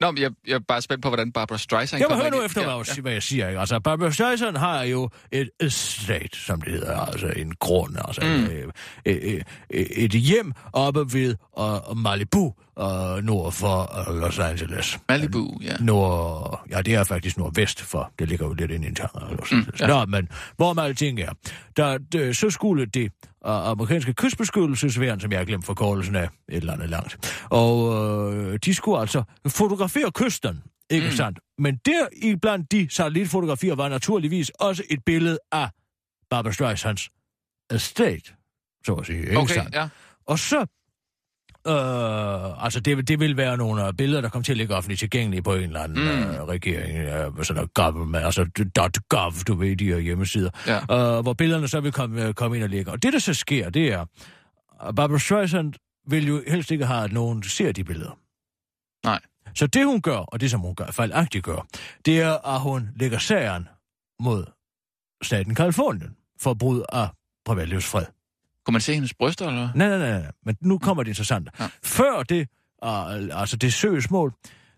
Nå, 0.00 0.10
men 0.10 0.22
jeg, 0.22 0.30
jeg 0.46 0.54
er 0.54 0.58
bare 0.68 0.82
spændt 0.82 1.02
på, 1.02 1.08
hvordan 1.08 1.32
Barbara 1.32 1.58
Streisand 1.58 2.02
høre 2.12 2.26
ind 2.26 2.34
nu 2.34 2.42
efter, 2.42 2.64
hvad, 2.64 2.84
jeg, 2.96 3.02
hvad 3.02 3.12
jeg 3.12 3.22
siger. 3.22 3.48
Ikke? 3.48 3.60
Altså, 3.60 3.80
Barbara 3.80 4.10
Streisand 4.10 4.56
har 4.56 4.82
jo 4.82 5.10
et 5.32 5.50
estate, 5.60 6.38
som 6.38 6.60
det 6.60 6.72
hedder, 6.72 6.98
altså 6.98 7.26
en 7.36 7.54
grund, 7.54 7.96
altså 8.04 8.20
mm. 8.24 8.44
et, 8.44 8.70
et, 9.04 9.42
et, 9.70 10.04
et 10.04 10.10
hjem 10.10 10.52
oppe 10.72 11.12
ved 11.12 11.34
uh, 11.58 11.96
Malibu, 11.96 12.54
uh, 12.76 12.84
nord 13.22 13.52
for 13.52 14.08
uh, 14.08 14.20
Los 14.20 14.38
Angeles. 14.38 14.98
Malibu, 15.08 15.58
ja. 15.62 15.76
Nord, 15.80 16.64
ja, 16.70 16.82
det 16.82 16.94
er 16.94 17.04
faktisk 17.04 17.38
nordvest 17.38 17.80
for, 17.80 18.12
det 18.18 18.28
ligger 18.28 18.46
jo 18.46 18.52
lidt 18.52 18.70
inde 18.70 18.86
i 18.86 18.90
Angeles. 18.90 19.52
ja. 19.52 19.56
Mm, 19.56 19.66
ja. 19.80 19.86
Nå, 19.86 20.06
men 20.06 20.28
hvor 20.56 20.72
man 20.72 20.84
alting 20.84 21.20
er, 21.20 21.32
der, 21.76 21.98
der, 21.98 22.32
så 22.32 22.50
skulle 22.50 22.86
det 22.86 23.12
uh, 23.48 23.68
amerikanske 23.68 24.12
kystbeskyttelsesværn, 24.14 25.20
som 25.20 25.32
jeg 25.32 25.40
har 25.40 25.44
glemt 25.44 25.64
forkortelsen 25.66 26.16
af, 26.16 26.28
et 26.48 26.56
eller 26.56 26.72
andet 26.72 26.90
langt, 26.90 27.42
og 27.50 27.94
øh, 27.96 28.58
de 28.64 28.74
skulle 28.74 29.00
altså 29.00 29.22
fotografere 29.48 30.10
kysten, 30.12 30.62
ikke 30.90 31.06
mm. 31.06 31.12
sandt? 31.12 31.38
Men 31.58 31.76
der 31.86 32.06
i 32.16 32.36
blandt 32.36 32.72
de 32.72 32.88
satellitfotografier 32.90 33.74
var 33.74 33.88
naturligvis 33.88 34.50
også 34.50 34.82
et 34.90 35.04
billede 35.06 35.38
af 35.52 35.68
Barbara 36.30 36.52
Streisands 36.52 37.08
estate, 37.70 38.32
så 38.86 38.94
at 38.94 39.06
sige, 39.06 39.20
ikke 39.20 39.38
Okay, 39.38 39.54
sandt? 39.54 39.74
ja. 39.74 39.88
Og 40.26 40.38
så, 40.38 40.66
øh, 41.68 42.64
altså 42.64 42.80
det, 42.80 43.08
det 43.08 43.20
vil 43.20 43.36
være 43.36 43.56
nogle 43.56 43.86
øh, 43.86 43.92
billeder, 43.94 44.20
der 44.20 44.28
kommer 44.28 44.44
til 44.44 44.52
at 44.52 44.56
ligge 44.56 44.74
offentligt 44.74 44.98
tilgængelige 44.98 45.42
på 45.42 45.54
en 45.54 45.62
eller 45.62 45.80
anden 45.80 45.98
Mm. 46.04 46.08
øh, 46.34 46.42
regering, 46.44 46.98
øh, 46.98 47.44
sådan 47.44 47.54
noget 47.54 47.74
government, 47.74 48.24
altså 48.24 48.46
.gov, 49.08 49.32
du 49.46 49.54
ved, 49.54 49.76
de 49.76 49.84
her 49.84 49.98
hjemmesider, 49.98 50.50
Ja. 50.66 51.16
øh, 51.16 51.22
hvor 51.22 51.32
billederne 51.32 51.68
så 51.68 51.80
vil 51.80 51.92
komme, 51.92 52.24
øh, 52.26 52.34
komme 52.34 52.56
ind 52.56 52.64
og 52.64 52.70
ligge. 52.70 52.90
Og 52.90 53.02
det, 53.02 53.12
der 53.12 53.18
så 53.18 53.34
sker, 53.34 53.70
det 53.70 53.92
er, 53.92 54.00
at 54.88 54.94
Barbara 54.94 55.18
Streisand 55.18 55.72
vil 56.10 56.26
jo 56.28 56.42
helst 56.48 56.70
ikke 56.70 56.86
have, 56.86 57.04
at 57.04 57.12
nogen 57.12 57.42
ser 57.42 57.72
de 57.72 57.84
billeder. 57.84 58.18
Nej. 59.04 59.20
Så 59.54 59.66
det, 59.66 59.84
hun 59.86 60.00
gør, 60.00 60.16
og 60.16 60.40
det, 60.40 60.50
som 60.50 60.60
hun 60.60 60.74
gør, 60.74 60.86
fejlagtigt 60.86 61.44
gør, 61.44 61.66
det 62.06 62.20
er, 62.20 62.54
at 62.54 62.60
hun 62.60 62.88
lægger 62.96 63.18
sagen 63.18 63.68
mod 64.20 64.44
staten 65.22 65.54
Kalifornien 65.54 66.16
for 66.40 66.54
brud 66.54 66.82
af 66.92 67.08
privatlivsfred. 67.46 68.04
Kunne 68.68 68.72
man 68.72 68.80
se 68.80 68.94
hendes 68.94 69.14
bryster, 69.14 69.46
eller? 69.48 69.68
Nej, 69.74 69.88
nej, 69.88 69.98
nej, 69.98 70.10
nej. 70.10 70.30
Men 70.46 70.56
nu 70.62 70.78
kommer 70.78 71.02
det 71.02 71.08
interessante. 71.10 71.50
Ja. 71.60 71.66
Før 71.84 72.22
det, 72.22 72.48
altså 73.32 73.56
det 73.56 73.72
søgsmål, 73.72 74.32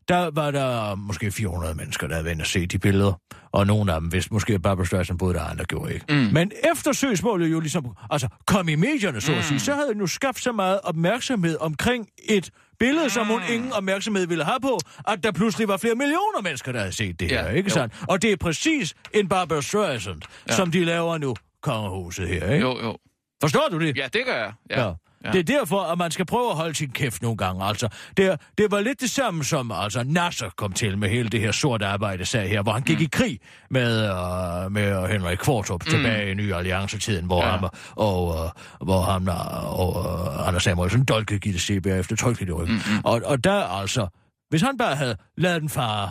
der 0.09 0.31
var 0.35 0.51
der 0.51 0.95
måske 0.95 1.31
400 1.31 1.75
mennesker, 1.75 2.07
der 2.07 2.15
havde 2.15 2.25
været 2.25 2.41
og 2.41 2.47
se 2.47 2.67
de 2.67 2.79
billeder. 2.79 3.13
Og 3.53 3.67
nogle 3.67 3.93
af 3.93 4.01
dem 4.01 4.13
vidste 4.13 4.33
måske, 4.35 4.55
at 4.55 4.63
Barbara 4.63 4.85
Streisand 4.87 5.19
boede 5.19 5.35
der, 5.35 5.41
andre 5.45 5.65
gjorde 5.65 5.95
ikke. 5.95 6.07
Mm. 6.09 6.17
Mm. 6.17 6.33
Men 6.33 6.53
efter 6.73 6.93
søgsmålet 6.93 7.51
jo 7.53 7.61
ligesom, 7.61 7.87
altså 8.11 8.29
kom 8.47 8.69
i 8.69 8.75
medierne, 8.75 9.21
så 9.21 9.35
at 9.35 9.45
sige, 9.45 9.61
så 9.61 9.75
havde 9.75 9.89
det 9.89 9.97
nu 9.97 10.07
skabt 10.07 10.43
så 10.43 10.53
meget 10.53 10.81
opmærksomhed 10.85 11.57
omkring 11.61 12.07
et 12.29 12.51
billede, 12.79 13.11
som 13.11 13.27
hun 13.27 13.41
ingen 13.53 13.73
opmærksomhed 13.73 14.27
ville 14.27 14.45
have 14.45 14.61
på, 14.63 14.79
at 15.09 15.23
der 15.23 15.33
pludselig 15.33 15.69
var 15.69 15.77
flere 15.77 15.95
millioner 15.95 16.43
mennesker, 16.43 16.73
der 16.73 16.79
havde 16.79 16.93
set 16.93 17.21
det 17.21 17.31
Ja, 17.31 17.43
her, 17.43 17.51
ikke 17.51 17.69
jo. 17.71 17.75
sandt? 17.75 17.95
Og 18.09 18.23
det 18.23 18.33
er 18.33 18.37
præcis 18.37 18.95
en 19.15 19.29
Barbara 19.29 19.63
Streisand. 19.63 20.23
Ja. 20.49 20.55
som 20.55 20.71
de 20.71 20.85
laver 20.85 21.19
nu, 21.19 21.35
kongehuset 21.63 22.29
her, 22.29 22.51
ikke? 22.53 22.67
Jo, 22.67 22.79
jo. 22.83 22.97
Forstår 23.41 23.69
du 23.71 23.81
det? 23.81 23.97
Ja, 23.97 24.09
det 24.13 24.23
gør 24.27 24.37
jeg. 24.37 24.53
Ja. 24.71 24.83
Ja. 24.87 24.93
Ja. 25.25 25.31
Det 25.31 25.39
er 25.39 25.43
derfor, 25.59 25.81
at 25.81 25.99
man 25.99 26.11
skal 26.11 26.27
prøve 26.27 26.51
at 26.51 26.57
holde 26.57 26.75
sin 26.75 26.91
kæft 26.91 27.23
nogle 27.23 27.37
gange. 27.37 27.65
Altså, 27.65 27.89
det, 28.17 28.41
det 28.59 28.71
var 28.71 28.81
lidt 28.81 29.01
det 29.01 29.11
samme 29.11 29.45
som 29.45 29.73
altså, 29.73 30.03
Nasser 30.03 30.51
kom 30.57 30.73
til 30.73 30.99
med 30.99 31.09
hele 31.09 31.29
det 31.29 31.41
her 31.41 31.53
sorte 31.53 31.87
arbejde 31.87 32.25
sag 32.25 32.49
her, 32.49 32.63
hvor 32.63 32.73
han 32.73 32.83
gik 32.83 32.99
mm. 32.99 33.03
i 33.05 33.09
krig 33.13 33.41
med, 33.71 34.11
uh, 34.11 34.73
med 34.73 35.09
Henrik 35.09 35.39
Kvartrup 35.39 35.85
mm. 35.87 35.91
tilbage 35.91 36.31
i 36.31 36.35
Ny 36.35 36.53
Alliance-tiden, 36.53 37.27
hvor 37.27 37.45
Ja. 37.45 37.51
han 37.51 37.69
og, 37.91 38.27
uh, 38.29 38.87
hvor 38.87 39.03
han 39.03 39.29
uh, 39.29 39.81
og 39.81 39.97
uh, 40.39 40.49
Anders 40.49 40.63
Samuelsen 40.63 41.05
dolkede 41.05 41.39
Gitte 41.41 41.59
Seberg 41.61 41.99
efter 42.01 42.31
ryggen. 42.31 42.75
Mm-hmm. 42.75 43.05
Og, 43.05 43.21
og 43.25 43.45
der 43.45 43.63
altså, 43.81 44.09
hvis 44.51 44.63
han 44.63 44.79
bare 44.79 44.97
havde 44.97 45.17
lavet 45.37 45.61
den 45.61 45.69
fare, 45.69 46.11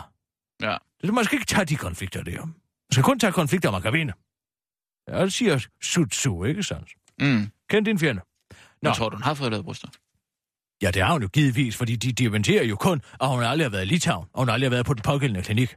Ja. 0.62 0.76
så 1.04 1.12
man 1.12 1.24
skal 1.24 1.36
ikke 1.36 1.46
tage 1.46 1.64
de 1.64 1.76
konflikter 1.76 2.22
der. 2.22 2.40
Man 2.46 2.54
skal 2.92 3.04
kun 3.04 3.18
tage 3.18 3.32
konflikter, 3.32 3.70
man 3.70 3.82
kan 3.82 3.92
vinde. 3.92 4.12
Ja, 5.08 5.24
det 5.24 5.32
siger 5.32 5.66
Sun 5.82 6.08
Tzu, 6.08 6.44
ikke 6.44 6.62
sandt? 6.62 6.88
Mm. 7.20 7.50
Kend 7.70 7.84
din 7.84 7.98
fjende. 7.98 8.20
Nå. 8.82 8.90
Jeg 8.90 8.96
tror 8.96 9.08
du, 9.08 9.16
hun 9.16 9.22
har 9.22 9.34
fået 9.34 9.50
lavet 9.50 9.64
bryster? 9.64 9.88
Ja, 10.82 10.90
det 10.90 11.02
har 11.02 11.12
hun 11.12 11.22
jo 11.22 11.28
givetvis, 11.28 11.76
fordi 11.76 11.96
de 11.96 12.12
dementerer 12.12 12.64
jo 12.64 12.76
kun, 12.76 13.02
at 13.20 13.28
hun 13.28 13.42
aldrig 13.42 13.64
har 13.64 13.70
været 13.70 13.82
i 13.82 13.86
Litauen, 13.86 14.28
og 14.32 14.40
hun 14.40 14.48
aldrig 14.48 14.66
har 14.66 14.70
været 14.70 14.86
på 14.86 14.94
den 14.94 15.02
pågældende 15.02 15.42
klinik. 15.42 15.76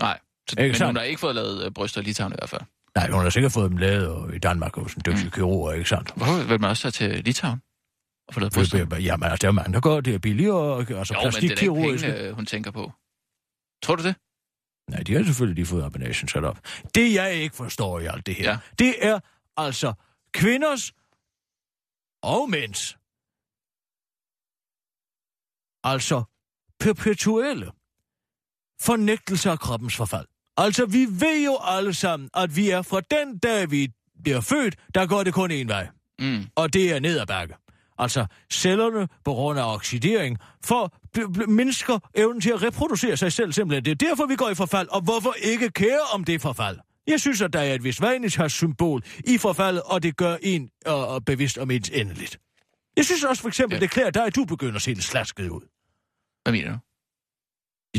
Nej. 0.00 0.18
Så, 0.48 0.54
Ikke 0.58 0.68
men 0.68 0.74
sandt? 0.74 0.88
hun 0.88 0.96
har 0.96 1.02
ikke 1.02 1.20
fået 1.20 1.34
lavet 1.34 1.64
øh, 1.64 1.70
bryster 1.70 2.00
i 2.00 2.04
Litauen 2.04 2.32
i 2.32 2.38
hvert 2.38 2.48
fald. 2.48 2.62
Nej, 2.96 3.10
hun 3.10 3.22
har 3.22 3.30
sikkert 3.30 3.52
fået 3.52 3.70
dem 3.70 3.78
lavet 3.78 4.08
og 4.08 4.34
i 4.34 4.38
Danmark 4.38 4.76
hos 4.76 4.94
en 4.94 5.02
dygtig 5.06 5.24
mm. 5.24 5.30
kirurg, 5.30 5.74
ikke 5.74 5.88
sandt? 5.88 6.12
Hvorfor 6.16 6.44
vil 6.48 6.60
man 6.60 6.70
også 6.70 6.90
tage 6.90 7.10
til 7.10 7.24
Litauen 7.24 7.62
og 8.28 8.34
få 8.34 8.40
lavet 8.40 8.52
bryster? 8.52 8.96
Jamen, 8.96 9.30
altså, 9.30 9.38
der 9.42 9.48
er 9.48 9.52
mange, 9.52 9.72
der 9.72 9.80
går, 9.80 10.00
det 10.00 10.14
er 10.14 10.18
billigere, 10.18 10.78
altså 10.78 11.14
Jo, 11.14 11.20
men 11.24 11.50
det 11.50 11.62
er 11.62 12.28
øh, 12.28 12.34
hun 12.34 12.46
tænker 12.46 12.70
på. 12.70 12.92
Tror 13.82 13.96
du 13.96 14.02
det? 14.02 14.14
Nej, 14.90 15.02
de 15.02 15.14
har 15.14 15.24
selvfølgelig 15.24 15.54
lige 15.54 15.66
fået 15.66 15.82
Abomination 15.82 16.28
sat 16.28 16.44
op. 16.44 16.58
Det, 16.94 17.14
jeg 17.14 17.34
ikke 17.34 17.56
forstår 17.56 18.00
i 18.00 18.06
alt 18.06 18.26
det 18.26 18.34
her. 18.34 18.50
Ja. 18.50 18.58
det 18.78 18.94
er 19.06 19.20
altså 19.56 19.92
kvinders 20.32 20.92
og 22.22 22.50
mænds, 22.50 22.96
altså 25.84 26.22
perpetuelle 26.80 27.72
fornægtelse 28.80 29.50
af 29.50 29.58
kroppens 29.58 29.96
forfald. 29.96 30.26
Altså, 30.56 30.86
vi 30.86 31.06
ved 31.10 31.44
jo 31.44 31.58
alle 31.62 31.94
sammen, 31.94 32.30
at 32.34 32.56
vi 32.56 32.70
er 32.70 32.82
fra 32.82 33.00
den 33.00 33.38
dag, 33.38 33.70
vi 33.70 33.92
bliver 34.22 34.40
født, 34.40 34.76
der 34.94 35.06
går 35.06 35.22
det 35.22 35.34
kun 35.34 35.50
en 35.50 35.68
vej. 35.68 35.88
Mm. 36.18 36.46
Og 36.54 36.72
det 36.72 36.92
er 36.92 37.00
ned 37.00 37.18
ad 37.20 37.26
bakke. 37.26 37.54
Altså, 37.98 38.26
cellerne 38.52 39.08
på 39.24 39.32
grund 39.32 39.58
af 39.58 39.74
oxidering 39.74 40.38
for 40.64 40.94
mindsker 41.48 41.98
evnen 42.14 42.40
til 42.40 42.50
at 42.50 42.62
reproducere 42.62 43.16
sig 43.16 43.32
selv 43.32 43.52
simpelthen. 43.52 43.84
Det 43.84 43.90
er 43.90 44.08
derfor, 44.08 44.26
vi 44.26 44.36
går 44.36 44.50
i 44.50 44.54
forfald. 44.54 44.88
Og 44.88 45.00
hvorfor 45.00 45.32
ikke 45.32 45.70
kære 45.70 46.00
om 46.14 46.24
det 46.24 46.40
forfald? 46.40 46.78
Jeg 47.06 47.20
synes, 47.20 47.42
at 47.42 47.52
der 47.52 47.60
er 47.60 47.74
et 47.74 47.84
vis 47.84 48.00
symbol 48.48 49.02
i 49.26 49.38
forfaldet, 49.38 49.82
og 49.82 50.02
det 50.02 50.16
gør 50.16 50.36
en 50.42 50.70
øh, 50.86 51.14
øh, 51.14 51.20
bevidst 51.20 51.58
om 51.58 51.70
ens 51.70 51.88
endeligt. 51.88 52.38
Jeg 52.96 53.04
synes 53.04 53.24
også 53.24 53.42
for 53.42 53.48
eksempel, 53.48 53.76
ja. 53.76 53.80
Det 53.80 53.90
klæder 53.90 54.10
dig, 54.10 54.24
at 54.24 54.36
du 54.36 54.44
begynder 54.44 54.76
at 54.76 54.82
se 54.82 54.90
lidt 54.92 55.04
slasket 55.04 55.48
ud. 55.48 55.60
Hvad 56.42 56.52
mener 56.52 56.72
du? 56.72 56.78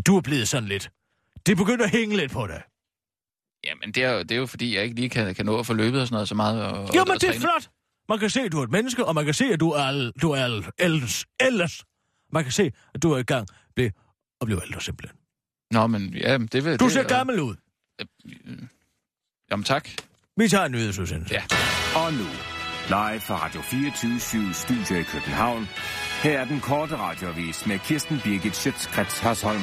Du 0.07 0.17
er 0.17 0.21
blevet 0.21 0.47
sådan 0.47 0.69
lidt. 0.69 0.91
Det 1.45 1.57
begynder 1.57 1.85
at 1.85 1.91
hænge 1.91 2.17
lidt 2.17 2.31
på 2.31 2.47
dig. 2.47 2.63
Jamen, 3.63 3.91
det 3.91 4.03
er, 4.03 4.11
jo, 4.11 4.19
det 4.19 4.31
er 4.31 4.35
jo 4.35 4.45
fordi, 4.45 4.75
jeg 4.75 4.83
ikke 4.83 4.95
lige 4.95 5.09
kan, 5.09 5.35
kan 5.35 5.45
nå 5.45 5.59
at 5.59 5.65
få 5.65 5.73
løbet 5.73 6.01
og 6.01 6.07
sådan 6.07 6.15
noget 6.15 6.27
så 6.27 6.35
meget. 6.35 6.63
Og, 6.63 6.95
Jo, 6.95 7.01
og, 7.01 7.07
men 7.07 7.15
og 7.15 7.21
det 7.21 7.29
er 7.29 7.39
flot. 7.39 7.69
Man 8.09 8.19
kan 8.19 8.29
se, 8.29 8.41
at 8.41 8.51
du 8.51 8.59
er 8.59 8.63
et 8.63 8.71
menneske, 8.71 9.05
og 9.05 9.15
man 9.15 9.25
kan 9.25 9.33
se, 9.33 9.45
at 9.45 9.59
du 9.59 9.69
er, 9.69 9.81
al- 9.83 10.11
du 10.21 10.31
er 10.31 10.43
al- 10.43 10.65
ellers, 10.79 11.25
ellers. 11.39 11.83
Man 12.31 12.43
kan 12.43 12.51
se, 12.51 12.71
at 12.93 13.03
du 13.03 13.11
er 13.11 13.17
i 13.17 13.23
gang 13.23 13.47
med 13.77 13.89
at 14.41 14.45
blive 14.45 14.61
ældre 14.65 14.81
simpelthen. 14.81 15.19
Nå, 15.71 15.87
men 15.87 16.13
ja, 16.13 16.37
det 16.37 16.65
vil... 16.65 16.79
Du 16.79 16.85
det, 16.85 16.93
ser 16.93 17.03
gammel 17.03 17.39
ud. 17.39 17.55
Jamen, 19.51 19.63
tak. 19.63 19.89
Vi 20.37 20.47
tager 20.47 20.65
en 20.65 20.71
nyhedsudsendelse. 20.71 21.33
Ja. 21.33 21.41
Og 21.95 22.13
nu, 22.13 22.27
live 22.87 23.19
fra 23.19 23.45
Radio 23.45 23.61
24 23.61 24.53
Studio 24.53 24.95
i 24.99 25.03
København. 25.03 25.69
Her 26.23 26.39
er 26.39 26.45
den 26.45 26.59
korte 26.59 26.97
radiovis 26.97 27.65
med 27.65 27.79
Kirsten 27.79 28.21
Birgit 28.23 28.55
Schøtzgrads 28.55 29.19
Hasholm. 29.19 29.61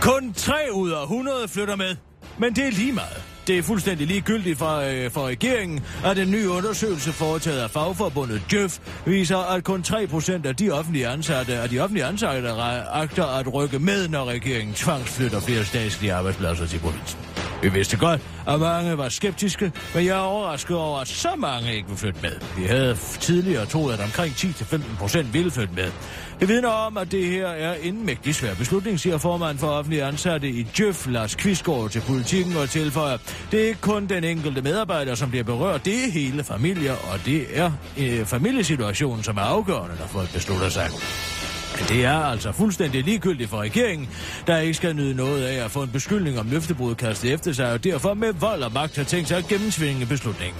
Kun 0.00 0.32
3 0.32 0.54
ud 0.72 0.90
af 0.90 1.02
100 1.02 1.48
flytter 1.48 1.76
med. 1.76 1.96
Men 2.38 2.54
det 2.54 2.66
er 2.66 2.70
lige 2.70 2.92
meget. 2.92 3.22
Det 3.46 3.58
er 3.58 3.62
fuldstændig 3.62 4.06
ligegyldigt 4.06 4.58
for, 4.58 4.76
øh, 4.76 5.10
for 5.10 5.26
regeringen, 5.26 5.80
at 6.04 6.18
en 6.18 6.30
ny 6.30 6.46
undersøgelse 6.46 7.12
foretaget 7.12 7.60
af 7.60 7.70
fagforbundet 7.70 8.42
Djøf 8.50 8.78
viser, 9.06 9.38
at 9.38 9.64
kun 9.64 9.82
3% 9.82 10.46
af 10.46 10.56
de 10.56 10.70
offentlige 10.70 11.08
ansatte, 11.08 11.54
af 11.54 11.68
de 11.68 11.80
offentlige 11.80 12.04
ansatte 12.04 12.48
agter 12.48 13.24
at 13.24 13.54
rykke 13.54 13.78
med, 13.78 14.08
når 14.08 14.24
regeringen 14.24 14.74
tvangsflytter 14.74 15.40
flere 15.40 15.64
statslige 15.64 16.12
arbejdspladser 16.12 16.66
til 16.66 16.78
provinsen. 16.78 17.18
Vi 17.62 17.68
vidste 17.68 17.96
godt, 17.96 18.20
at 18.48 18.60
mange 18.60 18.98
var 18.98 19.08
skeptiske, 19.08 19.72
men 19.94 20.04
jeg 20.04 20.16
er 20.16 20.20
overrasket 20.20 20.76
over, 20.76 20.98
at 20.98 21.08
så 21.08 21.28
mange 21.38 21.74
ikke 21.74 21.88
vil 21.88 21.98
flytte 21.98 22.20
med. 22.22 22.32
Vi 22.56 22.64
havde 22.64 22.96
tidligere 23.20 23.66
troet, 23.66 23.94
at 23.94 24.00
omkring 24.00 24.32
10-15% 24.32 25.32
ville 25.32 25.50
flytte 25.50 25.74
med. 25.74 25.90
Det 26.40 26.48
vidner 26.48 26.68
om, 26.68 26.96
at 26.96 27.12
det 27.12 27.26
her 27.26 27.46
er 27.46 27.74
en 27.82 28.06
mægtig 28.06 28.34
svær 28.34 28.54
beslutning, 28.54 29.00
siger 29.00 29.18
formand 29.18 29.58
for 29.58 29.66
offentlige 29.66 30.04
ansatte 30.04 30.48
i 30.48 30.62
Djøf, 30.62 31.06
Lars 31.06 31.34
Kvistgaard 31.34 31.90
til 31.90 32.02
politikken 32.06 32.56
og 32.56 32.70
tilføjer. 32.70 33.18
Det 33.50 33.62
er 33.62 33.68
ikke 33.68 33.80
kun 33.80 34.06
den 34.06 34.24
enkelte 34.24 34.62
medarbejder, 34.62 35.14
som 35.14 35.30
bliver 35.30 35.44
berørt, 35.44 35.84
det 35.84 35.94
er 35.94 36.10
hele 36.10 36.44
familier, 36.44 36.94
og 37.12 37.20
det 37.26 37.58
er 37.58 37.72
øh, 37.98 38.26
familiesituationen, 38.26 39.22
som 39.22 39.36
er 39.36 39.42
afgørende, 39.42 39.96
når 39.98 40.06
folk 40.06 40.32
beslutter 40.32 40.68
sig. 40.68 40.90
Men 41.80 41.88
det 41.88 42.04
er 42.04 42.18
altså 42.18 42.52
fuldstændig 42.52 43.04
ligegyldigt 43.04 43.50
for 43.50 43.60
regeringen, 43.60 44.08
der 44.46 44.58
ikke 44.58 44.74
skal 44.74 44.96
nyde 44.96 45.14
noget 45.14 45.44
af 45.44 45.64
at 45.64 45.70
få 45.70 45.82
en 45.82 45.88
beskyldning 45.88 46.38
om 46.38 46.50
løftebrud 46.50 46.94
kastet 46.94 47.32
efter 47.32 47.52
sig, 47.52 47.72
og 47.72 47.84
derfor 47.84 48.14
med 48.14 48.32
vold 48.32 48.62
og 48.62 48.72
magt 48.72 48.96
har 48.96 49.04
tænkt 49.04 49.28
sig 49.28 49.38
at 49.38 49.48
gennemsvinge 49.48 50.06
beslutningen. 50.06 50.56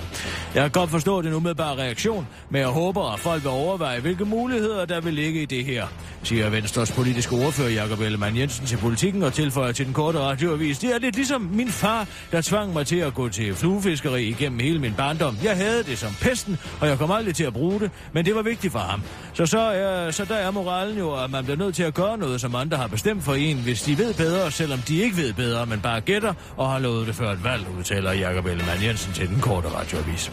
Jeg 0.54 0.62
kan 0.62 0.70
godt 0.70 0.90
forstå 0.90 1.22
den 1.22 1.34
umiddelbare 1.34 1.76
reaktion, 1.76 2.26
men 2.50 2.60
jeg 2.60 2.68
håber, 2.68 3.12
at 3.12 3.20
folk 3.20 3.42
vil 3.42 3.50
overveje, 3.50 4.00
hvilke 4.00 4.24
muligheder 4.24 4.84
der 4.84 5.00
vil 5.00 5.14
ligge 5.14 5.42
i 5.42 5.46
det 5.46 5.64
her, 5.64 5.86
siger 6.22 6.50
Venstres 6.50 6.92
politiske 6.92 7.34
ordfører 7.34 7.68
Jakob 7.68 8.00
Ellemann 8.00 8.36
Jensen 8.36 8.66
til 8.66 8.76
politikken 8.76 9.22
og 9.22 9.32
tilføjer 9.32 9.72
til 9.72 9.86
den 9.86 9.94
korte 9.94 10.18
radioavis. 10.18 10.78
Det 10.78 10.94
er 10.94 10.98
lidt 10.98 11.16
ligesom 11.16 11.40
min 11.40 11.68
far, 11.68 12.06
der 12.32 12.40
tvang 12.40 12.72
mig 12.72 12.86
til 12.86 12.96
at 12.96 13.14
gå 13.14 13.28
til 13.28 13.54
fluefiskeri 13.54 14.24
igennem 14.24 14.58
hele 14.58 14.78
min 14.78 14.94
barndom. 14.94 15.36
Jeg 15.44 15.56
havde 15.56 15.82
det 15.82 15.98
som 15.98 16.14
pesten, 16.20 16.58
og 16.80 16.88
jeg 16.88 16.98
kom 16.98 17.10
aldrig 17.10 17.34
til 17.34 17.44
at 17.44 17.52
bruge 17.52 17.80
det, 17.80 17.90
men 18.12 18.24
det 18.24 18.34
var 18.34 18.42
vigtigt 18.42 18.72
for 18.72 18.78
ham. 18.78 19.02
Så, 19.34 19.46
så, 19.46 19.60
er, 19.60 20.10
så 20.10 20.24
der 20.24 20.34
er 20.34 20.50
moralen 20.50 20.98
jo, 20.98 21.24
at 21.24 21.30
man 21.30 21.44
bliver 21.44 21.58
nødt 21.58 21.74
til 21.74 21.82
at 21.82 21.94
gøre 21.94 22.18
noget, 22.18 22.40
som 22.40 22.54
andre 22.54 22.76
har 22.76 22.86
bestemt 22.86 23.24
for 23.24 23.34
en, 23.34 23.56
hvis 23.56 23.82
de 23.82 23.98
ved 23.98 24.14
bedre, 24.14 24.50
selvom 24.50 24.78
de 24.78 25.02
ikke 25.02 25.16
ved 25.16 25.32
bedre, 25.32 25.66
men 25.66 25.80
bare 25.80 26.00
gætter 26.00 26.34
og 26.56 26.70
har 26.70 26.78
lovet 26.78 27.06
det 27.06 27.14
før 27.14 27.32
et 27.32 27.44
valg, 27.44 27.66
udtaler 27.78 28.12
Jakob 28.12 28.46
Ellemann 28.46 28.82
Jensen 28.82 29.12
til 29.12 29.28
den 29.28 29.40
korte 29.40 29.68
radioavis. 29.68 30.32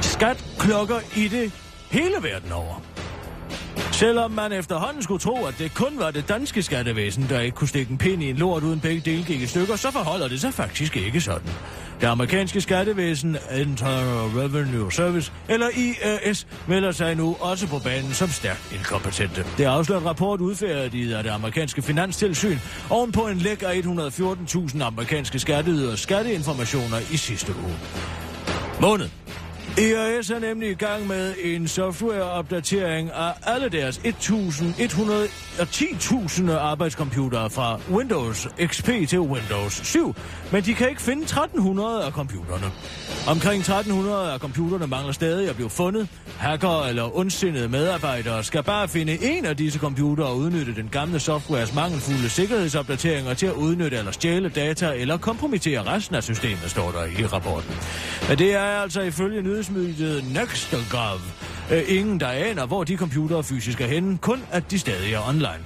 Skat 0.00 0.44
klokker 0.58 0.98
i 1.16 1.28
det 1.28 1.52
hele 1.90 2.14
verden 2.22 2.52
over. 2.52 2.95
Selvom 3.96 4.30
man 4.30 4.52
efterhånden 4.52 5.02
skulle 5.02 5.20
tro, 5.20 5.44
at 5.44 5.54
det 5.58 5.74
kun 5.74 5.98
var 5.98 6.10
det 6.10 6.28
danske 6.28 6.62
skattevæsen, 6.62 7.26
der 7.28 7.40
ikke 7.40 7.54
kunne 7.54 7.68
stikke 7.68 7.90
en 7.90 7.98
pind 7.98 8.22
i 8.22 8.30
en 8.30 8.36
lort 8.36 8.62
uden 8.62 8.80
begge 8.80 9.00
dele 9.00 9.24
gik 9.24 9.42
i 9.42 9.46
stykker, 9.46 9.76
så 9.76 9.90
forholder 9.90 10.28
det 10.28 10.40
sig 10.40 10.54
faktisk 10.54 10.96
ikke 10.96 11.20
sådan. 11.20 11.50
Det 12.00 12.06
amerikanske 12.06 12.60
skattevæsen, 12.60 13.36
Internal 13.56 14.40
Revenue 14.40 14.92
Service, 14.92 15.32
eller 15.48 15.68
IRS, 15.68 16.46
melder 16.68 16.92
sig 16.92 17.14
nu 17.14 17.36
også 17.40 17.66
på 17.66 17.78
banen 17.78 18.12
som 18.12 18.28
stærkt 18.28 18.72
inkompetente. 18.74 19.44
Det 19.58 19.64
afslører 19.64 20.00
en 20.00 20.06
rapport 20.06 20.40
udfærdiget 20.40 21.14
af 21.14 21.22
det 21.22 21.30
amerikanske 21.30 21.82
finanstilsyn 21.82 22.58
ovenpå 22.90 23.26
en 23.26 23.38
læk 23.38 23.62
af 23.62 23.74
114.000 23.74 24.82
amerikanske 24.82 25.38
skatteyders 25.38 26.00
skatteinformationer 26.00 26.98
i 27.12 27.16
sidste 27.16 27.52
uge. 27.64 27.76
Måned. 28.80 29.08
IAS 29.78 30.30
er 30.30 30.38
nemlig 30.38 30.70
i 30.70 30.74
gang 30.74 31.06
med 31.06 31.34
en 31.42 31.68
softwareopdatering 31.68 33.10
af 33.10 33.32
alle 33.42 33.68
deres 33.68 33.98
1.110.000 33.98 36.52
arbejdscomputere 36.52 37.50
fra 37.50 37.80
Windows 37.90 38.48
XP 38.66 38.88
til 39.08 39.20
Windows 39.20 39.86
7, 39.86 40.14
men 40.52 40.64
de 40.64 40.74
kan 40.74 40.88
ikke 40.88 41.02
finde 41.02 41.24
1.300 41.24 42.06
af 42.06 42.12
computerne. 42.12 42.66
Omkring 43.26 43.62
1.300 43.62 44.10
af 44.32 44.38
computerne 44.38 44.86
mangler 44.86 45.12
stadig 45.12 45.48
at 45.48 45.56
blive 45.56 45.70
fundet. 45.70 46.08
Hacker 46.38 46.86
eller 46.86 47.18
ondsindede 47.18 47.68
medarbejdere 47.68 48.44
skal 48.44 48.62
bare 48.62 48.88
finde 48.88 49.38
en 49.38 49.44
af 49.44 49.56
disse 49.56 49.78
computere 49.78 50.26
og 50.26 50.36
udnytte 50.36 50.74
den 50.74 50.88
gamle 50.92 51.20
softwares 51.20 51.74
mangelfulde 51.74 52.28
sikkerhedsopdateringer 52.28 53.34
til 53.34 53.46
at 53.46 53.52
udnytte 53.52 53.96
eller 53.96 54.12
stjæle 54.12 54.48
data 54.48 54.92
eller 54.92 55.16
kompromittere 55.16 55.82
resten 55.82 56.16
af 56.16 56.22
systemet, 56.22 56.70
står 56.70 56.90
der 56.90 57.04
i 57.04 57.26
rapporten. 57.26 57.76
Men 58.28 58.38
det 58.38 58.54
er 58.54 58.60
altså 58.60 59.00
ifølge 59.00 59.42
nyheds 59.42 59.65
Nextgov 60.34 61.20
øh, 61.72 61.82
ingen, 61.88 62.20
der 62.20 62.28
aner, 62.28 62.66
hvor 62.66 62.84
de 62.84 62.96
computere 62.96 63.44
fysisk 63.44 63.80
er 63.80 63.86
henne, 63.86 64.18
kun 64.18 64.42
at 64.50 64.70
de 64.70 64.78
stadig 64.78 65.12
er 65.12 65.28
online. 65.28 65.64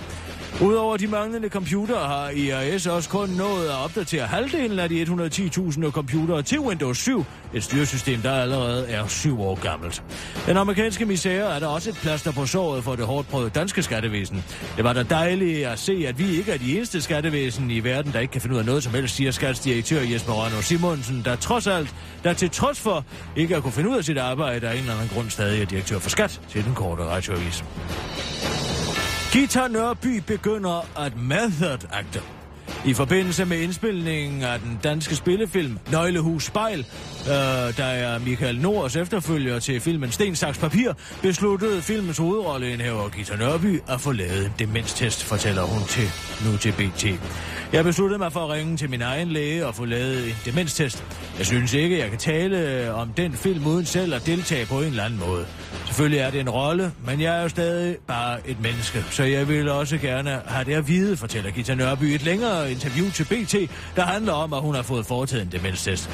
Udover 0.62 0.96
de 0.96 1.07
manglende 1.07 1.48
computere 1.48 2.07
har 2.07 2.28
IRS 2.28 2.86
også 2.86 3.09
kun 3.09 3.28
nået 3.28 3.64
at 3.64 3.74
opdatere 3.84 4.26
halvdelen 4.26 4.78
af 4.78 4.88
de 4.88 5.03
110.000 5.03 5.90
computere 5.90 6.42
til 6.42 6.61
Windows 6.61 6.98
7, 6.98 7.24
et 7.55 7.64
styresystem, 7.64 8.20
der 8.20 8.32
allerede 8.32 8.88
er 8.88 9.07
syv 9.07 9.40
år 9.42 9.55
gammelt. 9.55 10.03
Den 10.46 10.57
amerikanske 10.57 11.05
misære 11.05 11.55
er 11.55 11.59
der 11.59 11.66
også 11.66 11.90
et 11.90 11.96
plaster 11.96 12.32
på 12.32 12.46
såret 12.46 12.84
for 12.84 12.96
det 12.96 13.07
hårdt 13.07 13.28
prøvede 13.28 13.51
danske 13.51 13.82
skattevæsen. 13.82 14.44
Det 14.76 14.84
var 14.84 14.92
da 14.92 15.03
dejligt 15.03 15.66
at 15.66 15.78
se, 15.78 16.05
at 16.09 16.18
vi 16.18 16.36
ikke 16.36 16.53
er 16.53 16.59
de 16.59 16.76
eneste 16.76 17.01
skattevæsen 17.01 17.70
i 17.70 17.84
verden, 17.84 18.12
der 18.12 18.20
ikke 18.20 18.32
kan 18.32 18.40
finde 18.40 18.55
ud 18.55 18.61
af 18.61 18.66
noget 18.66 18.82
som 18.82 18.94
helst, 18.94 19.16
siger 19.16 19.30
skatsdirektør 19.30 20.01
Jesper 20.01 20.32
Rønne 20.32 20.62
Simonsen, 20.62 21.22
der 21.24 21.36
trods 21.36 21.66
alt, 21.66 21.94
der 22.24 22.32
til 22.32 22.51
trods 22.51 22.80
for 22.80 23.05
ikke 23.36 23.57
at 23.57 23.62
kunne 23.62 23.72
finde 23.72 23.90
ud 23.90 23.96
af 23.96 24.05
sit 24.05 24.18
arbejde, 24.18 24.68
af 24.68 24.72
en 24.72 24.80
eller 24.80 24.94
anden 24.94 25.09
grund 25.14 25.30
stadig 25.30 25.62
er 25.62 25.66
direktør 25.66 25.98
for 25.98 26.11
skat 26.11 26.40
til 26.48 26.64
den 26.64 26.74
korte 26.74 27.05
radioavis. 27.05 27.64
Gita 29.33 29.68
Nørby 29.68 30.22
begynder 30.26 30.99
at 30.99 31.12
method-acte. 31.16 32.22
I 32.87 32.95
forbindelse 32.95 33.45
med 33.45 33.59
indspilningen 33.59 34.43
af 34.43 34.61
den 34.61 34.81
danske 34.85 35.16
spillefilm 35.16 35.78
Nøglehus 35.93 36.45
Spejl, 36.45 36.87
øh, 37.26 37.76
der 37.76 37.84
er 37.84 38.18
Michael 38.18 38.60
Nords 38.60 38.96
efterfølger 38.96 39.58
til 39.58 39.80
filmen 39.80 40.12
Sten 40.12 40.36
Saks 40.36 40.58
Papir, 40.58 40.92
besluttede 41.22 41.82
filmens 41.82 42.18
hovedrolleindhaver 42.18 43.08
Gita 43.08 43.36
Nørby 43.36 43.82
at 43.88 44.00
få 44.00 44.12
lavet 44.12 44.46
en 44.46 44.52
demenstest, 44.58 45.24
fortæller 45.24 45.62
hun 45.62 45.82
til 45.88 46.08
nu 46.44 46.56
til 46.56 46.72
BT. 46.72 47.04
Jeg 47.72 47.84
besluttede 47.84 48.18
mig 48.18 48.32
for 48.32 48.40
at 48.40 48.50
ringe 48.50 48.76
til 48.76 48.90
min 48.90 49.02
egen 49.02 49.28
læge 49.28 49.66
og 49.66 49.74
få 49.74 49.84
lavet 49.84 50.26
en 50.28 50.34
demenstest. 50.44 51.04
Jeg 51.38 51.46
synes 51.46 51.72
ikke, 51.72 51.98
jeg 51.98 52.10
kan 52.10 52.18
tale 52.18 52.58
øh, 52.58 52.98
om 52.98 53.08
den 53.08 53.32
film 53.32 53.66
uden 53.66 53.86
selv 53.86 54.14
at 54.14 54.26
deltage 54.26 54.66
på 54.66 54.78
en 54.78 54.84
eller 54.84 55.04
anden 55.04 55.20
måde. 55.20 55.46
Selvfølgelig 55.86 56.20
er 56.20 56.30
det 56.30 56.40
en 56.40 56.50
rolle, 56.50 56.92
men 57.06 57.20
jeg 57.20 57.38
er 57.38 57.42
jo 57.42 57.48
stadig 57.48 57.96
bare 58.06 58.48
et 58.48 58.60
menneske, 58.60 59.04
så 59.10 59.22
jeg 59.22 59.48
vil 59.48 59.68
også 59.68 59.98
gerne 59.98 60.40
have 60.46 60.64
det 60.64 60.74
at 60.74 60.88
vide, 60.88 61.16
fortæller 61.16 61.50
Gita 61.50 61.74
Nørby 61.74 62.04
et 62.04 62.22
længere 62.22 62.70
interview 62.70 63.10
til 63.10 63.24
BT, 63.24 63.54
der 63.96 64.02
handler 64.02 64.32
om, 64.32 64.52
at 64.52 64.60
hun 64.60 64.74
har 64.74 64.82
fået 64.82 65.06
foretaget 65.06 65.42
en 65.42 65.52
demenstest. 65.52 66.10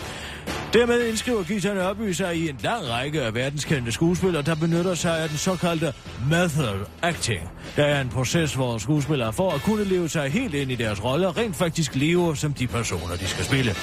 Dermed 0.72 1.09
indskriver 1.09 1.42
Gita 1.42 1.74
Nørby 1.74 2.12
sig 2.12 2.36
i 2.36 2.49
en 2.49 2.59
lang 2.62 2.88
række 2.88 3.22
af 3.22 3.34
verdenskendte 3.34 3.92
skuespillere, 3.92 4.42
der 4.42 4.55
benytter 4.55 4.94
sig 4.94 5.18
af 5.18 5.28
den 5.28 5.38
såkaldte 5.38 5.92
method 6.30 6.86
acting. 7.03 7.40
Der 7.76 7.84
er 7.84 8.01
en 8.01 8.09
proces, 8.09 8.55
hvor 8.55 8.78
skuespillere 8.78 9.32
for 9.32 9.51
at 9.51 9.62
kunne 9.62 9.84
leve 9.84 10.09
sig 10.09 10.30
helt 10.30 10.55
ind 10.55 10.72
i 10.72 10.74
deres 10.74 11.05
roller, 11.05 11.36
rent 11.36 11.57
faktisk 11.57 11.94
lever 11.94 12.34
som 12.34 12.55
de 12.55 12.66
personer, 12.66 13.16
de 13.16 13.26
skal 13.26 13.44
spille. 13.44 13.74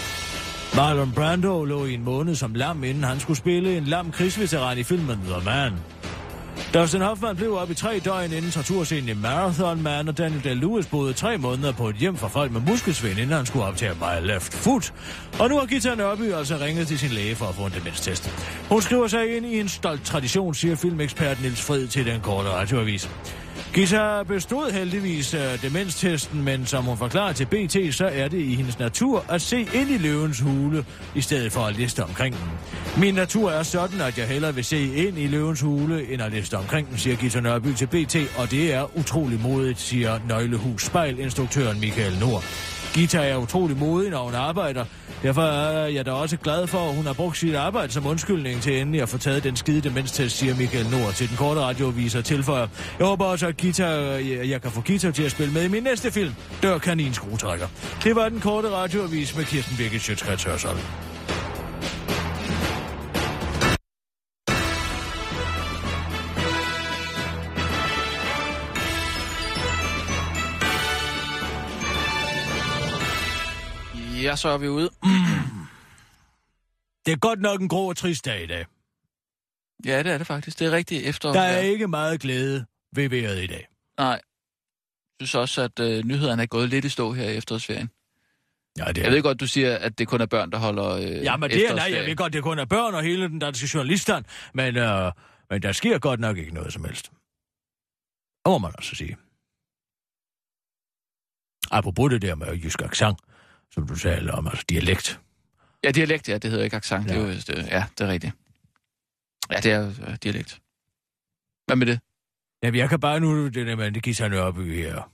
Marlon 0.76 1.12
Brando 1.12 1.64
lå 1.64 1.86
i 1.86 1.94
en 1.94 2.04
måned 2.04 2.36
som 2.36 2.54
lam, 2.54 2.84
inden 2.84 3.04
han 3.04 3.20
skulle 3.20 3.38
spille 3.38 3.78
en 3.78 3.84
lam 3.84 4.12
krigsveteran 4.12 4.78
i 4.78 4.84
filmen 4.84 5.20
The 5.26 5.46
Man. 5.46 5.74
Dustin 6.74 7.02
Hoffman 7.02 7.36
blev 7.36 7.54
op 7.58 7.72
i 7.72 7.74
tre 7.74 8.00
døgn 8.00 8.34
inden 8.34 8.52
torturscenen 8.52 9.10
i 9.10 9.14
Marathon 9.14 9.82
Man, 9.82 10.08
og 10.08 10.18
Daniel 10.18 10.42
Day-Lewis 10.46 10.90
boede 10.90 11.14
tre 11.14 11.38
måneder 11.38 11.72
på 11.72 11.90
et 11.90 11.96
hjem 11.96 12.18
for 12.18 12.28
folk 12.28 12.52
med 12.52 12.62
muskelsvind, 12.62 13.20
inden 13.20 13.36
han 13.36 13.46
skulle 13.46 13.66
optage 13.66 13.94
My 13.94 14.28
Left 14.28 14.54
Foot. 14.54 14.94
Og 15.40 15.50
nu 15.50 15.60
har 15.60 15.66
Gita 15.66 15.96
Nørby 15.96 16.34
altså 16.34 16.58
ringet 16.58 16.88
til 16.88 17.00
sin 17.00 17.10
læge 17.10 17.36
for 17.36 17.46
at 17.46 17.56
få 17.56 17.66
en 17.66 17.72
demenstest. 17.72 18.30
Hun 18.70 18.82
skriver 18.82 19.08
sig 19.08 19.38
ind 19.38 19.46
i 19.46 19.60
en 19.60 19.70
stolt 19.70 20.06
tradition, 20.06 20.54
siger 20.54 20.76
filmekspert 20.76 21.42
Nils 21.42 21.62
Fred 21.62 21.88
til 21.88 22.06
den 22.06 22.22
korte 22.22 22.50
radioavis. 22.50 23.10
Gita 23.74 24.24
bestod 24.24 24.72
heldigvis 24.72 25.34
øh, 25.34 25.62
demenstesten, 25.62 26.44
men 26.44 26.66
som 26.66 26.84
hun 26.84 26.98
forklarer 26.98 27.34
til 27.34 27.46
BT, 27.46 27.96
så 27.96 28.10
er 28.14 28.28
det 28.28 28.38
i 28.38 28.56
hendes 28.56 28.80
natur 28.80 29.26
at 29.30 29.42
se 29.42 29.60
ind 29.60 29.90
i 29.90 29.98
løvens 29.98 30.40
hule, 30.40 30.86
i 31.16 31.22
stedet 31.22 31.52
for 31.52 31.60
at 31.60 31.76
liste 31.76 32.04
omkring 32.04 32.36
den. 32.36 32.52
Min 32.98 33.14
natur 33.14 33.52
er 33.52 33.64
sådan, 33.64 34.02
at 34.02 34.18
jeg 34.18 34.28
hellere 34.28 34.56
vil 34.56 34.66
se 34.66 35.08
ind 35.08 35.18
i 35.18 35.28
løvens 35.28 35.62
hule, 35.62 36.14
end 36.14 36.22
at 36.22 36.32
liste 36.32 36.58
omkring 36.58 36.90
den, 36.90 36.98
siger 36.98 37.16
Gita 37.16 37.40
Nørby 37.40 37.74
til 37.74 37.88
BT, 37.88 38.16
og 38.38 38.52
det 38.52 38.74
er 38.74 38.98
utrolig 38.98 39.40
modigt, 39.42 39.80
siger 39.80 40.20
Nøglehus 40.28 40.86
Spejl-instruktøren 40.86 41.80
Michael 41.80 42.20
Nord. 42.20 42.44
Gita 42.94 43.18
er 43.18 43.38
utrolig 43.38 43.78
modig, 43.78 44.10
når 44.12 44.24
hun 44.24 44.36
arbejder. 44.36 44.86
Derfor 45.24 45.42
er 45.42 45.88
jeg 45.88 46.06
da 46.06 46.12
også 46.12 46.38
glad 46.38 46.68
for, 46.68 46.90
at 46.90 46.96
hun 46.96 47.06
har 47.06 47.14
brugt 47.14 47.38
sit 47.38 47.56
arbejde 47.56 47.94
som 47.94 48.06
undskyldning 48.08 48.62
til 48.62 48.82
endelig 48.82 49.02
at 49.02 49.10
få 49.10 49.18
taget 49.18 49.44
den 49.44 49.56
skide 49.56 49.82
demenstest, 49.82 50.38
siger 50.38 50.56
Michael 50.56 50.90
Nord 50.90 51.14
til 51.14 51.30
den 51.30 51.38
korte 51.38 51.62
radioviser 51.62 52.22
tilføjer. 52.22 52.68
Jeg 53.00 53.08
håber 53.08 53.26
også, 53.26 53.48
at 53.48 53.58
Gita, 53.58 53.86
jeg 54.50 54.62
kan 54.62 54.72
få 54.72 54.82
Gita 54.82 55.12
til 55.12 55.24
at 55.24 55.32
spille 55.32 55.54
med 55.54 55.64
i 55.64 55.68
min 55.68 55.84
næste 55.84 56.12
film, 56.12 56.34
Dør 56.64 56.78
kanin 56.78 57.14
skruetrækker. 57.14 57.68
Det 58.04 58.16
var 58.16 58.30
den 58.30 58.40
korte 58.40 58.70
radioavis 58.70 59.36
med 59.36 59.46
Kirsten 59.46 59.78
Birgit 59.78 60.02
Sjøtskrets 60.02 60.44
Hørsholm. 60.44 60.80
Ja, 74.34 74.38
så 74.38 74.50
er 74.50 74.58
vi 74.58 74.68
ude. 74.68 74.90
Det 77.06 77.12
er 77.12 77.18
godt 77.18 77.42
nok 77.42 77.62
en 77.62 77.70
grå 77.70 77.90
og 77.90 77.98
trist 77.98 78.26
dag 78.26 78.44
i 78.44 78.48
dag. 78.48 78.66
Ja, 79.86 80.04
det 80.04 80.12
er 80.12 80.18
det 80.18 80.28
faktisk. 80.28 80.60
Det 80.60 80.68
er 80.68 80.72
rigtigt 80.72 81.06
efter... 81.06 81.34
Der 81.34 81.42
er 81.42 81.60
ikke 81.60 81.88
meget 81.88 82.22
glæde 82.22 82.66
ved 82.96 83.10
vejret 83.10 83.44
i 83.44 83.48
dag. 83.48 83.68
Nej. 83.98 84.22
Jeg 85.20 85.28
synes 85.28 85.36
også, 85.36 85.62
at 85.62 85.80
øh, 85.80 86.04
nyhederne 86.04 86.42
er 86.42 86.46
gået 86.46 86.70
lidt 86.70 86.86
i 86.86 86.90
stå 86.90 87.14
her 87.14 87.30
i 87.30 87.38
efterårsferien. 87.38 87.90
Ja, 88.78 88.86
det 88.88 88.98
er. 88.98 89.04
Jeg 89.04 89.12
ved 89.12 89.24
godt, 89.24 89.40
du 89.40 89.48
siger, 89.48 89.78
at 89.78 89.98
det 89.98 90.08
kun 90.08 90.22
er 90.22 90.26
børn, 90.26 90.52
der 90.52 90.58
holder 90.58 90.90
øh, 90.90 91.02
Ja, 91.04 91.38
men 91.38 91.50
det 91.50 91.70
er, 91.70 91.76
nej, 91.76 91.92
jeg 91.94 92.06
ved 92.06 92.16
godt, 92.16 92.34
det 92.34 92.44
kun 92.44 92.60
er 92.60 92.66
børn 92.66 92.96
og 92.96 93.04
hele 93.04 93.28
den 93.28 93.40
danske 93.40 93.70
journaliststand, 93.74 94.26
men, 94.54 94.78
øh, 94.78 95.12
men 95.50 95.62
der 95.62 95.72
sker 95.72 96.00
godt 96.00 96.20
nok 96.20 96.38
ikke 96.38 96.54
noget 96.54 96.74
som 96.74 96.86
helst. 96.86 97.06
Det 98.46 98.52
må 98.52 98.58
man 98.58 98.72
også 98.78 98.96
sige. 98.96 99.18
Apropos 101.72 102.10
det 102.12 102.22
der 102.22 102.36
med 102.36 102.48
jysk 102.48 102.82
accent, 102.82 103.20
som 103.74 103.88
du 103.88 103.96
sagde 103.96 104.32
om, 104.32 104.48
altså 104.48 104.66
dialekt. 104.70 105.20
Ja, 105.84 105.92
dialekt, 105.92 106.30
ja, 106.30 106.38
det 106.38 106.50
hedder 106.52 106.64
ikke 106.66 106.76
accent. 106.76 107.08
Ja. 107.08 107.14
Det 107.14 107.22
er 107.22 107.26
Ja. 107.28 107.32
jo, 107.34 107.62
øh, 107.62 107.68
ja, 107.72 107.86
det 107.98 108.04
er 108.04 108.08
rigtigt. 108.08 108.34
Ja, 109.52 109.60
det 109.60 109.72
er 109.72 109.88
øh, 110.08 110.18
dialekt. 110.24 110.62
Hvad 111.66 111.76
med 111.76 111.86
det? 111.88 112.00
Jamen, 112.64 112.80
jeg 112.80 112.90
kan 112.90 113.00
bare 113.00 113.20
nu, 113.20 113.46
det 113.48 113.68
der 113.68 113.76
med, 113.76 113.92
det 113.92 114.04
giver 114.04 114.14
sig 114.14 114.30
Nørby 114.30 114.76
her. 114.76 115.10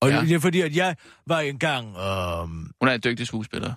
Og 0.00 0.08
Ja. 0.08 0.14
ja. 0.16 0.22
det 0.22 0.32
er 0.32 0.38
fordi, 0.40 0.60
at 0.60 0.76
jeg 0.76 0.96
var 1.26 1.40
engang, 1.40 1.86
øh, 1.96 2.48
Hun 2.80 2.88
er 2.88 2.92
en 2.92 3.00
dygtig 3.04 3.26
skuespiller. 3.26 3.74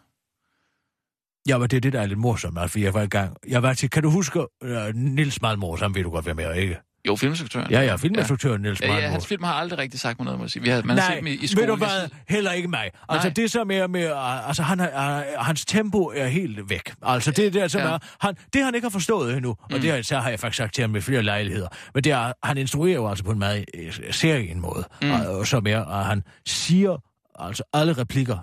Ja, 1.47 1.57
men 1.57 1.69
det 1.69 1.77
er 1.77 1.81
det, 1.81 1.93
der 1.93 2.01
er 2.01 2.05
lidt 2.05 2.19
morsomt, 2.19 2.57
altså, 2.59 2.71
for 2.71 2.79
jeg 2.79 2.93
var 2.93 3.01
i 3.01 3.07
gang. 3.07 3.37
Jeg 3.47 3.63
var 3.63 3.73
til, 3.73 3.89
kan 3.89 4.03
du 4.03 4.09
huske 4.09 4.39
uh, 4.39 4.95
Nils 4.95 5.41
Malmor, 5.41 5.75
som 5.77 5.95
ved 5.95 6.03
du 6.03 6.09
godt, 6.09 6.25
hvem 6.25 6.39
jeg 6.39 6.49
er, 6.49 6.53
ikke? 6.53 6.79
Jo, 7.07 7.15
filminstruktøren. 7.15 7.71
Ja, 7.71 7.81
ja, 7.81 7.95
filminstruktøren 7.95 8.61
Nils 8.61 8.81
Ja, 8.81 8.87
ja, 8.87 8.93
Malmor. 8.93 9.09
hans 9.09 9.27
film 9.27 9.43
har 9.43 9.53
aldrig 9.53 9.79
rigtig 9.79 9.99
sagt 9.99 10.19
mig 10.19 10.25
noget, 10.25 10.39
må 10.39 10.43
jeg 10.45 10.51
sige. 10.51 10.63
Vi 10.63 10.69
har, 10.69 10.81
man 10.81 10.89
har 10.89 10.95
Nej, 10.95 11.15
set 11.15 11.17
dem 11.17 11.27
i, 11.27 11.31
i 11.35 11.41
ved 11.41 11.47
skolen. 11.47 11.69
du 11.69 11.75
hvad? 11.75 12.09
Heller 12.29 12.51
ikke 12.51 12.67
mig. 12.67 12.91
Altså, 13.09 13.27
Nej. 13.27 13.33
det 13.33 13.51
som 13.51 13.71
er 13.71 13.87
med... 13.87 14.11
uh, 14.11 14.47
Altså, 14.47 14.63
han, 14.63 14.79
har- 14.79 15.23
uh, 15.39 15.45
hans 15.45 15.65
tempo 15.65 15.99
er 16.15 16.27
helt 16.27 16.69
væk. 16.69 16.93
Altså, 17.03 17.31
det 17.31 17.45
er 17.47 17.51
det, 17.51 17.71
som 17.71 17.81
Ja. 17.81 17.87
er... 17.87 17.97
Han, 18.21 18.35
det 18.53 18.61
har 18.61 18.65
han 18.65 18.75
ikke 18.75 18.85
har 18.85 18.89
forstået 18.91 19.33
endnu, 19.37 19.49
og 19.49 19.57
Mm. 19.71 19.79
det 19.81 19.91
har, 19.91 20.01
så 20.01 20.17
har 20.19 20.29
jeg 20.29 20.39
faktisk 20.39 20.57
sagt 20.57 20.73
til 20.73 20.81
ham 20.81 20.89
med 20.91 21.01
flere 21.01 21.21
lejligheder. 21.21 21.67
Men 21.93 22.03
det 22.03 22.11
er, 22.11 22.31
han 22.43 22.57
instruerer 22.57 22.95
jo 22.95 23.09
altså 23.09 23.23
på 23.23 23.31
en 23.31 23.39
meget 23.39 23.65
øh, 23.73 23.93
serien 24.11 24.59
måde, 24.59 24.83
Mm. 25.01 25.07
mm. 25.07 25.45
som 25.45 25.67
er, 25.67 25.85
at 25.85 26.05
han 26.05 26.23
siger 26.47 26.97
altså 27.39 27.63
alle 27.73 27.93
replikker, 27.93 28.37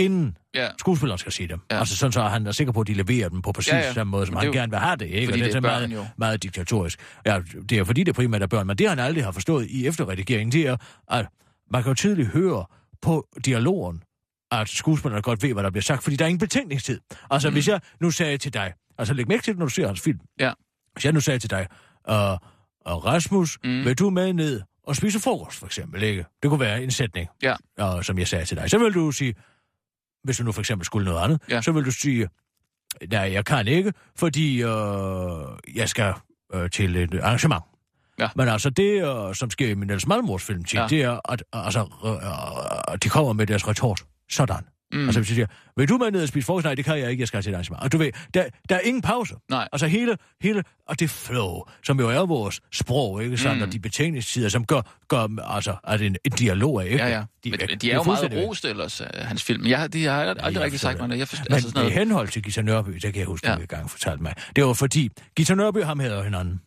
inden 0.00 0.36
Ja, 0.54 0.68
skuespilleren 0.78 1.18
skal 1.18 1.32
sige 1.32 1.48
dem. 1.48 1.60
Ja. 1.70 1.78
Altså 1.78 1.96
sådan 1.96 2.12
så 2.12 2.22
han 2.22 2.46
er 2.46 2.52
sikker 2.52 2.72
på, 2.72 2.80
at 2.80 2.86
de 2.86 2.94
leverer 2.94 3.28
dem 3.28 3.42
på 3.42 3.52
præcis 3.52 3.72
Ja, 3.72 3.78
ja, 3.78 3.92
samme 3.92 4.10
måde, 4.10 4.26
som 4.26 4.32
Men 4.34 4.38
han 4.38 4.46
det 4.46 4.56
er 4.56 4.58
jo- 4.58 4.62
gerne 4.62 4.70
vil 4.70 4.78
have 4.78 4.96
det. 4.96 5.06
Ikke? 5.06 5.26
fordi 5.26 5.40
og 5.40 5.44
det 5.44 5.50
er 5.50 5.52
så 5.52 5.60
børn 5.60 5.80
meget, 5.90 5.92
jo. 5.94 6.06
meget 6.16 6.42
diktatorisk. 6.42 7.00
Ja, 7.26 7.40
det 7.68 7.78
er 7.78 7.84
fordi, 7.84 8.04
det 8.04 8.14
primært 8.14 8.42
er 8.42 8.46
børn, 8.46 8.66
men 8.66 8.78
det 8.78 8.88
han 8.88 8.98
aldrig 8.98 9.24
har 9.24 9.32
forstået 9.32 9.66
i 9.66 9.86
efterredigeringen, 9.86 10.52
det 10.52 10.66
er, 10.66 10.76
at 11.10 11.26
man 11.72 11.82
kan 11.82 11.90
jo 11.90 11.94
tydeligt 11.94 12.28
høre 12.28 12.64
på 13.02 13.26
dialogen, 13.44 14.02
at 14.52 14.68
skuespillerne 14.68 15.22
godt 15.22 15.42
ved, 15.42 15.52
hvad 15.52 15.62
der 15.62 15.70
bliver 15.70 15.82
sagt, 15.82 16.02
fordi 16.02 16.16
der 16.16 16.24
er 16.24 16.28
ingen 16.28 16.38
betænkningstid. 16.40 17.00
Altså, 17.30 17.48
Mm. 17.48 17.52
hvis 17.54 17.68
jeg 17.68 17.80
nu 18.00 18.10
sagde 18.10 18.38
til 18.38 18.54
dig, 18.54 18.72
altså 18.98 19.14
læg 19.14 19.28
mærke 19.28 19.42
til 19.42 19.52
det, 19.52 19.58
når 19.58 19.66
du 19.66 19.70
ser 19.72 19.86
hans 19.86 20.00
film. 20.00 20.18
Ja. 20.40 20.52
Hvis 20.92 21.04
jeg 21.04 21.12
nu 21.12 21.20
sagde 21.20 21.38
til 21.38 21.50
dig, 21.50 21.66
uh, 22.08 22.14
og 22.84 23.04
Rasmus, 23.04 23.58
Mm. 23.64 23.84
vil 23.84 23.94
du 23.98 24.10
med 24.10 24.32
ned 24.32 24.60
og 24.86 24.96
spise 24.96 25.20
frokost, 25.20 25.58
for 25.58 25.66
eksempel, 25.66 26.02
ikke? 26.02 26.24
Det 26.42 26.50
kunne 26.50 26.60
være 26.60 26.82
en 26.82 26.90
sætning, 26.90 27.28
Ja. 27.42 27.54
uh, 27.96 28.02
som 28.02 28.18
jeg 28.18 28.28
sagde 28.28 28.44
til 28.44 28.56
dig. 28.56 28.70
Så 28.70 28.78
vil 28.78 28.94
du 28.94 29.12
sige, 29.12 29.34
hvis 30.24 30.36
du 30.36 30.44
nu 30.44 30.52
for 30.52 30.60
eksempel 30.60 30.86
skulle 30.86 31.04
noget 31.04 31.20
andet, 31.24 31.42
Ja. 31.50 31.60
så 31.62 31.72
vil 31.72 31.84
du 31.84 31.90
sige, 31.90 32.28
nej, 33.10 33.32
jeg 33.32 33.44
kan 33.44 33.68
ikke, 33.68 33.92
fordi 34.16 34.62
øh, 34.62 34.68
jeg 35.74 35.88
skal 35.88 36.14
øh, 36.54 36.70
til 36.70 36.96
et 36.96 37.14
arrangement. 37.22 37.62
Ja. 38.18 38.28
Men 38.36 38.48
altså 38.48 38.70
det, 38.70 39.04
øh, 39.28 39.34
som 39.34 39.50
sker 39.50 39.68
i 39.68 39.74
min 39.74 39.86
Niels 39.86 40.06
Malmors 40.06 40.42
film, 40.44 40.64
Ja. 40.74 40.86
det 40.90 41.02
er, 41.02 41.32
at 41.32 41.42
altså, 41.52 41.80
øh, 42.04 42.12
øh, 42.12 42.98
de 43.02 43.08
kommer 43.08 43.32
med 43.32 43.46
deres 43.46 43.68
retort. 43.68 44.02
Sådan. 44.30 44.64
Mm. 44.92 45.04
Altså 45.04 45.20
hvis 45.20 45.30
jeg 45.30 45.34
siger, 45.34 45.46
vil 45.76 45.88
du 45.88 45.96
med 45.98 46.10
ned 46.10 46.22
og 46.22 46.28
spise 46.28 46.46
frokost? 46.46 46.64
Nej, 46.64 46.74
det 46.74 46.84
kan 46.84 46.98
jeg 46.98 47.10
ikke, 47.10 47.20
jeg 47.20 47.28
skal 47.28 47.42
til 47.42 47.50
et 47.50 47.54
arrangement. 47.54 47.82
Og 47.82 47.92
du 47.92 47.98
ved, 47.98 48.10
der, 48.34 48.44
der 48.68 48.74
er 48.76 48.80
ingen 48.80 49.02
pause. 49.02 49.34
Nej. 49.50 49.68
Altså 49.72 49.86
hele, 49.86 50.16
hele, 50.42 50.62
og 50.88 51.00
det 51.00 51.10
flow, 51.10 51.62
som 51.84 52.00
jo 52.00 52.08
er 52.08 52.26
vores 52.26 52.60
sprog, 52.72 53.24
ikke 53.24 53.38
sandt, 53.38 53.56
Mm. 53.56 53.62
og 53.62 53.72
de 53.72 53.78
betingelsessider, 53.80 54.48
som 54.48 54.64
gør, 54.64 54.80
gør 55.08 55.42
altså, 55.54 55.74
at 55.84 56.02
en, 56.02 56.16
en 56.24 56.32
dialog 56.32 56.76
er 56.76 56.80
ikke. 56.82 56.96
ja, 56.96 57.08
ja. 57.08 57.22
De, 57.44 57.50
Men, 57.50 57.60
de 57.60 57.66
det 57.66 57.84
er 57.84 57.94
jo 57.94 58.02
meget 58.02 58.32
rost 58.48 58.64
ellers, 58.64 59.00
uh, 59.00 59.06
hans 59.14 59.42
film. 59.44 59.66
Jeg, 59.66 59.92
de 59.92 60.04
har 60.04 60.20
aldrig 60.24 60.52
jeg 60.54 60.60
rigtig 60.62 60.70
forstår 60.80 60.90
sagt 60.90 61.00
mig 61.00 61.08
det. 61.10 61.18
Jeg 61.18 61.28
forstår, 61.28 61.44
Men 61.48 61.54
altså 61.54 61.68
sådan 61.68 61.80
noget. 61.82 61.98
henhold 61.98 62.28
til 62.28 62.42
Gita 62.42 62.62
Nørby, 62.62 62.90
det 62.92 63.02
kan 63.02 63.16
jeg 63.16 63.24
huske, 63.26 63.46
Ja. 63.46 63.50
ja. 63.52 63.56
du 63.56 63.60
engang 63.62 63.90
fortalte 63.90 64.22
mig. 64.22 64.34
Det 64.56 64.64
var 64.64 64.72
fordi, 64.72 65.08
Gita 65.36 65.54
Nørby 65.54 65.82
ham 65.82 66.00
hedder 66.00 66.22
hinanden. 66.22 66.60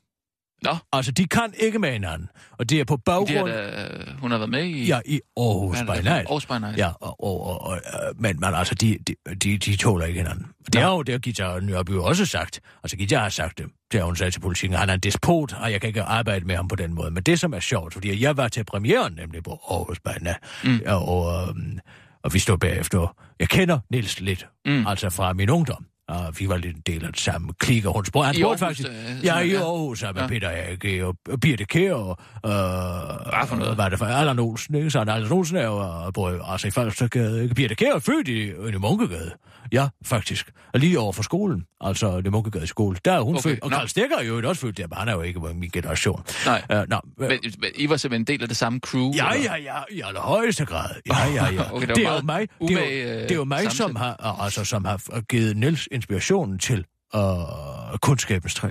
Nå. 0.63 0.75
Altså, 0.93 1.11
de 1.11 1.27
kan 1.27 1.53
ikke 1.59 1.79
med 1.79 1.91
hinanden. 1.91 2.29
Og 2.59 2.69
det 2.69 2.79
er 2.79 2.83
på 2.85 2.97
baggrund... 2.97 3.49
her, 3.51 3.61
der, 3.61 4.05
hun 4.19 4.31
har 4.31 4.37
været 4.37 4.49
med 4.51 4.63
i... 4.63 4.85
Ja, 4.85 4.99
i 5.05 5.19
Aarhus 5.37 5.79
er 5.79 5.85
by 5.85 5.95
det? 5.95 6.03
Night. 6.03 6.27
Aarhus 6.27 6.45
by 6.45 6.51
Night. 6.51 6.77
Ja, 6.77 6.89
og, 7.01 7.23
og, 7.23 7.45
og, 7.47 7.61
og, 7.61 7.75
øh, 7.77 8.21
men, 8.21 8.39
men 8.39 8.49
altså, 8.53 8.75
de, 8.75 8.97
de, 9.07 9.15
de, 9.43 9.57
de 9.57 9.75
tåler 9.75 10.05
ikke 10.05 10.19
hinanden. 10.19 10.45
Det 10.73 10.75
er 10.81 10.87
jo 10.87 11.01
det, 11.01 11.21
Gita 11.21 11.59
Nørby 11.59 11.91
også 11.91 12.25
sagt. 12.25 12.59
Altså, 12.83 12.97
Gita 12.97 13.17
har 13.17 13.29
sagt 13.29 13.57
det. 13.57 13.65
Det 13.91 13.99
har 13.99 14.05
hun 14.05 14.15
sagt 14.15 14.33
til 14.33 14.39
politikken. 14.39 14.77
Han 14.77 14.89
er 14.89 14.93
en 14.93 14.99
despot, 14.99 15.53
og 15.53 15.71
jeg 15.71 15.81
kan 15.81 15.87
ikke 15.87 16.01
arbejde 16.03 16.45
med 16.45 16.55
ham 16.55 16.67
på 16.67 16.75
den 16.75 16.93
måde. 16.93 17.11
Men 17.11 17.23
det, 17.23 17.39
som 17.39 17.53
er 17.53 17.59
sjovt, 17.59 17.93
fordi 17.93 18.23
jeg 18.23 18.37
var 18.37 18.47
til 18.47 18.63
premieren, 18.65 19.13
nemlig 19.13 19.43
på 19.43 19.51
Aarhus 19.69 19.99
by 19.99 20.09
Night, 20.21 20.39
Mm. 20.63 20.81
og, 20.85 21.07
og, 21.07 21.49
øhm, 21.49 21.79
og 22.23 22.33
vi 22.33 22.39
stod 22.39 22.57
bagefter. 22.57 23.15
Jeg 23.39 23.49
kender 23.49 23.79
Nils 23.91 24.19
lidt, 24.21 24.47
Mm. 24.65 24.87
altså 24.87 25.09
fra 25.09 25.33
min 25.33 25.49
ungdom. 25.49 25.85
Og 26.07 26.39
vi 26.39 26.49
var 26.49 26.57
lidt 26.57 26.75
en 26.75 26.81
del 26.87 27.05
af 27.05 27.11
det 27.13 27.21
samme 27.21 27.53
klik, 27.59 27.85
og 27.85 27.93
hun 27.93 28.05
spurgte, 28.05 28.25
han 28.25 28.35
spurgte 28.35 28.59
faktisk... 28.59 28.89
øh, 28.89 29.25
ja, 29.25 29.39
i. 29.39 29.53
Aarhus, 29.53 30.03
ja. 30.03 30.11
med. 30.11 30.27
Peter 30.27 30.49
Age 30.49 31.05
og, 31.05 31.15
Birte 31.41 31.65
Kjær 31.65 31.93
og... 31.93 32.17
Øh, 32.45 32.51
hvad 32.51 33.47
for 33.47 33.55
noget? 33.55 33.75
Hvad 33.75 33.85
er 33.85 33.89
det 33.89 33.99
for? 33.99 34.05
Allan 34.05 34.39
Olsen, 34.39 34.75
ikke? 34.75 34.89
Så 34.89 34.99
Allan 34.99 35.31
Olsen 35.31 35.57
er 35.57 35.65
jo 35.65 35.77
og 35.77 36.13
bor 36.13 36.51
altså 36.51 36.67
i 36.67 36.71
Falstergade. 36.71 37.43
ikke? 37.43 37.55
Birte 37.55 37.75
Kjær 37.75 37.93
er 37.95 37.99
født 37.99 38.27
i, 38.27 38.49
i 38.49 38.77
Munkegade. 38.77 39.31
Ja, 39.71 39.87
faktisk. 40.05 40.51
Og 40.73 40.79
lige 40.79 40.99
over 40.99 41.13
for 41.13 41.23
skolen, 41.23 41.63
altså 41.81 42.21
det 42.21 42.31
Munkegade 42.31 42.67
skole. 42.67 42.97
Der 43.05 43.11
er 43.13 43.21
hun 43.21 43.35
Okay, 43.35 43.49
født. 43.49 43.59
Og. 43.63 43.71
Karl 43.71 43.87
Stikker 43.87 44.17
er 44.17 44.23
jo 44.23 44.49
også 44.49 44.61
født 44.61 44.77
der, 44.77 44.87
men 44.87 44.97
han 44.97 45.07
er 45.07 45.13
jo 45.13 45.21
ikke 45.21 45.39
min 45.39 45.69
generation. 45.69 46.23
Nej. 46.45 46.63
Uh, 46.73 46.89
nå, 46.89 46.99
Men, 47.17 47.29
men 47.29 47.69
I 47.75 47.89
var 47.89 47.97
simpelthen 47.97 48.21
en 48.21 48.25
del 48.25 48.41
af 48.41 48.47
det 48.47 48.57
samme 48.57 48.79
crew? 48.79 49.11
Ja, 49.15 49.35
ja, 49.35 49.55
ja, 49.55 49.75
i 49.91 50.01
allerhøjeste 50.05 50.65
grad. 50.65 50.89
Ja, 51.07 51.25
ja, 51.33 51.51
ja. 51.51 51.61
Okay, 51.73 51.87
det 51.87 51.95
det, 51.95 52.05
er 52.05 52.13
jo 52.13 52.21
mig, 52.21 52.47
det, 52.61 52.71
er 52.71 53.05
jo, 53.05 53.11
øh, 53.11 53.21
det 53.21 53.31
er 53.31 53.35
jo 53.35 53.43
mig 53.43 53.71
som 53.71 53.95
har, 53.95 54.41
altså, 54.43 54.65
som 54.65 54.85
har 54.85 55.21
givet 55.21 55.57
Niels 55.57 55.87
inspirationen 55.93 56.59
til 56.59 56.85
uh, 57.15 57.97
kundskabens 58.01 58.55
træ. 58.55 58.69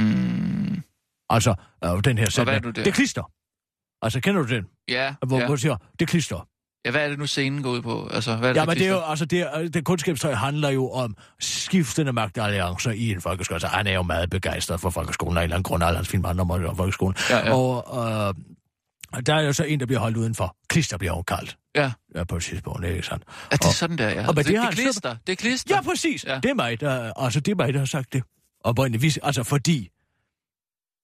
Mm, 0.00 0.82
Altså, 1.30 1.54
uh, 1.86 2.00
den 2.04 2.18
her 2.18 2.30
sætning. 2.30 2.76
Det 2.76 2.86
er 2.86 2.90
klister. 2.92 3.30
Altså, 4.02 4.20
kender 4.20 4.42
du 4.42 4.48
den? 4.48 4.64
ja, 4.88 5.14
Hvor, 5.26 5.40
ja. 5.40 5.46
du 5.46 5.56
siger, 5.56 5.76
det 5.92 6.02
er 6.02 6.06
klister. 6.06 6.48
ja, 6.84 6.90
hvad 6.90 7.04
er 7.04 7.08
det 7.08 7.18
nu 7.18 7.26
scenen 7.26 7.62
går 7.62 7.70
ud 7.70 7.82
på? 7.82 8.08
Altså, 8.10 8.36
hvad 8.36 8.48
er 8.48 8.52
det, 8.52 8.60
Ja, 8.60 8.66
men 8.66 8.76
det 8.76 8.86
er 8.86 8.90
jo, 8.90 9.00
altså, 9.00 9.24
det, 9.24 9.40
er, 9.40 9.68
det 9.68 9.84
kundskabstræ 9.84 10.32
handler 10.34 10.68
jo 10.68 10.90
om 10.90 11.16
skiftende 11.40 12.12
magtalliancer 12.12 12.90
i 12.90 13.10
en 13.10 13.20
folkeskole. 13.20 13.54
Altså, 13.54 13.68
han 13.68 13.86
er 13.86 13.92
jo 13.92 14.02
meget 14.02 14.30
begejstret 14.30 14.80
for 14.80 14.90
folkeskolen 14.90 15.36
af 15.36 15.40
en 15.40 15.44
eller 15.44 15.56
anden 15.56 15.62
grund. 15.62 15.84
Alle 15.84 15.96
hans 15.96 16.08
film 16.08 16.24
handler 16.24 16.68
om 16.68 16.76
folkeskolen. 16.76 17.16
Ja, 17.30 17.38
ja. 17.38 17.54
Og 17.54 18.28
øh, 18.28 18.34
der 19.20 19.34
er 19.34 19.40
jo 19.40 19.52
så 19.52 19.64
en, 19.64 19.80
der 19.80 19.86
bliver 19.86 20.00
holdt 20.00 20.16
udenfor. 20.16 20.56
Klister 20.68 20.98
bliver 20.98 21.12
hun 21.12 21.24
kaldt. 21.24 21.56
Ja. 21.74 21.92
Ja, 22.14 22.24
på 22.24 22.36
et 22.36 22.42
tidspunkt, 22.42 22.86
ikke 22.86 23.02
sandt? 23.02 23.24
Er 23.50 23.56
det 23.56 23.64
er 23.66 23.70
sådan 23.70 23.98
der, 23.98 24.08
ja? 24.08 24.28
og 24.28 24.34
men 24.34 24.36
det, 24.36 24.46
det 24.46 24.54
det, 24.54 24.66
er 24.66 24.70
klister. 24.70 25.16
Det 25.26 25.32
er 25.32 25.36
klister. 25.36 25.74
Ja, 25.74 25.82
præcis. 25.82 26.24
Ja. 26.24 26.32
Ja. 26.32 26.40
Det 26.40 26.50
er 26.50 26.54
mig, 26.54 26.80
der, 26.80 27.12
altså, 27.16 27.40
det 27.40 27.52
er 27.52 27.56
mig, 27.56 27.72
der 27.72 27.78
har 27.78 27.86
sagt 27.86 28.12
det. 28.12 28.22
Og 28.64 28.76
vi, 28.90 29.12
altså, 29.22 29.42
fordi... 29.42 29.88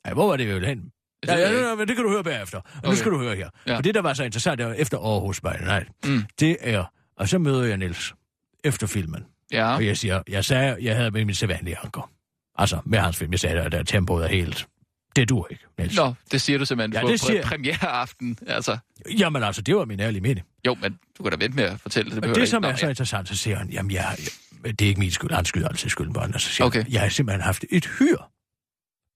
Ja, 0.07 0.13
hvor 0.13 0.29
var 0.29 0.37
det, 0.37 0.47
vi 0.49 0.53
ville 0.53 0.69
hen? 0.69 0.79
Det 1.23 1.29
Ja, 1.29 1.37
ja, 1.37 1.69
ja, 1.69 1.75
men 1.75 1.89
det 1.89 1.97
kan 1.97 2.05
du 2.05 2.11
høre 2.11 2.25
bagefter. 2.25 2.61
Okay. 2.79 2.89
Nu 2.89 2.97
skal 2.97 3.13
du 3.13 3.19
høre 3.19 3.37
her. 3.37 3.49
Ja. 3.67 3.73
Ja. 3.73 3.77
Og 3.77 3.85
det, 3.85 3.95
der 3.95 4.03
var 4.03 4.15
så 4.15 4.25
interessant, 4.25 4.59
det 4.59 4.67
var 4.67 4.73
efter 4.73 4.99
Aarhus 4.99 5.41
by 5.41 5.47
Night, 5.65 5.89
Mm. 6.05 6.25
det 6.41 6.57
er... 6.61 6.85
Og 7.17 7.29
så 7.29 7.39
møder 7.39 7.65
jeg 7.65 7.77
Niels 7.77 8.15
efter 8.65 8.87
filmen. 8.87 9.25
Ja. 9.53 9.75
Og 9.75 9.87
jeg 9.87 9.97
siger, 9.97 10.23
jeg 10.29 10.45
sagde, 10.45 10.77
jeg 10.81 10.97
havde 10.97 11.11
med 11.11 11.25
min 11.25 11.35
sædvanlige 11.35 11.79
anker. 11.85 12.11
Altså, 12.55 12.81
med 12.85 12.99
hans 12.99 13.17
film. 13.17 13.33
Jeg 13.33 13.41
sagde, 13.41 13.61
at 13.61 13.73
der 13.73 13.83
tempoet 13.83 14.25
er 14.25 14.29
helt... 14.29 14.67
Det 15.17 15.29
duer 15.29 15.47
ikke, 15.51 15.65
Niels. 15.79 15.97
Nå, 15.97 16.15
det 16.33 16.41
siger 16.41 16.59
du 16.59 16.65
simpelthen 16.65 16.93
Ja, 16.93 17.01
på, 17.01 17.09
det 17.13 17.21
siger- 17.21 17.43
premiereaften. 17.43 18.39
Altså, 18.47 18.79
Jamen 19.19 19.43
altså, 19.43 19.63
det 19.63 19.77
var 19.77 19.85
min 19.85 20.01
ærlige 20.01 20.21
mening. 20.21 20.47
jo, 20.67 20.75
men 20.81 20.99
du 21.19 21.23
kan 21.23 21.33
da 21.33 21.37
vente 21.45 21.57
med 21.57 21.65
at 21.65 21.81
fortælle 21.81 22.11
det. 22.15 22.23
det 22.23 22.29
det, 22.31 22.37
ikke- 22.37 22.47
som 22.47 22.63
Nå, 22.63 22.69
er 22.69 22.77
så 22.77 22.89
interessant, 22.89 23.29
så 23.29 23.37
siger 23.37 23.57
han, 23.57 23.71
jamen, 23.71 23.91
jeg, 23.91 24.17
jeg, 24.65 24.79
det 24.79 24.85
er 24.85 24.89
ikke 24.89 25.01
min 25.01 25.11
skyld. 25.11 25.31
Han 25.31 25.45
skyder 25.45 25.69
altid 25.69 25.89
skylden 25.91 26.13
på 26.13 26.21
andre. 26.21 26.39
Så 26.41 26.49
siger 26.51 26.67
Okay. 26.67 26.83
han, 26.83 26.93
jeg 26.93 27.01
har 27.01 27.09
simpelthen 27.09 27.43
haft 27.43 27.65
et 27.71 27.87
hyr 27.99 28.17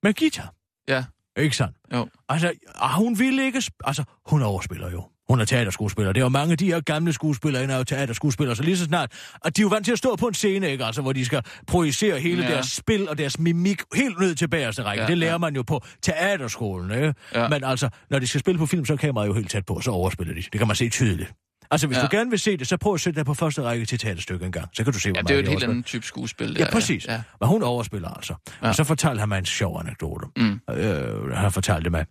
med 0.02 0.14
guitar. 0.14 0.54
Ja. 0.88 1.04
Ikke 1.36 1.56
sandt? 1.56 1.76
Jo. 1.92 2.08
Altså, 2.28 2.52
og 2.74 2.94
hun 2.96 3.18
ville 3.18 3.44
ikke... 3.44 3.58
sp- 3.58 3.78
Altså, 3.84 4.04
hun 4.26 4.42
overspiller 4.42 4.90
jo. 4.90 5.08
Hun 5.30 5.40
er 5.40 5.44
teaterskuespiller. 5.44 6.12
Det 6.12 6.20
er 6.20 6.24
jo 6.24 6.28
mange 6.28 6.52
af 6.52 6.58
de 6.58 6.66
her 6.66 6.80
gamle 6.80 7.12
skuespillere, 7.12 7.66
der 7.66 7.74
er 7.74 7.78
jo 7.78 7.84
teaterskuespillere, 7.84 8.56
så 8.56 8.62
lige 8.62 8.76
så 8.76 8.84
snart... 8.84 9.12
Og 9.44 9.56
de 9.56 9.60
er 9.60 9.62
jo 9.62 9.68
vant 9.68 9.84
til 9.84 9.92
at 9.92 9.98
stå 9.98 10.16
på 10.16 10.26
en 10.28 10.34
scene, 10.34 10.70
ikke? 10.70 10.84
Altså, 10.84 11.02
hvor 11.02 11.12
de 11.12 11.24
skal 11.24 11.42
projicere 11.66 12.20
hele 12.20 12.42
Ja. 12.42 12.48
ja. 12.48 12.54
deres 12.54 12.66
spil 12.72 13.08
og 13.08 13.18
deres 13.18 13.38
mimik 13.38 13.80
helt 13.94 14.20
ned 14.20 14.34
til 14.34 14.48
bagerste 14.48 14.82
række. 14.82 15.00
Ja, 15.02 15.06
Ja, 15.06 15.10
det 15.10 15.18
lærer 15.18 15.30
ja. 15.32 15.38
man 15.38 15.54
jo 15.56 15.62
på 15.62 15.80
teaterskolen, 16.02 16.90
ikke? 16.90 17.14
Ja. 17.34 17.42
Ja. 17.42 17.48
Men 17.48 17.64
altså, 17.64 17.88
når 18.10 18.18
de 18.18 18.26
skal 18.26 18.40
spille 18.40 18.58
på 18.58 18.66
film, 18.66 18.84
så 18.84 18.92
er 18.92 18.96
kameraet 18.96 19.28
jo 19.28 19.34
helt 19.34 19.50
tæt 19.50 19.66
på, 19.66 19.80
så 19.80 19.90
overspiller 19.90 20.34
de. 20.34 20.42
Det 20.42 20.58
kan 20.58 20.66
man 20.66 20.76
se 20.76 20.88
tydeligt. 20.88 21.32
Altså, 21.70 21.86
hvis 21.86 21.96
Ja. 21.96 22.00
ja. 22.02 22.06
du 22.08 22.16
gerne 22.16 22.30
vil 22.30 22.38
se 22.38 22.56
det, 22.56 22.68
så 22.68 22.76
prøv 22.76 22.94
at 22.94 23.00
sætte 23.00 23.18
dig 23.18 23.26
på 23.26 23.34
første 23.34 23.62
række 23.62 23.84
til 23.86 23.98
teaterstykke 23.98 24.46
en 24.46 24.52
gang. 24.52 24.68
Så 24.72 24.84
kan 24.84 24.92
du 24.92 24.98
se, 24.98 25.08
hvor 25.10 25.16
Ja, 25.18 25.22
det 25.22 25.30
er 25.30 25.34
jo 25.34 25.40
et 25.42 25.48
helt 25.48 25.64
andet 25.64 25.84
type 25.84 26.06
skuespil. 26.06 26.56
Ja, 26.58 26.64
der, 26.64 26.70
præcis. 26.70 27.06
Ja. 27.06 27.22
Men 27.40 27.48
hun 27.48 27.62
overspiller 27.62 28.08
altså. 28.08 28.34
Ja. 28.48 28.54
Ja. 28.62 28.68
Og 28.68 28.74
så 28.74 28.84
fortalte 28.84 29.20
han 29.20 29.28
mig 29.28 29.38
en 29.38 29.44
sjov 29.46 29.80
anekdote. 29.80 30.26
Mm. 30.36 30.60
Øh, 30.74 31.28
han 31.28 31.36
har 31.36 31.50
fortalt 31.50 31.84
det 31.84 31.92
mig. 31.92 32.06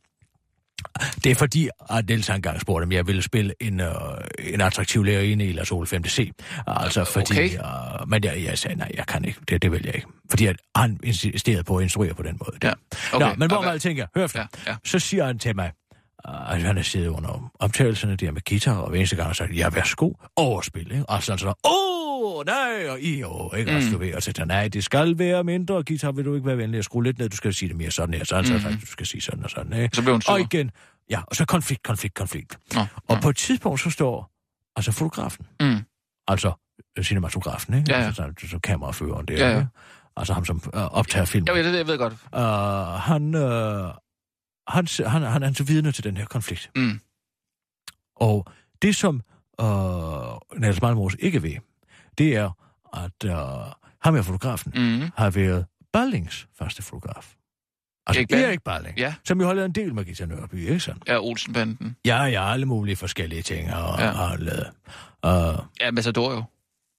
Det 1.24 1.32
er 1.32 1.36
fordi, 1.36 1.70
at 1.90 2.08
Niels 2.08 2.30
engang 2.30 2.62
spurgte, 2.62 2.84
om 2.84 2.92
jeg 2.92 3.08
ville 3.08 3.22
spille 3.22 3.54
en, 3.60 3.80
øh, 3.80 3.92
en 4.40 4.62
attraktiv 4.62 5.04
lærerinde 5.04 5.46
i 5.46 5.52
Lars 5.52 5.72
Ole 5.72 5.88
5C. 5.88 6.32
Altså 6.68 7.04
fordi... 7.04 7.34
Okay. 7.34 7.50
Øh, 7.58 8.10
men 8.10 8.24
jeg, 8.24 8.44
jeg 8.44 8.58
sagde, 8.58 8.78
nej, 8.78 8.92
jeg 8.98 9.08
kan 9.08 9.26
ikke. 9.26 9.40
Det, 9.50 9.62
det 9.62 9.72
vil 9.72 9.82
jeg 9.86 9.96
ikke. 9.96 10.08
Fordi 10.30 10.46
at 10.46 10.56
han 10.76 11.00
insisterede 11.04 11.64
på 11.64 11.78
at 11.78 11.84
instruere 11.84 12.14
på 12.14 12.24
den 12.24 12.38
måde. 12.46 12.58
Ja, 12.64 12.74
Okay. 13.14 13.28
Nå, 13.28 13.34
men 13.38 13.50
hvor 13.52 13.62
man 13.62 13.80
tænker, 13.80 14.06
hør 14.16 14.26
efter. 14.26 14.40
Ja, 14.40 14.72
ja. 14.72 14.76
Så 14.86 15.00
siger 15.00 15.26
han 15.26 15.40
til 15.40 15.56
mig, 15.56 15.72
uh, 16.30 16.54
at 16.54 16.62
han 16.62 16.78
er 16.78 16.82
siddet 16.82 17.08
under 17.08 17.52
optagelserne 17.60 18.16
der 18.16 18.32
med 18.32 18.42
guitar, 18.50 18.76
og 18.78 18.90
hver 18.90 18.98
eneste 18.98 19.16
gang 19.16 19.28
har 19.28 19.34
sagt, 19.34 19.58
ja, 19.58 19.70
værsgo, 19.70 20.14
overspil, 20.36 20.92
ikke? 20.92 21.06
Og 21.10 21.24
sådan 21.24 21.40
sådan, 21.40 21.54
åh, 21.66 22.11
nej, 22.46 22.90
og 22.90 23.02
i, 23.02 23.24
oh, 23.24 23.60
ikke? 23.60 23.72
Mm. 23.72 23.92
Du 23.92 23.98
ved, 23.98 24.14
og 24.14 24.24
så 24.24 24.44
nej, 24.48 24.68
det 24.68 24.84
skal 24.84 25.18
være 25.20 25.44
mindre 25.44 25.84
guitar, 25.84 26.12
vil 26.12 26.26
du 26.26 26.36
ikke 26.36 26.48
være 26.48 26.58
venlig 26.58 26.78
at 26.78 26.86
skrue 26.86 27.04
lidt 27.04 27.20
ned, 27.20 27.30
du 27.30 27.36
skal 27.38 27.54
sige 27.54 27.70
det 27.70 27.78
mere 27.78 27.92
sådan 27.92 28.14
her, 28.14 28.24
sådan, 28.24 28.54
mm. 28.54 28.60
så 28.60 28.64
faktisk, 28.64 28.82
du 28.88 28.92
skal 28.92 29.06
sige 29.06 29.22
sådan 29.22 29.44
og 29.44 29.50
sådan, 29.50 29.74
ikke? 29.74 29.96
Så 29.96 30.02
blev 30.02 30.14
hun 30.14 30.22
sur. 30.22 30.34
Og 30.34 30.40
igen, 30.42 30.72
ja, 31.10 31.22
og 31.28 31.36
så 31.36 31.46
konflikt, 31.46 31.84
konflikt, 31.84 32.14
konflikt. 32.16 32.60
Nå, 32.76 32.82
Og 33.08 33.16
nå. 33.16 33.22
på 33.22 33.30
et 33.30 33.36
tidspunkt, 33.36 33.82
så 33.82 33.90
står, 33.90 34.32
altså 34.76 34.92
fotografen, 34.92 35.46
Mm. 35.62 35.78
altså 36.28 36.52
øh, 36.98 37.04
cinematografen, 37.04 37.74
ikke? 37.74 37.92
Ja, 37.92 38.00
ja. 38.00 38.06
Altså, 38.06 38.32
så, 38.40 38.48
så 38.48 38.60
kameraføreren 38.60 39.26
der, 39.26 39.34
Ja, 39.38 39.50
ja. 39.52 39.58
ikke? 39.58 39.70
Altså 40.18 40.34
ham, 40.34 40.46
som 40.46 40.62
øh, 40.76 40.82
optager 40.84 41.26
film. 41.26 41.46
Jeg, 41.48 41.56
ved- 41.56 41.76
jeg 41.78 41.88
ved 41.88 41.98
godt. 41.98 42.14
Uh, 42.14 42.40
han, 43.02 43.36
uh, 43.36 43.92
han, 44.68 44.88
han, 45.12 45.22
han 45.32 45.44
er 45.44 45.48
altså 45.48 45.64
vidne 45.64 45.92
til 45.92 46.04
den 46.04 46.18
her 46.18 46.26
konflikt. 46.26 46.72
Mm. 46.76 47.00
Og 48.16 48.48
det, 48.82 48.96
som 48.96 49.22
uh, 49.62 50.60
Niels 50.62 50.82
Malmros 50.82 51.16
ikke 51.20 51.44
ved, 51.44 51.56
det 52.18 52.36
er, 52.36 52.50
at 52.94 53.24
uh, 53.26 53.72
ham 54.02 54.16
her 54.16 54.22
fotografen 54.22 54.72
Mm. 54.76 55.10
har 55.18 55.30
været 55.30 55.66
Ballings 55.94 56.48
første 56.58 56.84
fotograf. 56.84 57.34
Altså 58.08 58.22
Erik 58.22 58.32
Erik 58.44 58.62
Balling? 58.64 58.98
Ja. 58.98 59.14
som 59.26 59.42
jo 59.42 59.48
har 59.48 59.54
lavet 59.54 59.66
en 59.66 59.72
del 59.76 59.94
med 59.94 60.06
Gita 60.06 60.26
Nørby, 60.26 60.56
ikke 60.56 60.80
sandt? 60.80 61.04
Ja, 61.08 61.20
Olsenbanden. 61.20 61.96
Ja, 62.06 62.24
ja, 62.24 62.52
alle 62.52 62.66
mulige 62.66 62.96
forskellige 62.96 63.42
ting 63.42 63.74
og, 63.74 64.00
Ja. 64.00 64.06
ja. 64.06 64.12
har 64.12 64.38
lavet. 64.38 64.70
Uh, 65.60 65.66
Ja, 65.82 65.92
Massador 65.92 66.32
jo. 66.34 66.44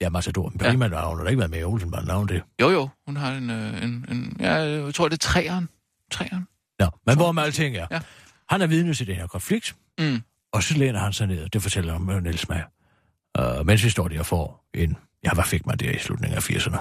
ja, 0.01 0.11
Massador, 0.11 0.49
men 0.49 0.61
Ja. 0.61 0.69
primært 0.71 0.91
har 0.93 1.07
hun 1.09 1.19
da 1.19 1.25
ikke 1.31 1.39
været 1.39 1.51
med 1.51 1.61
i 1.61 1.65
Olsenbanden, 1.65 2.11
har 2.11 2.19
hun 2.19 2.29
det? 2.29 2.43
Jo, 2.61 2.71
jo. 2.71 2.89
Hun 3.07 3.17
har 3.17 3.33
en... 3.33 3.51
øh, 3.51 3.83
en, 3.85 4.07
en 4.11 4.37
ja, 4.41 4.53
jeg 4.55 4.95
tror, 4.95 5.09
det 5.09 5.15
er 5.15 5.19
træeren. 5.29 5.69
Træeren. 6.11 6.47
Nå, 6.79 6.87
men 7.07 7.17
hvor 7.17 7.33
med 7.33 7.43
alting 7.43 7.77
er. 7.77 7.87
Ja. 7.91 8.01
Han 8.49 8.63
er 8.63 8.67
vidne 8.67 8.95
til 8.95 9.07
den 9.07 9.17
her 9.17 9.27
konflikt, 9.27 9.77
Mm. 9.99 10.23
Og 10.53 10.63
så 10.63 10.75
læner 10.79 10.99
han 10.99 11.13
sig 11.13 11.27
ned, 11.27 11.49
det 11.49 11.63
fortæller 11.63 11.95
om 11.95 12.11
øh, 12.11 12.23
Niels 12.23 12.49
mig, 12.49 12.65
uh, 13.39 13.67
mens 13.67 13.85
vi 13.85 13.91
står 13.91 14.09
der 14.09 14.19
og 14.19 14.27
får 14.27 14.69
en, 14.75 14.97
ja, 15.25 15.35
hvad 15.35 15.45
fik 15.45 15.67
man 15.67 15.77
der 15.77 15.91
i 15.91 15.99
slutningen 15.99 16.37
af 16.37 16.51
80'erne? 16.51 16.79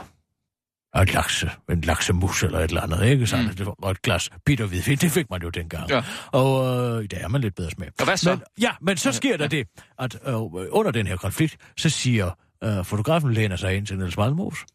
Og 0.93 1.01
et 1.01 1.13
lakse, 1.13 1.51
en 1.69 1.81
laksemus 1.81 2.43
eller 2.43 2.59
et 2.59 2.63
eller 2.63 2.81
andet, 2.81 3.05
ikke 3.05 3.27
sandt? 3.27 3.47
Mm. 3.47 3.55
Det 3.55 3.65
var 3.79 3.89
et 3.89 4.01
glas 4.01 4.29
bitter 4.45 4.65
hvidvin, 4.65 4.97
det 4.97 5.11
fik 5.11 5.29
man 5.29 5.41
jo 5.41 5.49
dengang. 5.49 5.89
Ja. 5.89 6.03
Og 6.31 6.77
øh, 6.97 7.03
i 7.03 7.07
dag 7.07 7.21
er 7.21 7.27
man 7.27 7.41
lidt 7.41 7.55
bedre 7.55 7.71
smag. 7.71 7.89
Og 7.99 8.05
hvad 8.05 8.17
så? 8.17 8.29
Men, 8.29 8.43
ja, 8.61 8.71
men 8.81 8.97
så 8.97 9.11
sker 9.11 9.37
der 9.37 9.47
det, 9.47 9.67
at 9.99 10.15
øh, 10.27 10.35
under 10.69 10.91
den 10.91 11.07
her 11.07 11.17
konflikt, 11.17 11.57
så 11.77 11.89
siger 11.89 12.31
øh, 12.63 12.85
fotografen 12.85 13.33
læner 13.33 13.55
sig 13.55 13.75
ind 13.75 13.85
til 13.87 13.97
Niels 13.97 14.17
Malmos. 14.17 14.65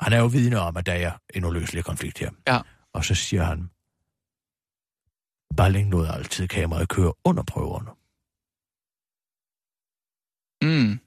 Han 0.00 0.12
er 0.12 0.18
jo 0.18 0.26
vidne 0.26 0.60
om, 0.60 0.76
at 0.76 0.86
der 0.86 0.92
er 0.92 1.12
en 1.34 1.44
uløselig 1.44 1.84
konflikt 1.84 2.18
her. 2.18 2.30
Ja. 2.48 2.60
Og 2.94 3.04
så 3.04 3.14
siger 3.14 3.42
han, 3.42 3.70
Balling 5.56 5.88
nåede 5.88 6.12
altid 6.12 6.48
kameraet 6.48 6.88
køre 6.88 7.12
under 7.24 7.42
prøverne. 7.42 7.90
Mm. 10.62 11.00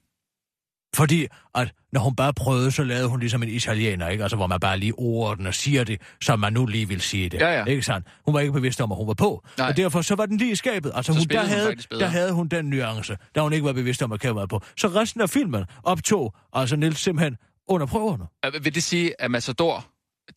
Fordi 0.96 1.26
at 1.54 1.72
når 1.92 2.00
hun 2.00 2.16
bare 2.16 2.34
prøvede, 2.34 2.70
så 2.70 2.84
lavede 2.84 3.08
hun 3.08 3.20
ligesom 3.20 3.42
en 3.42 3.48
italiener, 3.48 4.08
ikke? 4.08 4.24
Altså, 4.24 4.36
hvor 4.36 4.46
man 4.46 4.60
bare 4.60 4.78
lige 4.78 4.92
order 4.98 5.34
den 5.34 5.46
og 5.46 5.54
siger 5.54 5.84
det, 5.84 6.00
som 6.22 6.40
man 6.40 6.52
nu 6.52 6.66
lige 6.66 6.88
vil 6.88 7.00
sige 7.00 7.28
det. 7.28 7.40
Ja, 7.40 7.58
ja. 7.58 7.64
Ikke 7.64 7.82
sandt? 7.82 8.06
Hun 8.24 8.34
var 8.34 8.40
ikke 8.40 8.52
bevidst 8.52 8.80
om, 8.80 8.92
at 8.92 8.98
hun 8.98 9.06
var 9.06 9.14
på. 9.14 9.44
Nej. 9.58 9.68
Og 9.68 9.76
derfor 9.76 10.02
så 10.02 10.14
var 10.14 10.26
den 10.26 10.36
lige 10.36 10.52
i 10.52 10.54
skabet. 10.54 10.92
Altså, 10.94 11.12
Så 11.12 11.18
hun, 11.18 11.28
der, 11.28 11.40
hun 11.40 11.48
havde, 11.48 11.76
der 11.90 12.06
havde 12.06 12.32
hun 12.32 12.48
den 12.48 12.64
nuance, 12.64 13.16
da 13.34 13.40
hun 13.40 13.52
ikke 13.52 13.64
var 13.64 13.72
bevidst 13.72 14.02
om, 14.02 14.12
at 14.12 14.20
kameraet 14.20 14.50
var 14.50 14.58
på. 14.58 14.64
Så 14.76 14.88
resten 14.88 15.20
af 15.20 15.30
filmen 15.30 15.64
optog 15.82 16.34
altså 16.52 16.76
Niels 16.76 16.98
simpelthen 17.00 17.36
under 17.68 17.86
prøverne. 17.86 18.24
Vil 18.62 18.74
det 18.74 18.82
sige, 18.82 19.20
at 19.22 19.30
Massador, 19.30 19.86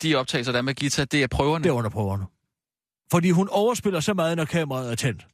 de 0.02 0.14
optagelser, 0.14 0.52
der 0.52 0.58
er 0.58 0.62
med 0.62 0.74
guitar, 0.74 1.04
det 1.04 1.22
er 1.22 1.26
prøverne? 1.26 1.64
Det 1.64 1.70
er 1.70 1.74
under 1.74 1.90
prøverne. 1.90 2.24
Fordi 3.10 3.30
hun 3.30 3.48
overspiller 3.48 4.00
så 4.00 4.14
meget, 4.14 4.36
når 4.36 4.44
kameraet 4.44 4.92
er 4.92 4.94
tændt. 4.94 5.26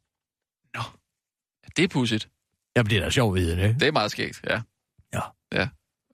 Det 1.76 1.84
er 1.84 1.88
pudsigt. 1.88 2.28
Jamen, 2.76 2.90
det 2.90 2.98
er 2.98 3.02
da 3.02 3.10
sjovt 3.10 3.34
viden, 3.34 3.58
ikke? 3.58 3.74
Det 3.80 3.88
er 3.88 3.92
meget 3.92 4.10
skægt, 4.10 4.40
ja. 4.50 4.60
Ja. 5.52 5.68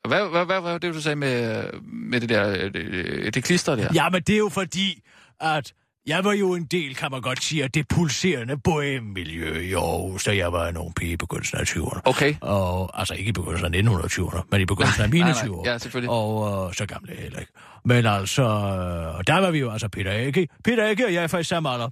Hvad, 0.09 0.29
hvad, 0.31 0.45
hvad, 0.45 0.61
hvad 0.61 0.73
var 0.73 0.79
det, 0.79 0.95
du 0.95 1.01
sagde 1.01 1.17
med, 1.17 1.65
med 1.83 2.21
det 2.21 2.29
der, 2.29 2.49
øh, 2.51 2.75
det, 2.75 3.35
det 3.35 3.45
klister 3.45 3.77
der? 3.77 3.89
Ja, 3.95 4.09
men 4.11 4.23
det 4.23 4.35
er 4.35 4.39
jo 4.39 4.49
fordi, 4.49 5.03
at 5.41 5.73
jeg 6.07 6.25
var 6.25 6.33
jo 6.33 6.55
en 6.55 6.65
del, 6.65 6.95
kan 6.95 7.11
man 7.11 7.21
godt 7.21 7.43
sige, 7.43 7.65
af 7.65 7.71
det 7.73 7.89
pulserende 7.89 8.55
bohème-miljø 8.69 9.59
i 9.61 9.73
Aarhus, 9.73 10.25
da 10.25 10.37
jeg 10.37 10.53
var 10.53 10.69
en 10.69 10.77
ung 10.77 10.95
pige 10.95 11.13
i 11.13 11.17
begyndelsen 11.17 11.59
af 11.59 11.63
20'erne. 11.65 12.01
Okay. 12.05 12.35
Og, 12.41 13.01
altså 13.01 13.15
ikke 13.15 13.29
i 13.29 13.33
begyndelsen 13.33 13.75
af 13.75 13.79
1920'erne, 13.83 14.43
men 14.51 14.61
i 14.61 14.65
begyndelsen 14.65 15.03
af 15.03 15.09
mine 15.11 15.25
Nej, 15.25 15.33
nej, 15.33 15.43
20'ere. 15.57 15.63
ja, 15.71 15.79
selvfølgelig. 15.79 16.11
Og 16.11 16.67
øh, 16.69 16.75
så 16.75 16.87
gamle 16.87 17.13
er 17.17 17.21
heller 17.23 17.39
ikke. 17.39 17.53
Men 17.85 18.07
altså, 18.07 18.43
øh, 18.43 19.25
der 19.27 19.39
var 19.41 19.51
vi 19.51 19.59
jo 19.59 19.71
altså 19.71 19.89
Peter 19.89 20.13
Ake. 20.27 20.49
Peter 20.65 20.91
Ake 20.91 21.07
og 21.07 21.15
jeg 21.15 21.23
er 21.23 21.27
faktisk 21.27 21.49
samme 21.49 21.71
alder. 21.71 21.89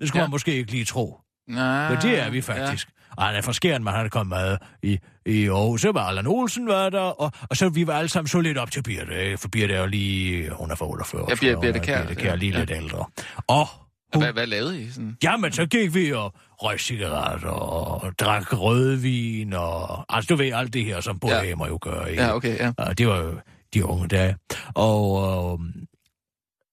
Det 0.00 0.08
skulle 0.08 0.20
Ja. 0.20 0.26
man 0.26 0.30
måske 0.30 0.54
ikke 0.54 0.70
lige 0.70 0.84
tro. 0.84 1.20
Nej. 1.48 1.90
Men 1.90 2.02
det 2.02 2.18
er 2.18 2.30
vi 2.30 2.40
faktisk. 2.40 2.88
Ja. 2.88 3.14
Og 3.16 3.22
han 3.26 3.34
er 3.34 3.78
man 3.78 3.94
han 3.94 4.04
er 4.04 4.08
kommet 4.08 4.38
med 4.38 4.56
i, 4.82 4.98
i 5.26 5.48
Aarhus. 5.48 5.80
Så 5.80 5.92
var 5.92 6.00
Allan 6.08 6.26
Olsen 6.26 6.66
var 6.66 6.90
der, 6.90 7.00
og, 7.00 7.32
og 7.50 7.56
så 7.56 7.68
vi 7.68 7.86
var 7.86 7.98
alle 7.98 8.08
sammen 8.08 8.28
så 8.28 8.40
lidt 8.40 8.58
op 8.58 8.70
til 8.70 8.82
Birte, 8.82 9.36
for 9.36 9.48
Birte 9.48 9.74
er 9.74 9.80
jo 9.80 9.86
lige, 9.86 10.50
hun 10.50 10.70
er 10.70 10.74
for 10.74 10.86
48. 10.86 11.26
Ja, 11.28 11.34
Birte- 11.34 11.54
hun 11.54 11.60
Birte 11.62 11.78
Kjær, 11.78 12.06
Birte 12.06 12.20
Kjær 12.20 12.36
lige 12.36 12.52
ja. 12.52 12.58
lidt 12.58 12.70
ældre. 12.70 13.04
Og 13.46 13.66
Og 14.12 14.20
Hvad, 14.20 14.32
hvad 14.32 14.46
lavede 14.46 14.82
I? 14.82 14.90
Sådan? 14.90 15.16
Jamen, 15.22 15.52
så 15.52 15.66
gik 15.66 15.94
vi 15.94 16.12
og 16.12 16.34
røg 16.62 16.80
cigaretter 16.80 17.48
og 17.48 18.18
drak 18.18 18.52
rødvin 18.60 19.52
og... 19.52 20.04
Altså, 20.16 20.28
du 20.34 20.36
ved, 20.36 20.52
alt 20.52 20.72
det 20.74 20.84
her, 20.84 21.00
som 21.00 21.18
bohemer 21.18 21.66
jo 21.66 21.78
gør, 21.82 22.04
ikke? 22.04 22.22
Ja, 22.22 22.34
okay, 22.34 22.58
ja. 22.58 22.72
Og 22.78 22.98
det 22.98 23.08
var 23.08 23.18
jo 23.22 23.34
de 23.74 23.84
unge 23.84 24.08
dage. 24.08 24.36
Og 24.74 25.60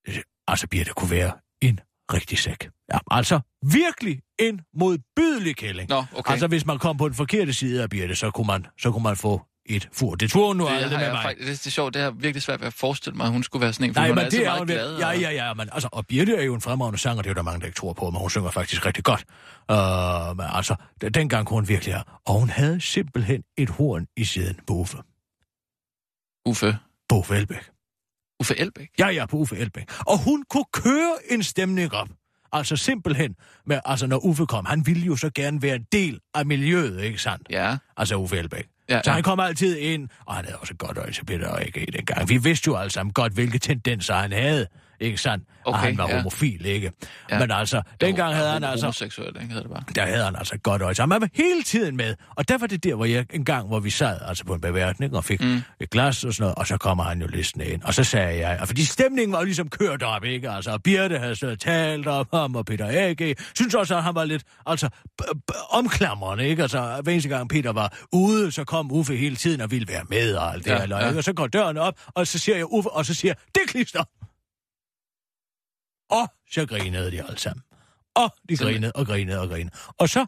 øh, 0.08 0.16
altså, 0.48 0.68
Birte 0.68 0.92
kunne 0.96 1.12
være 1.12 1.32
en 1.62 1.80
rigtig 2.14 2.38
sæk. 2.40 2.70
Ja, 2.94 2.98
altså, 3.12 3.40
virkelig 3.72 4.20
en 4.40 4.62
modbydelig 4.74 5.56
kælling. 5.56 5.90
Nå, 5.90 6.04
okay. 6.16 6.32
Altså, 6.32 6.48
hvis 6.48 6.66
man 6.66 6.80
kom 6.80 6.98
på 6.98 7.08
den 7.08 7.16
forkerte 7.16 7.54
side 7.54 7.84
af 7.84 7.90
Birte, 7.90 8.16
så 8.16 8.32
kunne 8.32 8.48
man, 8.48 8.66
så 8.80 8.92
kunne 8.92 9.04
man 9.04 9.16
få 9.16 9.42
et 9.66 9.90
fur. 9.94 10.16
Det 10.16 10.32
tog 10.32 10.48
hun 10.48 10.58
nu 10.58 10.66
Det, 10.66 10.72
aldrig 10.72 11.00
med 11.00 11.12
mig. 11.12 11.22
faktisk- 11.24 11.48
det, 11.50 11.60
det 11.60 11.66
er 11.68 11.72
sjovt, 11.72 11.94
det 11.94 12.02
har 12.02 12.12
virkelig 12.12 12.42
svært 12.44 12.60
ved 12.60 12.68
at 12.68 12.74
forestille 12.74 13.18
mig, 13.18 13.26
at 13.26 13.32
hun 13.32 13.44
skulle 13.44 13.62
være 13.64 13.74
sådan 13.74 13.90
en, 13.90 13.94
for 13.94 14.02
Nej, 14.02 14.10
hun 14.10 14.16
men 14.16 14.26
altid 14.26 14.40
det 14.40 14.48
er 14.48 14.52
meget 14.56 14.68
glad. 14.68 14.98
Ja, 14.98 15.10
ja, 15.12 15.32
ja, 15.32 15.54
men 15.54 15.70
altså, 15.72 15.90
og 15.92 16.08
Birte 16.08 16.36
er 16.36 16.44
jo 16.44 16.54
en 16.56 16.62
fremragende 16.62 17.00
sanger, 17.00 17.22
det 17.22 17.30
er 17.30 17.32
jo 17.32 17.36
der 17.36 17.42
mange, 17.42 17.60
der 17.60 17.66
ikke 17.66 17.76
tror 17.78 17.94
på, 17.94 18.10
men 18.10 18.20
hun 18.22 18.30
synger 18.30 18.52
faktisk 18.52 18.86
rigtig 18.86 19.04
godt. 19.04 19.26
Uh, 19.72 20.38
men 20.38 20.46
altså, 20.50 20.76
dengang 21.14 21.48
kunne 21.48 21.56
hun 21.58 21.68
virkelig 21.68 21.94
have. 21.94 22.04
Og 22.26 22.40
hun 22.40 22.50
havde 22.50 22.82
simpelthen 22.82 23.44
et 23.58 23.70
horn 23.70 24.08
i 24.18 24.24
siden 24.26 24.60
på 24.68 24.74
Uffe. 24.74 24.98
Uffe. 26.46 26.78
På 27.10 27.16
Uffe 27.16 27.36
Elbæk. 27.36 27.70
Uffe 28.40 28.60
Elbæk? 28.60 28.90
Ja, 29.00 29.08
ja, 29.08 29.26
på 29.26 29.38
Uffe 29.38 29.58
Elbæk. 29.58 29.84
Og 30.00 30.18
hun 30.24 30.44
kunne 30.50 30.66
køre 30.74 31.14
en 31.30 31.44
stemning 31.44 31.94
op. 31.94 32.08
Altså 32.52 32.76
simpelthen, 32.76 33.36
med, 33.66 33.80
altså 33.86 34.08
når 34.08 34.26
Uffe 34.26 34.46
kom, 34.46 34.66
han 34.66 34.86
ville 34.86 35.04
jo 35.04 35.16
så 35.16 35.30
gerne 35.36 35.62
være 35.62 35.76
en 35.76 35.86
del 35.92 36.20
af 36.34 36.46
miljøet, 36.46 37.04
ikke 37.04 37.22
sandt? 37.22 37.48
Ja. 37.50 37.78
Altså 37.98 38.16
Uffe 38.16 38.38
Elbæk. 38.38 38.68
Ja, 38.90 39.02
så 39.04 39.10
ja. 39.10 39.14
han 39.14 39.24
kom 39.24 39.40
altid 39.40 39.78
ind, 39.78 40.10
og 40.26 40.36
han 40.36 40.46
havde 40.46 40.58
også 40.58 40.74
godt 40.76 40.98
øje 40.98 41.12
til 41.12 41.26
Peter 41.26 41.48
og 41.48 41.66
ikke 41.66 41.86
dengang. 41.94 42.30
Vi 42.30 42.38
vidste 42.38 42.68
jo 42.68 42.76
alle 42.76 42.92
sammen 42.92 43.14
godt, 43.14 43.34
hvilke 43.34 43.60
tendenser 43.60 44.14
han 44.14 44.32
havde, 44.32 44.68
ikke 45.00 45.18
sandt? 45.18 45.46
Okay, 45.66 45.78
og 45.78 45.80
han 45.80 45.98
var 45.98 46.10
ja. 46.10 46.16
homofil, 46.16 46.66
ikke? 46.66 46.92
Ja. 47.32 47.40
Men 47.40 47.52
altså, 47.52 47.82
dengang 48.02 48.36
havde 48.36 48.50
han 48.50 48.64
altså... 48.64 48.86
Homoseksuel, 48.86 49.28
ikke? 49.28 49.48
Hedder 49.48 49.62
det 49.62 49.72
bare. 49.72 49.84
Der 49.96 50.06
havde 50.06 50.24
han 50.24 50.36
altså 50.36 50.58
godt 50.58 50.82
øje. 50.82 50.96
Så 50.96 51.02
han 51.02 51.10
var 51.10 51.28
hele 51.34 51.64
tiden 51.64 51.98
med. 51.98 52.16
Og 52.36 52.50
der 52.50 52.58
var 52.58 52.68
det 52.68 52.84
der, 52.84 52.96
hvor 52.96 53.06
jeg 53.06 53.26
en 53.34 53.46
gang, 53.46 53.68
hvor 53.68 53.80
vi 53.80 53.90
sad 53.90 54.20
altså 54.28 54.46
på 54.46 54.54
en 54.54 54.62
beværtning 54.62 55.16
og 55.16 55.24
fik 55.24 55.42
mm. 55.42 55.62
et 55.80 55.90
glas 55.90 56.24
og 56.24 56.34
sådan 56.34 56.44
noget, 56.44 56.56
og 56.56 56.68
så 56.68 56.78
kommer 56.78 57.04
han 57.04 57.22
jo 57.22 57.28
listende 57.28 57.66
ind. 57.66 57.82
Og 57.84 57.94
så 57.94 58.04
sagde 58.04 58.48
jeg, 58.48 58.58
og 58.62 58.68
fordi 58.68 58.86
stemningen 58.86 59.32
var 59.34 59.40
jo 59.40 59.46
ligesom 59.46 59.70
kørt 59.70 60.04
op, 60.04 60.24
ikke? 60.24 60.50
Altså, 60.50 60.72
og 60.72 60.84
Birte 60.84 61.20
havde 61.20 61.36
og 61.44 61.60
talt 61.60 62.08
om 62.08 62.28
ham, 62.34 62.56
og 62.56 62.66
Peter 62.66 62.88
A.G. 62.90 63.38
synes 63.56 63.76
også, 63.76 63.98
at 63.98 64.04
han 64.04 64.16
var 64.16 64.26
lidt, 64.26 64.44
altså, 64.66 64.90
omklamrende, 65.70 66.48
ikke? 66.48 66.62
Altså, 66.62 67.00
hver 67.04 67.12
eneste 67.12 67.30
gang 67.30 67.50
Peter 67.50 67.72
var 67.72 67.98
ude, 68.12 68.52
så 68.52 68.64
kom 68.64 68.92
Uffe 68.92 69.16
hele 69.16 69.36
tiden 69.36 69.62
og 69.62 69.72
ville 69.72 69.88
være 69.88 70.04
med 70.10 70.36
og 70.36 70.54
alt 70.54 70.66
det 70.66 70.72
Ja, 70.72 70.78
her, 70.80 70.98
ja. 70.98 71.18
og 71.18 71.24
så 71.24 71.34
går 71.34 71.48
døren 71.48 71.78
op, 71.78 71.94
og 72.08 72.28
så 72.28 72.40
siger 72.40 72.56
jeg 72.56 72.74
Uffe, 72.74 72.90
og 72.90 73.06
så 73.06 73.14
siger 73.14 73.34
det 73.34 73.62
er 73.64 73.68
klister! 73.68 74.04
Og 76.14 76.34
så 76.52 76.66
grinede 76.66 77.12
de 77.12 77.24
alle 77.24 77.38
sammen. 77.40 77.64
Og 78.16 78.24
de 78.50 78.58
Simpelthen. 78.58 78.68
grinede 78.82 78.92
og 78.96 79.06
grinede 79.06 79.40
og 79.42 79.50
grinede. 79.50 79.76
Og 79.98 80.10
så 80.10 80.26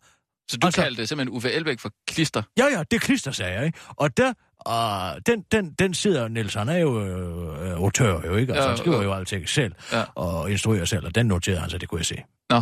Så 0.51 0.57
du 0.57 0.67
Altså- 0.67 0.81
kaldte 0.81 1.07
simpelthen 1.07 1.36
Uffe 1.36 1.51
Elbæk 1.51 1.79
for 1.79 1.91
klister? 2.07 2.41
Ja, 2.57 2.65
ja, 2.65 2.83
det 2.91 3.01
klister, 3.01 3.31
sagde 3.31 3.53
jeg, 3.53 3.65
ikke? 3.65 3.79
Og 3.89 4.17
der, 4.17 4.33
uh, 4.69 5.21
den, 5.25 5.41
den, 5.51 5.73
den 5.79 5.93
sidder, 5.93 6.27
Niels, 6.27 6.53
han 6.53 6.69
er 6.69 6.77
jo 6.77 7.05
øh, 7.05 7.71
autør 7.77 8.21
jo, 8.27 8.36
ikke? 8.36 8.53
Altså, 8.53 8.63
Ja, 8.63 8.69
han 8.69 8.77
skriver 8.77 8.97
jo. 8.97 9.03
jo 9.03 9.13
alting 9.13 9.49
selv, 9.49 9.73
Ja. 9.91 10.03
og 10.15 10.51
instruerer 10.51 10.86
selv, 10.86 11.05
og 11.05 11.15
den 11.15 11.25
noterede 11.25 11.59
han, 11.61 11.69
så 11.69 11.77
det 11.77 11.89
kunne 11.89 11.99
jeg 11.99 12.05
se. 12.05 12.23
Nå. 12.49 12.61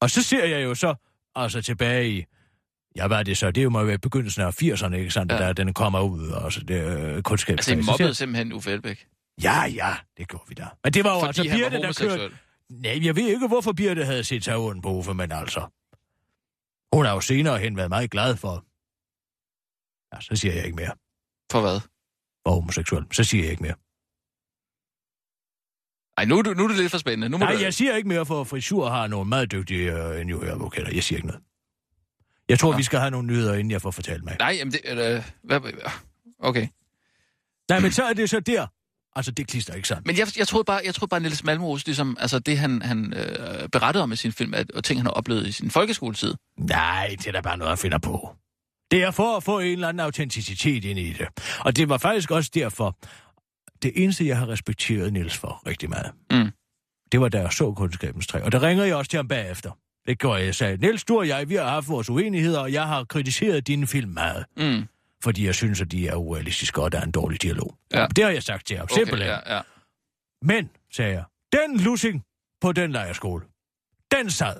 Og 0.00 0.10
så 0.10 0.22
ser 0.22 0.44
jeg 0.44 0.64
jo 0.64 0.74
så, 0.74 0.94
altså 1.34 1.62
tilbage 1.62 2.10
i, 2.10 2.24
ja, 2.96 3.06
hvad 3.06 3.18
er 3.18 3.22
det 3.22 3.38
så? 3.38 3.46
Det 3.50 3.58
er 3.60 3.62
jo 3.62 3.70
må 3.70 3.84
være 3.84 3.98
begyndelsen 3.98 4.42
af 4.42 4.62
80'erne, 4.62 4.94
ikke 4.94 5.10
sandt? 5.10 5.32
Ja. 5.32 5.36
Ja. 5.42 5.46
Der, 5.46 5.52
den 5.52 5.74
kommer 5.74 6.00
ud, 6.00 6.28
og 6.28 6.52
så 6.52 6.60
det 6.60 6.82
øh, 6.84 7.22
kundskab. 7.22 7.52
Altså, 7.52 7.72
I 7.72 7.80
mobbede 7.80 8.14
simpelthen 8.14 8.52
Uffe 8.52 8.70
Elbæk? 8.72 9.06
Ja, 9.42 9.62
ja, 9.64 9.94
det 10.18 10.28
gjorde 10.28 10.44
vi 10.48 10.54
da. 10.54 10.66
Men 10.84 10.92
det 10.92 11.04
var 11.04 11.10
jo 11.14 11.20
Fordi 11.20 11.40
altså 11.48 11.56
Birte, 11.56 11.82
der 11.86 11.92
kørte... 12.16 12.34
Nej, 12.70 13.06
jeg 13.06 13.16
ved 13.16 13.28
ikke, 13.28 13.48
hvorfor 13.48 13.72
Birte 13.72 14.04
havde 14.04 14.24
set 14.24 14.44
sig 14.44 14.56
ondt 14.56 14.82
på 14.82 14.90
Uffe, 14.90 15.14
men 15.14 15.32
altså... 15.32 15.60
Hun 16.92 17.04
har 17.06 17.12
jo 17.12 17.20
senere 17.20 17.58
hen 17.58 17.76
været 17.76 17.88
meget 17.88 18.10
glad 18.10 18.36
for... 18.36 18.64
Ja, 20.14 20.20
så 20.20 20.36
siger 20.36 20.54
jeg 20.54 20.64
ikke 20.64 20.76
mere. 20.76 20.92
For 21.52 21.60
hvad? 21.60 21.80
For 22.46 22.50
homoseksuel. 22.54 23.04
Så 23.12 23.24
siger 23.24 23.42
jeg 23.42 23.50
ikke 23.50 23.62
mere. 23.62 23.74
Ej, 26.16 26.24
nu, 26.24 26.42
nu 26.42 26.64
er 26.64 26.68
det 26.68 26.76
lidt 26.76 26.90
for 26.90 26.98
spændende. 26.98 27.28
Nu 27.28 27.38
må 27.38 27.44
Nej, 27.44 27.54
du... 27.54 27.60
jeg 27.60 27.74
siger 27.74 27.96
ikke 27.96 28.08
mere, 28.08 28.26
for 28.26 28.44
frisur 28.44 28.88
har 28.88 29.06
nogle 29.06 29.28
meget 29.28 29.52
dygtige 29.52 29.92
øh, 29.92 30.20
injurieadvokater. 30.20 30.90
Jeg 30.94 31.04
siger 31.04 31.16
ikke 31.16 31.26
noget. 31.26 31.42
Jeg 32.48 32.58
tror, 32.58 32.70
Nå. 32.70 32.76
vi 32.76 32.82
skal 32.82 32.98
have 32.98 33.10
nogle 33.10 33.26
nyheder, 33.26 33.54
inden 33.54 33.70
jeg 33.70 33.82
får 33.82 33.90
fortalt 33.90 34.24
mig. 34.24 34.36
Nej, 34.38 34.54
jamen 34.58 34.72
det... 34.72 34.80
Øh, 34.84 35.30
hvad, 35.42 35.60
okay. 36.38 36.68
Nej, 37.68 37.80
men 37.80 37.92
så 37.92 38.04
er 38.04 38.12
det 38.12 38.30
så 38.30 38.40
der. 38.40 38.66
Altså, 39.16 39.30
det 39.32 39.46
klister 39.46 39.74
ikke 39.74 39.88
sandt. 39.88 40.06
Men 40.06 40.18
jeg, 40.18 40.26
jeg 40.38 40.48
troede 40.48 40.64
bare, 40.64 40.80
jeg 40.84 40.94
troede 40.94 41.10
bare 41.10 41.20
Niels 41.20 41.44
Malmros, 41.44 41.86
ligesom, 41.86 42.16
altså 42.20 42.38
det 42.38 42.58
han, 42.58 42.82
han 42.82 43.14
øh, 43.16 43.68
berettede 43.68 44.02
om 44.02 44.12
i 44.12 44.16
sin 44.16 44.32
film, 44.32 44.54
at, 44.54 44.70
og 44.70 44.84
ting 44.84 44.98
han 45.00 45.06
har 45.06 45.12
oplevet 45.12 45.46
i 45.46 45.52
sin 45.52 45.70
folkeskoletid. 45.70 46.34
Nej, 46.58 47.08
det 47.18 47.26
er 47.26 47.32
da 47.32 47.40
bare 47.40 47.56
noget, 47.56 47.70
jeg 47.70 47.78
finder 47.78 47.98
på. 47.98 48.34
Det 48.90 49.02
er 49.02 49.10
for 49.10 49.36
at 49.36 49.42
få 49.42 49.58
en 49.58 49.66
eller 49.72 49.88
anden 49.88 50.00
autenticitet 50.00 50.84
ind 50.84 50.98
i 50.98 51.12
det. 51.12 51.28
Og 51.60 51.76
det 51.76 51.88
var 51.88 51.98
faktisk 51.98 52.30
også 52.30 52.50
derfor, 52.54 52.98
det 53.82 53.92
eneste, 54.02 54.26
jeg 54.26 54.38
har 54.38 54.48
respekteret 54.48 55.12
Niels 55.12 55.36
for 55.36 55.62
rigtig 55.66 55.90
meget, 55.90 56.10
Mm. 56.32 56.50
det 57.12 57.20
var, 57.20 57.28
da 57.28 57.40
jeg 57.40 57.52
så 57.52 57.72
kundskabens 57.72 58.26
træ. 58.26 58.40
Og 58.40 58.52
der 58.52 58.62
ringer 58.62 58.84
jeg 58.84 58.96
også 58.96 59.10
til 59.10 59.16
ham 59.16 59.28
bagefter. 59.28 59.70
Det 60.06 60.18
gjorde 60.18 60.38
jeg. 60.38 60.46
Jeg 60.46 60.54
sagde, 60.54 60.76
Niels, 60.76 61.04
du 61.04 61.18
og 61.18 61.28
jeg, 61.28 61.48
vi 61.48 61.54
har 61.54 61.68
haft 61.68 61.88
vores 61.88 62.10
uenigheder, 62.10 62.60
og 62.60 62.72
jeg 62.72 62.86
har 62.86 63.04
kritiseret 63.04 63.66
dine 63.66 63.86
film 63.86 64.10
meget. 64.10 64.44
Mm. 64.56 64.84
Fordi 65.24 65.46
jeg 65.46 65.54
synes, 65.54 65.80
at 65.80 65.92
de 65.92 66.08
er 66.08 66.14
urealistiske, 66.14 66.82
og 66.82 66.92
der 66.92 66.98
er 67.00 67.02
en 67.04 67.10
dårlig 67.10 67.42
dialog. 67.42 67.76
Ja. 67.92 68.06
Det 68.16 68.24
har 68.24 68.30
jeg 68.30 68.42
sagt 68.42 68.66
til 68.66 68.76
ham, 68.76 68.84
Okay, 68.84 68.94
simpelthen. 68.94 69.28
ja, 69.30 69.54
ja. 69.56 69.60
Men, 70.42 70.70
sagde 70.92 71.12
jeg, 71.12 71.24
den 71.52 71.80
lussing 71.80 72.22
på 72.60 72.72
den 72.72 72.92
lejerskole, 72.92 73.44
den 74.12 74.30
sad. 74.30 74.54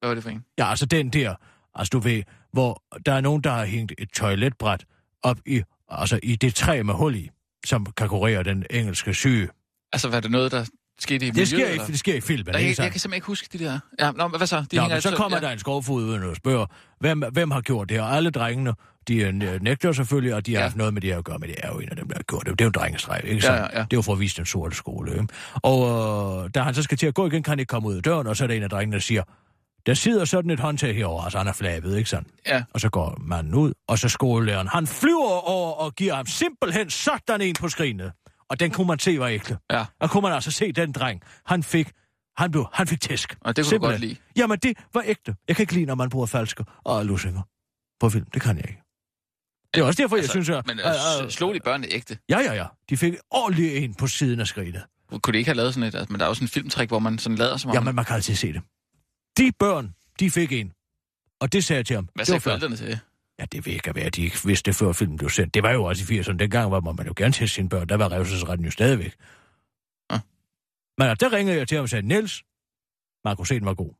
Hvad 0.00 0.08
var 0.08 0.14
det 0.14 0.22
for 0.22 0.30
en? 0.30 0.44
Ja, 0.58 0.70
altså 0.70 0.86
den 0.86 1.10
der, 1.10 1.34
altså 1.74 1.90
du 1.90 1.98
ved, 1.98 2.22
hvor 2.52 2.82
der 3.06 3.12
er 3.12 3.20
nogen, 3.20 3.42
der 3.44 3.50
har 3.50 3.64
hængt 3.64 3.92
et 3.98 4.08
toiletbræt 4.10 4.84
op 5.22 5.38
i, 5.46 5.62
altså 5.88 6.20
i 6.22 6.36
det 6.36 6.54
træ 6.54 6.82
med 6.82 6.94
hul 6.94 7.14
i, 7.16 7.30
som 7.66 7.86
kan 7.96 8.08
kurere 8.08 8.42
den 8.42 8.64
engelske 8.70 9.14
syge. 9.14 9.48
Altså, 9.92 10.08
var 10.08 10.20
det 10.20 10.30
noget, 10.30 10.52
der 10.52 10.64
skete 10.98 11.26
i 11.26 11.30
Det 11.30 11.48
sker, 11.48 11.56
miljøet, 11.56 11.70
i, 11.70 11.72
eller? 11.72 11.86
det 11.86 11.98
sker 11.98 12.14
i 12.14 12.20
filmen, 12.20 12.52
Nej, 12.52 12.60
ikke 12.60 12.74
jeg, 12.78 12.84
jeg 12.84 12.92
kan 12.92 13.00
simpelthen 13.00 13.16
ikke 13.16 13.26
huske 13.26 13.48
de 13.58 13.64
der... 13.64 13.78
Ja, 14.00 14.10
nå, 14.10 14.28
hvad 14.28 14.46
så? 14.46 14.64
De 14.70 14.76
Nå, 14.76 14.82
men 14.82 14.88
så 14.90 14.94
altså- 14.94 15.16
kommer 15.16 15.38
ja. 15.38 15.46
der 15.46 15.50
en 15.50 15.58
skovfod 15.58 16.04
uden 16.04 16.22
og 16.22 16.36
spørger, 16.36 16.66
hvem, 17.00 17.22
hvem 17.32 17.50
har 17.50 17.60
gjort 17.60 17.88
det? 17.88 18.00
Og 18.00 18.16
alle 18.16 18.30
drengene, 18.30 18.74
de 19.08 19.16
øh, 19.16 19.62
nægter 19.62 19.92
selvfølgelig, 19.92 20.34
og 20.34 20.46
de 20.46 20.52
har 20.52 20.58
Ja. 20.58 20.62
ja. 20.62 20.68
haft 20.68 20.76
noget 20.76 20.94
med 20.94 21.02
det 21.02 21.12
at 21.12 21.24
gøre, 21.24 21.38
men 21.38 21.48
det 21.48 21.56
er 21.62 21.68
jo 21.72 21.78
en 21.78 21.88
af 21.88 21.96
dem, 21.96 22.08
der 22.08 22.14
har 22.16 22.22
gjort 22.22 22.46
det. 22.46 22.52
Det 22.52 22.60
er 22.60 22.64
jo 22.64 22.68
en 22.68 22.72
drengestreg, 22.74 23.20
ikke 23.24 23.34
Ja, 23.34 23.40
sandt? 23.40 23.58
ja, 23.58 23.78
ja. 23.78 23.84
Det 23.84 23.92
er 23.92 23.96
jo 23.96 24.02
for 24.02 24.12
at 24.12 24.20
vise 24.20 24.36
den 24.36 24.46
sorte 24.46 24.76
skole, 24.76 25.12
ikke? 25.12 25.26
Og 25.54 26.44
øh, 26.44 26.50
da 26.54 26.60
han 26.62 26.74
så 26.74 26.82
skal 26.82 26.98
til 26.98 27.06
at 27.06 27.14
gå 27.14 27.26
igen, 27.26 27.42
kan 27.42 27.50
han 27.50 27.58
ikke 27.58 27.70
komme 27.70 27.88
ud 27.88 27.94
af 27.96 28.02
døren, 28.02 28.26
og 28.26 28.36
så 28.36 28.44
er 28.44 28.48
der 28.48 28.54
en 28.54 28.62
af 28.62 28.70
drengene, 28.70 28.94
der 28.94 29.00
siger, 29.00 29.22
der 29.86 29.94
sidder 29.94 30.24
sådan 30.24 30.50
et 30.50 30.60
håndtag 30.60 30.94
herovre, 30.96 31.24
altså 31.24 31.38
han 31.38 31.46
er 31.46 31.52
flabet, 31.52 31.96
ikke 31.98 32.10
sandt? 32.10 32.28
Ja. 32.46 32.62
Og 32.74 32.80
så 32.80 32.88
går 32.88 33.16
manden 33.20 33.54
ud, 33.54 33.72
og 33.88 33.98
så 33.98 34.08
skolelæreren, 34.08 34.68
han 34.68 34.86
flyver 34.86 35.48
over 35.48 35.72
og 35.72 35.94
giver 35.94 36.14
ham 36.14 36.26
simpelthen 36.26 36.90
sådan 36.90 37.40
en 37.40 37.54
på 37.60 37.68
skrinet. 37.68 38.12
Og 38.50 38.60
den 38.60 38.70
kunne 38.70 38.86
man 38.86 38.98
se 38.98 39.18
var 39.20 39.26
ægte. 39.28 39.58
Ja. 39.72 39.84
Og 40.00 40.10
kunne 40.10 40.22
man 40.22 40.32
altså 40.32 40.50
se 40.50 40.72
den 40.72 40.92
dreng, 40.92 41.20
han 41.46 41.62
fik, 41.62 41.90
han 42.38 42.50
blev, 42.50 42.66
han 42.72 42.86
fik 42.86 43.00
tæsk. 43.00 43.36
Og 43.40 43.56
det 43.56 43.64
kunne 43.64 43.78
du 43.78 43.84
godt 43.84 44.00
lide. 44.00 44.16
Jamen, 44.36 44.58
det 44.58 44.78
var 44.94 45.02
ægte. 45.06 45.34
Jeg 45.48 45.56
kan 45.56 45.62
ikke 45.62 45.72
lide, 45.74 45.86
når 45.86 45.94
man 45.94 46.10
bruger 46.10 46.26
falske 46.26 46.64
og 46.84 47.06
lussinger 47.06 47.42
på 48.00 48.08
film. 48.08 48.24
Det 48.34 48.42
kan 48.42 48.56
jeg 48.56 48.64
ikke. 48.68 48.82
Det 49.74 49.80
er 49.80 49.84
også 49.84 50.02
derfor, 50.02 50.16
jeg 50.16 50.28
synes, 50.28 50.48
at... 50.48 50.66
Men 50.66 50.78
øh, 50.78 51.30
slog 51.30 51.54
de 51.54 51.60
børnene 51.60 51.92
ægte? 51.92 52.18
Ja, 52.28 52.40
ja, 52.40 52.54
ja. 52.54 52.66
De 52.90 52.96
fik 52.96 53.14
ordentligt 53.30 53.76
en 53.76 53.94
på 53.94 54.06
siden 54.06 54.40
af 54.40 54.46
skrinet. 54.46 54.82
Kunne 55.22 55.32
de 55.32 55.38
ikke 55.38 55.48
have 55.48 55.56
lavet 55.56 55.74
sådan 55.74 55.88
et... 55.88 55.94
Altså, 55.94 56.12
men 56.12 56.20
der 56.20 56.26
er 56.26 56.30
jo 56.30 56.34
sådan 56.34 56.44
en 56.44 56.48
filmtrik, 56.48 56.88
hvor 56.88 56.98
man 56.98 57.18
sådan 57.18 57.38
lader 57.38 57.56
som 57.56 57.70
om... 57.70 57.74
Jamen, 57.74 57.94
man 57.94 58.04
kan 58.04 58.14
altid 58.14 58.34
se 58.34 58.52
det. 58.52 58.62
De 59.38 59.52
børn, 59.58 59.94
de 60.20 60.30
fik 60.30 60.52
en. 60.52 60.72
Og 61.40 61.52
det 61.52 61.64
sagde 61.64 61.78
jeg 61.78 61.86
til 61.86 61.96
ham. 61.96 62.08
Hvad 62.14 62.24
sagde 62.24 62.40
forældrene 62.40 62.76
til? 62.76 62.98
Ja, 63.38 63.44
det 63.44 63.66
ved 63.66 63.72
ikke 63.72 63.94
være, 63.94 64.04
at 64.04 64.16
de 64.16 64.22
ikke 64.22 64.38
vidste 64.44 64.70
det, 64.70 64.76
før 64.76 64.92
filmen 64.92 65.16
blev 65.16 65.30
sendt. 65.30 65.54
Det 65.54 65.62
var 65.62 65.70
jo 65.70 65.84
også 65.84 66.14
i 66.14 66.20
80'erne. 66.20 66.36
Dengang 66.36 66.70
var 66.70 66.80
man 66.80 67.06
jo 67.06 67.12
gerne 67.16 67.32
til 67.32 67.48
sine 67.48 67.68
børn. 67.68 67.88
Der 67.88 67.96
var 67.96 68.12
revselsesretten 68.12 68.64
jo 68.64 68.70
stadigvæk. 68.70 69.14
Ah. 70.10 70.20
Men 70.98 71.08
altså, 71.08 71.28
der 71.28 71.36
ringede 71.36 71.58
jeg 71.58 71.68
til 71.68 71.76
ham 71.76 71.82
og 71.82 71.88
sagde, 71.88 72.06
Niels, 72.06 72.42
man 73.24 73.36
kunne 73.36 73.46
se, 73.46 73.54
den 73.54 73.66
var 73.66 73.74
god. 73.74 73.94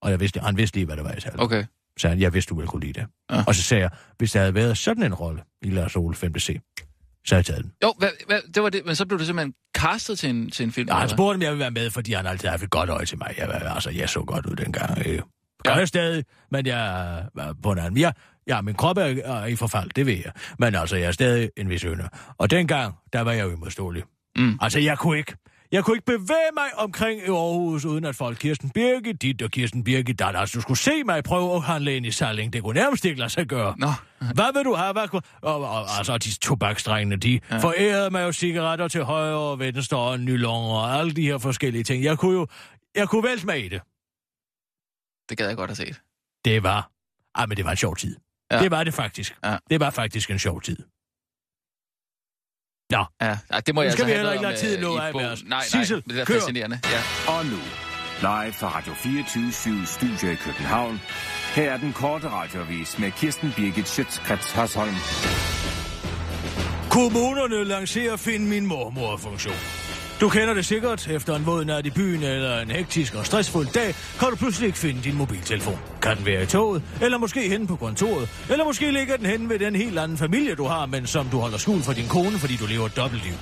Og 0.00 0.10
jeg 0.10 0.20
vidste, 0.20 0.40
han 0.40 0.56
vidste 0.56 0.76
lige, 0.76 0.86
hvad 0.86 0.96
det 0.96 1.04
var, 1.04 1.12
jeg 1.12 1.22
sagde. 1.22 1.40
Okay. 1.40 1.64
Så 2.02 2.08
han, 2.08 2.20
jeg 2.20 2.34
vidste, 2.34 2.48
du 2.50 2.54
ville 2.54 2.68
kunne 2.68 2.80
lide 2.86 3.00
det. 3.00 3.06
Ja. 3.30 3.44
Og 3.46 3.54
så 3.54 3.62
sagde 3.62 3.82
jeg, 3.82 3.90
hvis 4.18 4.32
der 4.32 4.38
havde 4.40 4.54
været 4.54 4.78
sådan 4.78 5.02
en 5.02 5.14
rolle 5.14 5.42
i 5.62 5.70
Lars 5.70 5.96
Ole 5.96 6.14
5. 6.14 6.38
C, 6.38 6.60
Så 7.26 7.34
har 7.34 7.36
jeg 7.38 7.44
taget 7.46 7.64
den. 7.64 7.72
Jo, 7.82 7.94
hvad, 7.98 8.08
hvad, 8.26 8.40
det 8.54 8.62
var 8.62 8.68
det, 8.70 8.86
men 8.86 8.96
så 8.96 9.06
blev 9.06 9.18
du 9.18 9.24
simpelthen 9.24 9.54
castet 9.76 10.18
til 10.18 10.30
en, 10.30 10.50
til 10.50 10.64
en 10.64 10.72
film. 10.72 10.88
Ja, 10.88 10.94
han 10.94 11.08
spurgte, 11.08 11.36
om 11.36 11.42
jeg 11.42 11.50
ville 11.50 11.60
være 11.60 11.70
med, 11.70 11.90
fordi 11.90 12.12
han 12.12 12.26
altid 12.26 12.48
har 12.48 12.50
haft 12.52 12.62
et 12.62 12.70
godt 12.70 12.90
øje 12.90 13.04
til 13.06 13.18
mig. 13.18 13.34
Jeg, 13.38 13.48
altså, 13.74 13.90
jeg 13.90 14.08
så 14.08 14.20
godt 14.24 14.46
ud 14.46 14.56
dengang. 14.56 14.98
Øh, 15.06 15.20
gør 15.64 15.70
Ja. 15.72 15.76
jeg 15.78 15.88
stadig, 15.88 16.24
men 16.50 16.66
jeg 16.66 17.24
var 17.34 17.54
på 17.62 17.72
en 17.72 17.78
anden. 17.78 18.00
Jeg, 18.00 18.12
ja, 18.46 18.60
min 18.60 18.74
krop 18.74 18.96
er, 18.98 19.02
er 19.24 19.46
i 19.46 19.56
forfald, 19.56 19.90
det 19.96 20.06
ved 20.06 20.14
jeg. 20.14 20.32
Men 20.58 20.74
altså, 20.74 20.96
jeg 20.96 21.06
er 21.06 21.12
stadig 21.12 21.50
en 21.56 21.68
vis 21.68 21.82
ynder. 21.82 22.08
Og 22.38 22.50
dengang, 22.50 22.94
der 23.12 23.20
var 23.20 23.32
jeg 23.32 23.44
jo 23.44 23.50
imodståelig. 23.52 24.02
Mm. 24.36 24.58
Altså, 24.60 24.78
jeg 24.80 24.98
kunne 24.98 25.18
ikke... 25.18 25.34
Jeg 25.72 25.84
kunne 25.84 25.96
ikke 25.96 26.06
bevæge 26.06 26.50
mig 26.54 26.64
omkring 26.76 27.20
i 27.20 27.24
Aarhus, 27.26 27.84
uden 27.84 28.04
at 28.04 28.16
folk 28.16 28.38
Kirsten 28.38 28.70
Birgit 28.70 29.22
dit 29.22 29.42
og 29.42 29.50
Kirsten 29.50 29.84
Birgit 29.84 30.18
dat. 30.18 30.36
Altså, 30.36 30.56
du 30.58 30.60
skulle 30.62 30.78
se 30.78 31.04
mig 31.04 31.24
prøve 31.24 31.54
at 31.56 31.62
handle 31.62 31.96
ind 31.96 32.06
i 32.06 32.10
Salling. 32.10 32.52
Det 32.52 32.62
kunne 32.62 32.80
nærmest 32.80 33.04
ikke 33.04 33.18
lade 33.18 33.30
sig 33.30 33.46
gøre. 33.46 33.74
Nå, 33.78 33.86
Hvad 34.34 34.52
vil 34.54 34.64
du 34.64 34.74
have? 34.74 34.92
Hvad, 34.92 35.08
kunne- 35.08 35.22
og, 35.42 35.60
og, 35.60 35.98
altså, 35.98 36.18
de 36.18 36.38
tobaksdrengene, 36.38 37.16
de 37.16 37.40
ja. 37.50 37.58
forærede 37.58 38.10
mig 38.10 38.22
jo 38.22 38.32
cigaretter 38.32 38.88
til 38.88 39.04
højre 39.04 39.36
og 39.36 39.58
venstre 39.58 39.98
og 39.98 40.20
nylonger 40.20 40.74
og 40.76 40.94
alle 40.98 41.12
de 41.12 41.22
her 41.22 41.38
forskellige 41.38 41.84
ting. 41.84 42.04
Jeg 42.04 42.18
kunne 42.18 42.38
jo, 42.38 42.46
jeg 42.94 43.08
kunne 43.08 43.24
vælte 43.24 43.46
mig 43.46 43.64
i 43.64 43.68
det. 43.68 43.80
det 45.28 45.38
gad 45.38 45.46
jeg 45.46 45.56
godt 45.56 45.70
have 45.70 45.76
set. 45.76 46.00
Det 46.44 46.62
var, 46.62 46.90
ah, 47.34 47.48
men 47.48 47.56
det 47.56 47.64
var 47.64 47.70
en 47.70 47.76
sjov 47.76 47.96
tid. 47.96 48.16
Ja. 48.52 48.58
Det 48.62 48.70
var 48.70 48.84
det 48.84 48.94
faktisk. 48.94 49.36
Ja. 49.44 49.56
Det 49.70 49.80
var 49.80 49.90
faktisk 49.90 50.30
en 50.30 50.38
sjov 50.38 50.60
tid. 50.60 50.76
Nå, 52.92 53.04
Ja, 53.22 53.36
det 53.66 53.74
må 53.74 53.80
Nu 53.80 53.84
jeg 53.84 53.92
skal 53.92 54.04
altså 54.04 54.04
vi 54.04 54.10
have 54.12 54.16
heller 54.16 54.32
ikke 54.32 54.44
lade 54.44 54.56
tiden 54.56 54.84
øh, 54.84 54.90
nå 54.90 54.96
af 54.98 55.14
med 55.14 55.24
os. 55.26 55.42
Nej, 55.46 55.48
nej, 55.58 55.64
Sissel, 55.82 56.02
det 56.08 56.20
er 56.20 56.24
kør. 56.24 56.34
fascinerende. 56.34 56.80
Ja. 56.84 57.32
Og 57.32 57.46
nu, 57.46 57.58
live 58.20 58.52
fra 58.52 58.68
Radio 58.78 58.92
24 58.94 59.52
Studio 59.86 60.30
i 60.32 60.34
København. 60.34 61.00
Her 61.54 61.72
er 61.72 61.76
den 61.76 61.92
korte 61.92 62.28
radiovis 62.28 62.98
med 62.98 63.10
Kirsten 63.10 63.52
Birgit 63.56 63.88
Schøtzgrads 63.88 64.52
Hasholm. 64.52 64.94
Kommunerne 66.90 67.64
lancerer 67.64 68.16
Find 68.16 68.46
Min 68.48 68.66
Mormor-funktion. 68.66 69.81
Du 70.22 70.28
kender 70.28 70.54
det 70.54 70.66
sikkert. 70.66 71.08
Efter 71.08 71.36
en 71.36 71.46
våd 71.46 71.64
nat 71.64 71.86
i 71.86 71.90
byen 71.90 72.22
eller 72.22 72.60
en 72.60 72.70
hektisk 72.70 73.14
og 73.14 73.26
stressfuld 73.26 73.66
dag, 73.66 73.94
kan 74.18 74.28
du 74.30 74.36
pludselig 74.36 74.66
ikke 74.66 74.78
finde 74.78 75.02
din 75.02 75.14
mobiltelefon. 75.14 75.78
Kan 76.02 76.16
den 76.16 76.26
være 76.26 76.42
i 76.42 76.46
toget, 76.46 76.82
eller 77.00 77.18
måske 77.18 77.48
henne 77.48 77.66
på 77.66 77.76
kontoret, 77.76 78.28
eller 78.50 78.64
måske 78.64 78.90
ligger 78.90 79.16
den 79.16 79.26
henne 79.26 79.48
ved 79.48 79.58
den 79.58 79.76
helt 79.76 79.98
anden 79.98 80.18
familie, 80.18 80.54
du 80.54 80.64
har, 80.64 80.86
men 80.86 81.06
som 81.06 81.28
du 81.28 81.38
holder 81.38 81.58
skjult 81.58 81.84
for 81.84 81.92
din 81.92 82.08
kone, 82.08 82.38
fordi 82.38 82.56
du 82.56 82.66
lever 82.66 82.86
et 82.86 82.96
dobbeltliv. 82.96 83.32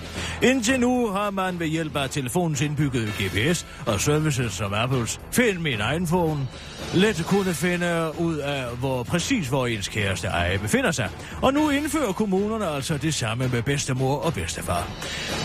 Indtil 0.42 0.80
nu 0.80 1.06
har 1.06 1.30
man 1.30 1.60
ved 1.60 1.66
hjælp 1.66 1.96
af 1.96 2.10
telefonens 2.10 2.60
indbyggede 2.60 3.12
GPS 3.18 3.66
og 3.86 4.00
services 4.00 4.52
som 4.52 4.74
Apples 4.74 5.20
Find 5.32 5.58
Min 5.58 5.80
iPhone 6.02 6.46
let 6.94 7.24
kunne 7.26 7.54
finde 7.54 8.10
ud 8.18 8.36
af, 8.36 8.76
hvor 8.76 9.02
præcis 9.02 9.48
hvor 9.48 9.66
ens 9.66 9.88
kæreste 9.88 10.26
ejer 10.28 10.58
befinder 10.58 10.90
sig. 10.90 11.10
Og 11.42 11.54
nu 11.54 11.70
indfører 11.70 12.12
kommunerne 12.12 12.66
altså 12.66 12.96
det 12.96 13.14
samme 13.14 13.48
med 13.48 13.62
bedstemor 13.62 14.16
og 14.16 14.34
bedstefar. 14.34 14.88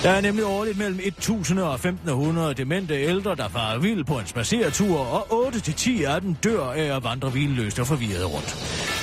Der 0.03 0.09
er 0.09 0.21
nemlig 0.21 0.45
årligt 0.45 0.77
mellem 0.77 0.99
1000 1.25 1.59
og 1.59 1.73
1500 1.73 2.53
demente 2.53 2.93
ældre, 2.93 3.35
der 3.35 3.49
farer 3.49 3.79
vild 3.79 4.03
på 4.03 4.19
en 4.19 4.25
spaceretur, 4.27 4.99
og 4.99 5.47
8-10 5.47 6.03
af 6.03 6.21
dem 6.21 6.33
dør 6.33 6.63
af 6.63 6.95
at 6.95 7.03
vandre 7.03 7.33
vildløst 7.33 7.79
og 7.79 7.87
forvirret 7.87 8.33
rundt. 8.33 8.55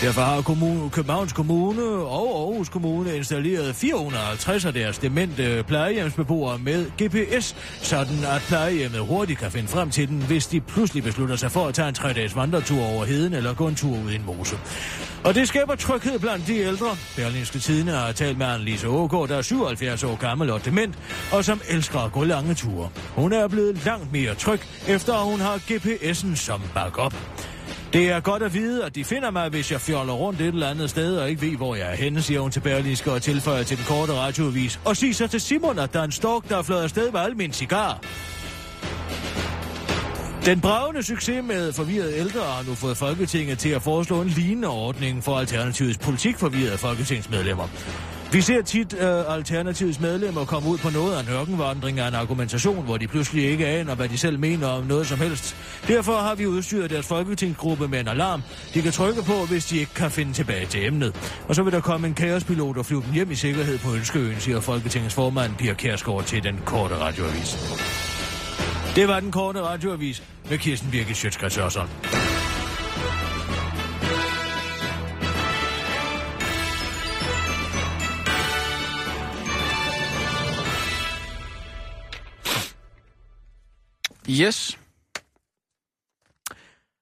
Derfor 0.03 0.21
har 0.21 0.43
kommune, 0.43 0.91
Københavns 0.91 1.33
Kommune 1.33 1.83
og 1.93 2.39
Aarhus 2.39 2.69
Kommune 2.69 3.17
installeret 3.17 3.77
450 3.77 4.65
af 4.65 4.73
deres 4.73 4.99
demente 4.99 5.65
plejehjemsbeboere 5.67 6.59
med 6.59 6.87
GPS, 7.03 7.57
sådan 7.83 8.25
at 8.25 8.43
plejehjemmet 8.49 9.01
hurtigt 9.01 9.39
kan 9.39 9.51
finde 9.51 9.69
frem 9.69 9.91
til 9.91 10.09
den, 10.09 10.23
hvis 10.23 10.47
de 10.47 10.61
pludselig 10.61 11.03
beslutter 11.03 11.37
sig 11.37 11.53
for 11.53 11.67
at 11.67 11.75
tage 11.75 11.89
en 11.89 11.95
3-dages 11.99 12.37
vandretur 12.37 12.85
over 12.85 13.05
heden 13.05 13.35
eller 13.35 13.55
gå 13.55 13.69
en 13.69 13.75
tur 13.75 13.99
ud 14.05 14.11
i 14.11 14.15
en 14.15 14.25
mose. 14.27 14.57
Og 15.25 15.35
det 15.35 15.49
skaber 15.49 15.75
tryghed 15.75 16.19
blandt 16.19 16.47
de 16.47 16.57
ældre. 16.57 16.97
Berlingske 17.17 17.59
Tidene 17.59 17.91
har 17.91 18.13
talt 18.13 18.39
med 18.39 18.47
Annelise 18.47 18.89
Ågaard, 18.89 19.29
der 19.29 19.37
er 19.37 19.43
77 19.43 20.05
år 20.05 20.17
gammel 20.17 20.51
og 20.51 20.65
dement, 20.65 20.95
og 21.33 21.45
som 21.45 21.61
elsker 21.69 21.99
at 21.99 22.12
gå 22.13 22.25
lange 22.25 22.55
ture. 22.55 22.89
Hun 23.15 23.33
er 23.33 23.49
blevet 23.49 23.85
langt 23.85 24.13
mere 24.13 24.35
tryg, 24.35 24.61
efter 24.89 25.15
at 25.15 25.31
hun 25.31 25.41
har 25.41 25.57
GPS'en 25.57 26.37
som 26.37 26.61
backup. 26.75 27.15
Det 27.93 28.11
er 28.11 28.21
godt 28.21 28.43
at 28.43 28.55
vide, 28.55 28.85
at 28.85 28.95
de 28.95 29.05
finder 29.05 29.31
mig, 29.31 29.49
hvis 29.49 29.73
jeg 29.73 29.81
fjoller 29.81 30.13
rundt 30.13 30.41
et 30.41 30.47
eller 30.47 30.69
andet 30.69 30.91
sted 30.91 31.17
og 31.17 31.31
ikke 31.31 31.43
ved, 31.43 31.57
hvor 31.57 31.75
jeg 31.75 31.91
er 31.91 31.95
henne, 31.95 32.23
siger 32.23 32.41
hun 32.41 32.51
til 32.51 32.61
Berlingske 32.61 33.13
og 33.13 33.23
tilføjer 33.23 33.63
til 33.63 33.77
den 33.77 33.85
korte 33.89 34.13
radioavis. 34.13 34.81
Og 34.85 34.97
sig 34.97 35.15
så 35.15 35.27
til 35.27 35.41
Simon, 35.41 35.79
at 35.79 35.93
der 35.93 36.01
er 36.01 36.05
en 36.05 36.13
stork, 36.13 36.49
der 36.49 36.59
er 36.59 36.63
fløjet 36.63 36.83
afsted 36.83 37.11
med 37.13 37.21
alle 37.21 37.37
mine 37.37 37.53
cigarer. 37.53 37.99
Den 40.45 40.61
bravende 40.61 41.03
succes 41.03 41.45
med 41.45 41.73
forvirrede 41.73 42.15
ældre 42.19 42.41
har 42.41 42.63
nu 42.69 42.75
fået 42.75 42.97
Folketinget 42.97 43.59
til 43.59 43.69
at 43.69 43.83
foreslå 43.83 44.21
en 44.21 44.29
lignende 44.29 44.69
ordning 44.69 45.25
for 45.25 45.39
Alternativets 45.39 45.99
politikforvirrede 45.99 46.79
folketingsmedlemmer. 46.79 47.69
Vi 48.33 48.41
ser 48.41 48.63
tit 48.63 48.93
uh, 48.93 49.35
Alternativets 49.35 50.01
medlemmer 50.01 50.45
komme 50.45 50.69
ud 50.69 50.79
på 50.79 50.91
noget 50.91 51.17
af 51.17 51.23
en 51.23 51.29
ørkenvandring 51.29 52.01
af 52.01 52.09
en 52.09 52.15
argumentation, 52.15 52.85
hvor 52.85 52.97
de 52.97 53.09
pludselig 53.09 53.45
ikke 53.45 53.67
aner, 53.67 53.95
hvad 53.95 54.09
de 54.09 54.19
selv 54.19 54.39
mener 54.39 54.67
om 54.67 54.85
noget 54.85 55.07
som 55.07 55.19
helst. 55.19 55.57
Derfor 55.89 56.13
har 56.13 56.35
vi 56.35 56.47
udstyret 56.47 56.91
deres 56.91 57.07
folketingsgruppe 57.07 57.89
med 57.89 58.01
en 58.01 58.09
alarm, 58.09 58.43
de 58.75 58.83
kan 58.83 58.93
trykke 58.93 59.23
på, 59.23 59.45
hvis 59.49 59.65
de 59.67 59.79
ikke 59.79 59.95
kan 59.95 60.11
finde 60.11 60.33
tilbage 60.33 60.67
til 60.67 60.87
emnet. 60.87 61.15
Og 61.49 61.55
så 61.55 61.63
vil 61.63 61.73
der 61.73 61.81
komme 61.81 62.07
en 62.07 62.15
kaospilot 62.15 62.77
og 62.77 62.87
flyve 62.87 63.03
dem 63.03 63.13
hjem 63.13 63.31
i 63.31 63.35
sikkerhed 63.35 63.79
på 63.79 63.95
Ønskeøen, 63.95 64.41
siger 64.41 64.61
Folketingets 64.61 65.15
formand 65.15 65.57
Pia 65.57 65.75
Kærsgaard 65.75 66.25
til 66.25 66.43
den 66.43 66.59
korte 66.65 66.95
radioavis. 66.99 67.57
Det 68.97 69.09
var 69.09 69.21
den 69.21 69.31
korte 69.31 69.63
radioavis 69.63 70.23
med 70.51 70.59
Kirsten 70.59 70.91
Birgit 70.91 71.17
Sjøtskrets 71.17 71.59
Yes. 84.41 84.79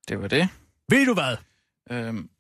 Det 0.09 0.21
var 0.21 0.29
det. 0.29 0.49
Ved 0.89 1.07
du 1.07 1.15
hvad? 1.15 1.37
Øhm, 1.91 2.31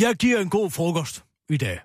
Jeg 0.00 0.14
giver 0.16 0.38
en 0.40 0.50
god 0.50 0.70
frokost 0.70 1.24
i 1.48 1.56
dag. 1.56 1.80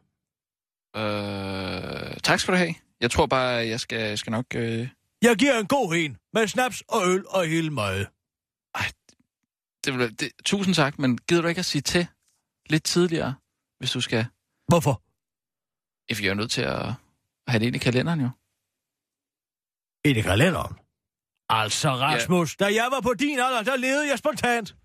øh, 0.96 2.18
tak 2.24 2.40
skal 2.40 2.52
du 2.54 2.58
have. 2.58 2.76
Jeg 3.02 3.12
tror 3.12 3.26
bare, 3.26 3.68
jeg 3.68 3.80
skal, 3.80 4.00
jeg 4.00 4.20
skal 4.20 4.32
nok... 4.32 4.46
Øh, 4.56 4.90
Jeg 5.22 5.36
giver 5.36 5.60
en 5.60 5.68
god 5.68 5.96
en 5.96 6.18
med 6.34 6.48
snaps 6.48 6.84
og 6.88 7.02
øl 7.08 7.28
og 7.28 7.46
hele 7.48 7.70
meget. 7.70 8.08
det, 9.86 9.98
vil- 9.98 10.20
det, 10.20 10.32
tusind 10.46 10.76
tak, 10.76 11.00
men 11.00 11.18
gider 11.18 11.42
du 11.42 11.48
ikke 11.48 11.60
at 11.60 11.66
sige 11.66 11.82
til 11.82 12.08
lidt 12.70 12.84
tidligere, 12.84 13.36
hvis 13.78 13.92
du 13.92 14.02
skal... 14.02 14.26
Hvorfor? 14.68 15.02
If 16.12 16.22
jeg 16.24 16.30
er 16.30 16.34
nødt 16.34 16.52
til 16.52 16.62
at 16.62 16.86
have 17.48 17.60
det 17.60 17.66
ind 17.66 17.76
i 17.76 17.80
kalenderen, 17.80 18.22
jo. 18.22 18.30
Ind 20.06 20.18
i 20.18 20.22
kalenderen. 20.22 20.74
Altså, 21.49 21.89
Rasmus, 21.89 22.56
ja. 22.60 22.66
da 22.66 22.74
jeg 22.74 22.88
var 22.91 23.01
på 23.01 23.14
din 23.20 23.39
alder, 23.39 23.64
der 23.64 23.76
levede 23.78 24.10
jeg 24.10 24.18
spontant. 24.18 24.76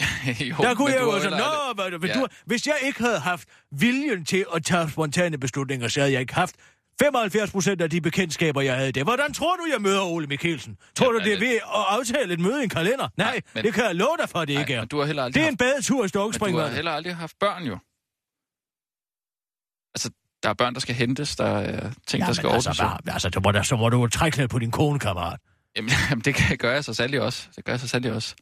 jo, 0.50 0.56
Der 0.62 0.74
kunne 0.74 0.84
men 0.84 0.94
jeg 0.94 1.02
jo 1.02 1.10
har 1.10 1.18
så, 1.18 1.22
heller 1.28 1.38
nå, 1.38 1.98
hvad, 1.98 2.08
Ja. 2.08 2.14
du, 2.14 2.26
hvis 2.46 2.66
jeg 2.66 2.76
ikke 2.82 3.00
havde 3.02 3.18
haft 3.18 3.48
viljen 3.72 4.24
til 4.24 4.44
at 4.54 4.64
tage 4.64 4.90
spontane 4.90 5.38
beslutninger, 5.38 5.88
så 5.88 6.00
havde 6.00 6.12
jeg 6.12 6.20
ikke 6.20 6.34
haft 6.34 6.54
75 7.02 7.50
procent 7.50 7.80
af 7.80 7.90
de 7.90 8.00
bekendtskaber, 8.00 8.60
jeg 8.60 8.76
havde 8.76 8.92
det. 8.92 9.02
Hvordan 9.02 9.32
tror 9.34 9.56
du, 9.56 9.62
jeg 9.72 9.80
møder 9.82 10.02
Ole 10.02 10.26
Mikkelsen? 10.26 10.76
Tror 10.94 11.06
Ja, 11.12 11.18
du, 11.18 11.24
det 11.24 11.32
er 11.34 11.38
ved 11.38 11.54
at 11.54 11.60
aftale 11.88 12.32
et 12.34 12.40
møde 12.40 12.60
i 12.60 12.62
en 12.64 12.68
kalender? 12.68 13.08
Nej, 13.16 13.40
men- 13.54 13.64
det 13.64 13.74
kan 13.74 13.84
jeg 13.84 13.94
love 13.94 14.16
dig 14.20 14.28
for, 14.28 14.38
at 14.38 14.48
det 14.48 14.54
Nej, 14.54 14.62
ikke 14.62 14.74
er. 14.74 14.84
du 14.84 14.98
har 14.98 15.06
heller 15.06 15.24
aldrig 15.24 15.40
Det 15.40 15.46
er 15.46 15.50
en 15.50 15.56
badetur 15.56 16.04
i 16.04 16.08
men 16.40 16.52
du 16.52 16.58
har 16.58 16.68
heller 16.68 16.90
aldrig 16.92 17.16
haft 17.16 17.34
børn, 17.40 17.62
jo. 17.64 17.78
Altså, 20.42 20.48
der 20.48 20.48
er 20.50 20.54
børn, 20.54 20.74
der 20.74 20.80
skal 20.80 20.94
hentes, 20.94 21.36
der 21.36 21.44
er 21.44 21.90
ting, 22.06 22.24
der 22.26 22.32
skal 22.32 22.46
ordnes. 22.48 22.66
altså, 22.66 22.82
bare, 22.82 22.98
altså, 23.12 23.30
så 23.34 23.40
må, 23.40 23.52
der, 23.52 23.62
så 23.62 23.76
må 23.76 23.88
du 23.88 24.06
trække 24.08 24.48
på 24.48 24.58
din 24.58 24.70
kone, 24.70 24.98
kammerat. 24.98 25.40
Jamen, 25.76 25.90
jamen, 26.10 26.22
det 26.24 26.34
kan 26.34 26.58
gør 26.58 26.72
jeg 26.72 26.84
så 26.84 26.94
sandelig 26.94 27.20
også. 27.20 27.48
Det 27.56 27.64
gør 27.64 27.72
jeg 27.72 27.80
så 27.80 27.88
sandelig 27.88 28.16
også. 28.16 28.34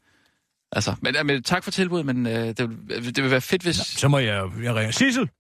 Altså, 0.73 0.95
men, 1.03 1.15
men 1.27 1.43
tak 1.43 1.65
for 1.65 1.71
tilbuddet, 1.71 2.07
men 2.07 2.27
øh, 2.27 2.33
det, 2.57 2.89
vil- 2.89 3.17
det 3.17 3.23
vil 3.25 3.31
være 3.31 3.41
fedt, 3.41 3.63
hvis... 3.63 3.77
Så 3.77 4.09
må 4.09 4.19
jeg, 4.19 4.51
jeg 4.63 4.75
ringe. 4.75 4.93
Sissel? 4.93 5.31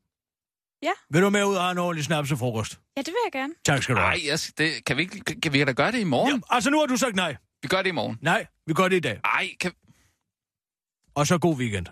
Ja? 0.83 0.91
Vil 1.11 1.23
du 1.23 1.31
med 1.31 1.45
ud 1.45 1.55
og 1.55 1.63
have 1.63 1.73
en 1.73 1.79
ordentlig 1.79 2.05
snapsefrokost? 2.05 2.81
Ja, 2.97 3.01
det 3.03 3.07
vil 3.09 3.17
jeg 3.25 3.33
gerne. 3.41 3.55
Tak 3.65 3.83
skal 3.83 3.95
du 3.95 4.01
have. 4.01 4.11
Nej, 4.11 4.21
jeg, 4.27 4.39
skal- 4.39 4.67
det, 4.67 4.85
kan, 4.85 4.97
vi 4.97 5.03
ikke, 5.03 5.41
kan 5.41 5.53
vi 5.53 5.65
da 5.65 5.73
gøre 5.73 5.93
det 5.93 5.99
i 5.99 6.05
morgen? 6.05 6.35
Ja, 6.51 6.55
altså, 6.57 6.71
nu 6.71 6.79
har 6.79 6.87
du 6.87 6.97
sagt 6.97 7.15
nej. 7.17 7.37
Vi 7.63 7.69
gør 7.69 7.83
det 7.83 7.89
i 7.89 7.93
morgen. 7.93 8.19
Nej, 8.23 8.47
vi 8.67 8.73
gør 8.75 8.89
det 8.89 8.97
i 8.97 9.01
dag. 9.01 9.21
Ej, 9.25 9.49
kan... 9.61 9.73
Og 11.15 11.27
så 11.27 11.39
god 11.39 11.57
weekend. 11.57 11.87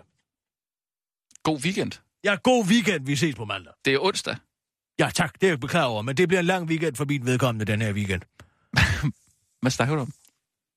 god 1.43 1.59
weekend. 1.63 1.91
Ja, 2.23 2.35
god 2.43 2.65
weekend. 2.65 3.05
Vi 3.05 3.15
ses 3.15 3.35
på 3.35 3.45
mandag. 3.45 3.73
Det 3.85 3.93
er 3.93 3.99
onsdag. 3.99 4.35
Ja, 4.99 5.09
tak. 5.13 5.33
Det 5.41 5.43
er 5.43 5.51
jeg 5.51 5.59
beklager 5.59 5.85
over, 5.85 6.01
men 6.01 6.17
det 6.17 6.27
bliver 6.27 6.39
en 6.39 6.45
lang 6.45 6.67
weekend 6.67 6.95
for 6.95 7.05
min 7.05 7.25
vedkommende 7.25 7.65
den 7.65 7.81
her 7.81 7.93
weekend. 7.93 8.21
Hvad 9.61 9.71
snakker 9.71 9.95
du 9.95 10.01
om? 10.01 10.11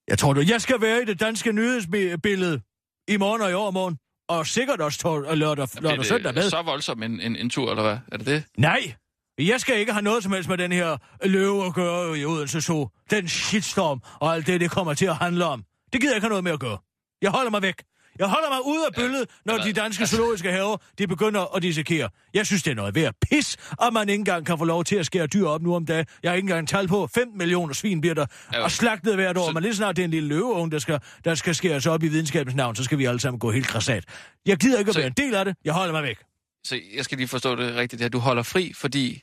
Jeg 0.08 0.18
tror 0.18 0.32
du, 0.32 0.40
jeg 0.40 0.60
skal 0.60 0.80
være 0.80 1.02
i 1.02 1.04
det 1.04 1.20
danske 1.20 1.52
nyhedsbillede 1.52 2.60
i 3.08 3.16
morgen 3.16 3.42
og 3.42 3.50
i 3.50 3.54
overmorgen. 3.54 3.98
Og 4.28 4.46
sikkert 4.46 4.80
også 4.80 5.08
og 5.08 5.36
lørdag, 5.36 5.68
lørdag 5.80 5.98
og 5.98 6.04
søndag 6.04 6.34
med. 6.34 6.50
så 6.50 6.62
voldsom 6.62 7.02
en, 7.02 7.20
en, 7.20 7.36
en 7.36 7.50
tur, 7.50 7.70
eller 7.70 7.82
hvad? 7.82 7.98
Er 8.12 8.16
det 8.16 8.26
det? 8.26 8.44
Nej, 8.58 8.94
jeg 9.38 9.60
skal 9.60 9.78
ikke 9.78 9.92
have 9.92 10.02
noget 10.02 10.22
som 10.22 10.32
helst 10.32 10.48
med 10.48 10.58
den 10.58 10.72
her 10.72 10.96
løve 11.24 11.66
at 11.66 11.74
gøre 11.74 12.18
i 12.18 12.24
Odense 12.24 12.60
så. 12.60 12.88
Den 13.10 13.28
shitstorm 13.28 14.02
og 14.20 14.34
alt 14.34 14.46
det, 14.46 14.60
det 14.60 14.70
kommer 14.70 14.94
til 14.94 15.06
at 15.06 15.16
handle 15.16 15.44
om. 15.44 15.64
Det 15.92 16.00
gider 16.00 16.12
jeg 16.12 16.16
ikke 16.16 16.24
have 16.24 16.28
noget 16.28 16.44
med 16.44 16.52
at 16.52 16.60
gøre. 16.60 16.78
Jeg 17.22 17.30
holder 17.30 17.50
mig 17.50 17.62
væk. 17.62 17.82
Jeg 18.20 18.28
holder 18.28 18.48
mig 18.50 18.66
ude 18.66 18.86
af 18.86 18.94
billedet, 18.94 19.28
når 19.44 19.56
de 19.58 19.72
danske 19.72 20.06
zoologiske 20.06 20.52
haver, 20.52 20.76
de 20.98 21.06
begynder 21.06 21.56
at 21.56 21.62
dissekere. 21.62 22.08
Jeg 22.34 22.46
synes, 22.46 22.62
det 22.62 22.70
er 22.70 22.74
noget 22.74 22.94
værd 22.94 23.14
pis, 23.30 23.56
at 23.82 23.92
man 23.92 24.08
ikke 24.08 24.18
engang 24.20 24.46
kan 24.46 24.58
få 24.58 24.64
lov 24.64 24.84
til 24.84 24.96
at 24.96 25.06
skære 25.06 25.26
dyr 25.26 25.46
op 25.46 25.62
nu 25.62 25.74
om 25.74 25.86
dagen. 25.86 26.06
Jeg 26.22 26.30
har 26.30 26.36
ikke 26.36 26.46
engang 26.46 26.68
tal 26.68 26.88
på. 26.88 27.06
5 27.14 27.28
millioner 27.34 27.74
svin 27.74 28.00
bliver 28.00 28.14
der 28.14 28.26
Ja, 28.52 28.62
og 28.62 28.70
slagtet 28.70 29.14
hvert 29.14 29.36
år. 29.36 29.46
så- 29.46 29.52
Men 29.52 29.62
lige 29.62 29.74
snart 29.74 29.96
det 29.96 30.02
er 30.02 30.04
en 30.04 30.10
lille 30.10 30.28
løveunge, 30.28 30.70
der 30.70 30.78
skal, 30.78 31.00
der 31.24 31.34
skal 31.34 31.54
skæres 31.54 31.86
op 31.86 32.02
i 32.02 32.08
videnskabens 32.08 32.54
navn, 32.54 32.76
så 32.76 32.84
skal 32.84 32.98
vi 32.98 33.04
alle 33.04 33.20
sammen 33.20 33.38
gå 33.40 33.50
helt 33.50 33.66
krasat. 33.66 34.04
Jeg 34.46 34.56
gider 34.56 34.78
ikke 34.78 34.88
at 34.88 34.94
Så- 34.94 35.00
være 35.00 35.06
en 35.06 35.12
del 35.16 35.34
af 35.34 35.44
det. 35.44 35.56
Jeg 35.64 35.72
holder 35.74 35.92
mig 35.92 36.02
væk. 36.02 36.18
Så 36.66 36.80
jeg 36.96 37.04
skal 37.04 37.18
lige 37.18 37.28
forstå 37.28 37.56
det 37.56 37.74
rigtigt 37.76 38.02
her. 38.02 38.08
Du 38.08 38.18
holder 38.18 38.42
fri, 38.42 38.72
fordi 38.76 39.22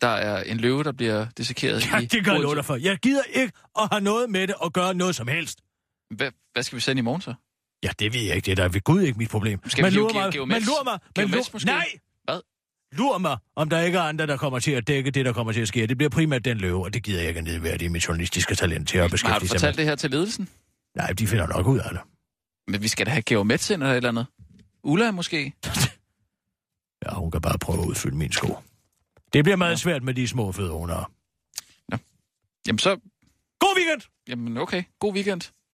der 0.00 0.08
er 0.08 0.42
en 0.42 0.56
løve, 0.56 0.84
der 0.84 0.92
bliver 0.92 1.26
dissekeret 1.38 1.92
Ja, 1.92 1.98
i 1.98 2.04
det 2.06 2.24
kan 2.24 2.56
jeg 2.56 2.64
for. 2.64 2.76
Jeg 2.76 2.96
gider 2.98 3.22
ikke 3.22 3.52
at 3.78 3.88
have 3.92 4.00
noget 4.04 4.30
med 4.30 4.46
det 4.46 4.54
og 4.54 4.72
gøre 4.72 4.94
noget 4.94 5.16
som 5.16 5.28
helst. 5.28 5.58
Hvad, 6.16 6.30
hvad 6.52 6.62
skal 6.62 6.76
vi 6.76 6.80
sende 6.80 7.00
i 7.00 7.02
morgen 7.02 7.20
så? 7.20 7.34
Ja, 7.84 7.90
det 7.98 8.14
ved 8.14 8.20
jeg 8.20 8.36
ikke. 8.36 8.46
Det 8.46 8.52
er 8.52 8.56
da 8.56 8.68
ved 8.72 8.80
Gud 8.80 9.00
ikke 9.02 9.18
mit 9.18 9.30
problem. 9.30 9.68
Skal 9.68 9.82
man 9.82 9.92
lurer 9.92 10.12
mig, 10.12 10.48
man 10.48 10.62
lurer 10.62 10.84
mig, 10.84 10.98
man 11.16 11.28
lurer, 11.28 11.44
måske? 11.52 11.66
nej! 11.66 11.86
Hvad? 12.24 12.40
Lur 12.92 13.18
mig, 13.18 13.36
om 13.56 13.68
der 13.68 13.80
ikke 13.80 13.98
er 13.98 14.02
andre, 14.02 14.26
der 14.26 14.36
kommer 14.36 14.58
til 14.58 14.70
at 14.72 14.86
dække 14.86 15.10
det, 15.10 15.24
der 15.24 15.32
kommer 15.32 15.52
til 15.52 15.60
at 15.60 15.68
ske. 15.68 15.86
Det 15.86 15.96
bliver 15.96 16.10
primært 16.10 16.44
den 16.44 16.58
løve, 16.58 16.84
og 16.84 16.94
det 16.94 17.02
gider 17.02 17.20
jeg 17.20 17.28
ikke 17.28 17.42
nedværdige 17.42 17.88
mit 17.88 18.08
journalistiske 18.08 18.54
talent 18.54 18.88
til 18.88 18.98
at 18.98 19.02
Har 19.02 19.08
du 19.08 19.12
beskæftige 19.12 19.48
sig 19.48 19.54
med. 19.54 19.60
fortalt 19.60 19.76
det 19.76 19.84
her 19.84 19.94
til 19.94 20.10
ledelsen? 20.10 20.48
Nej, 20.96 21.12
de 21.12 21.26
finder 21.26 21.46
nok 21.46 21.66
ud 21.66 21.78
af 21.78 21.90
det. 21.90 22.00
Men 22.68 22.82
vi 22.82 22.88
skal 22.88 23.06
da 23.06 23.10
have 23.10 23.22
Geomets 23.22 23.70
ind 23.70 23.82
eller 23.82 23.92
et 23.92 23.96
eller 23.96 24.08
andet. 24.08 24.26
Ulla 24.82 25.10
måske? 25.10 25.52
Ja, 27.06 27.14
hun 27.14 27.30
kan 27.30 27.40
bare 27.40 27.58
prøve 27.58 27.78
at 27.82 27.86
udfylde 27.86 28.16
min 28.16 28.32
sko. 28.32 28.58
Det 29.32 29.44
bliver 29.44 29.56
meget 29.56 29.80
svært 29.80 30.02
med 30.02 30.14
de 30.14 30.28
små 30.28 30.52
fede 30.52 30.70
under. 30.70 31.10
Jamen 32.66 32.78
så... 32.78 32.96
God 33.60 33.76
weekend! 33.76 34.02
Jamen 34.28 34.56
okay. 34.56 34.82
God 34.98 35.14
weekend. 35.14 35.40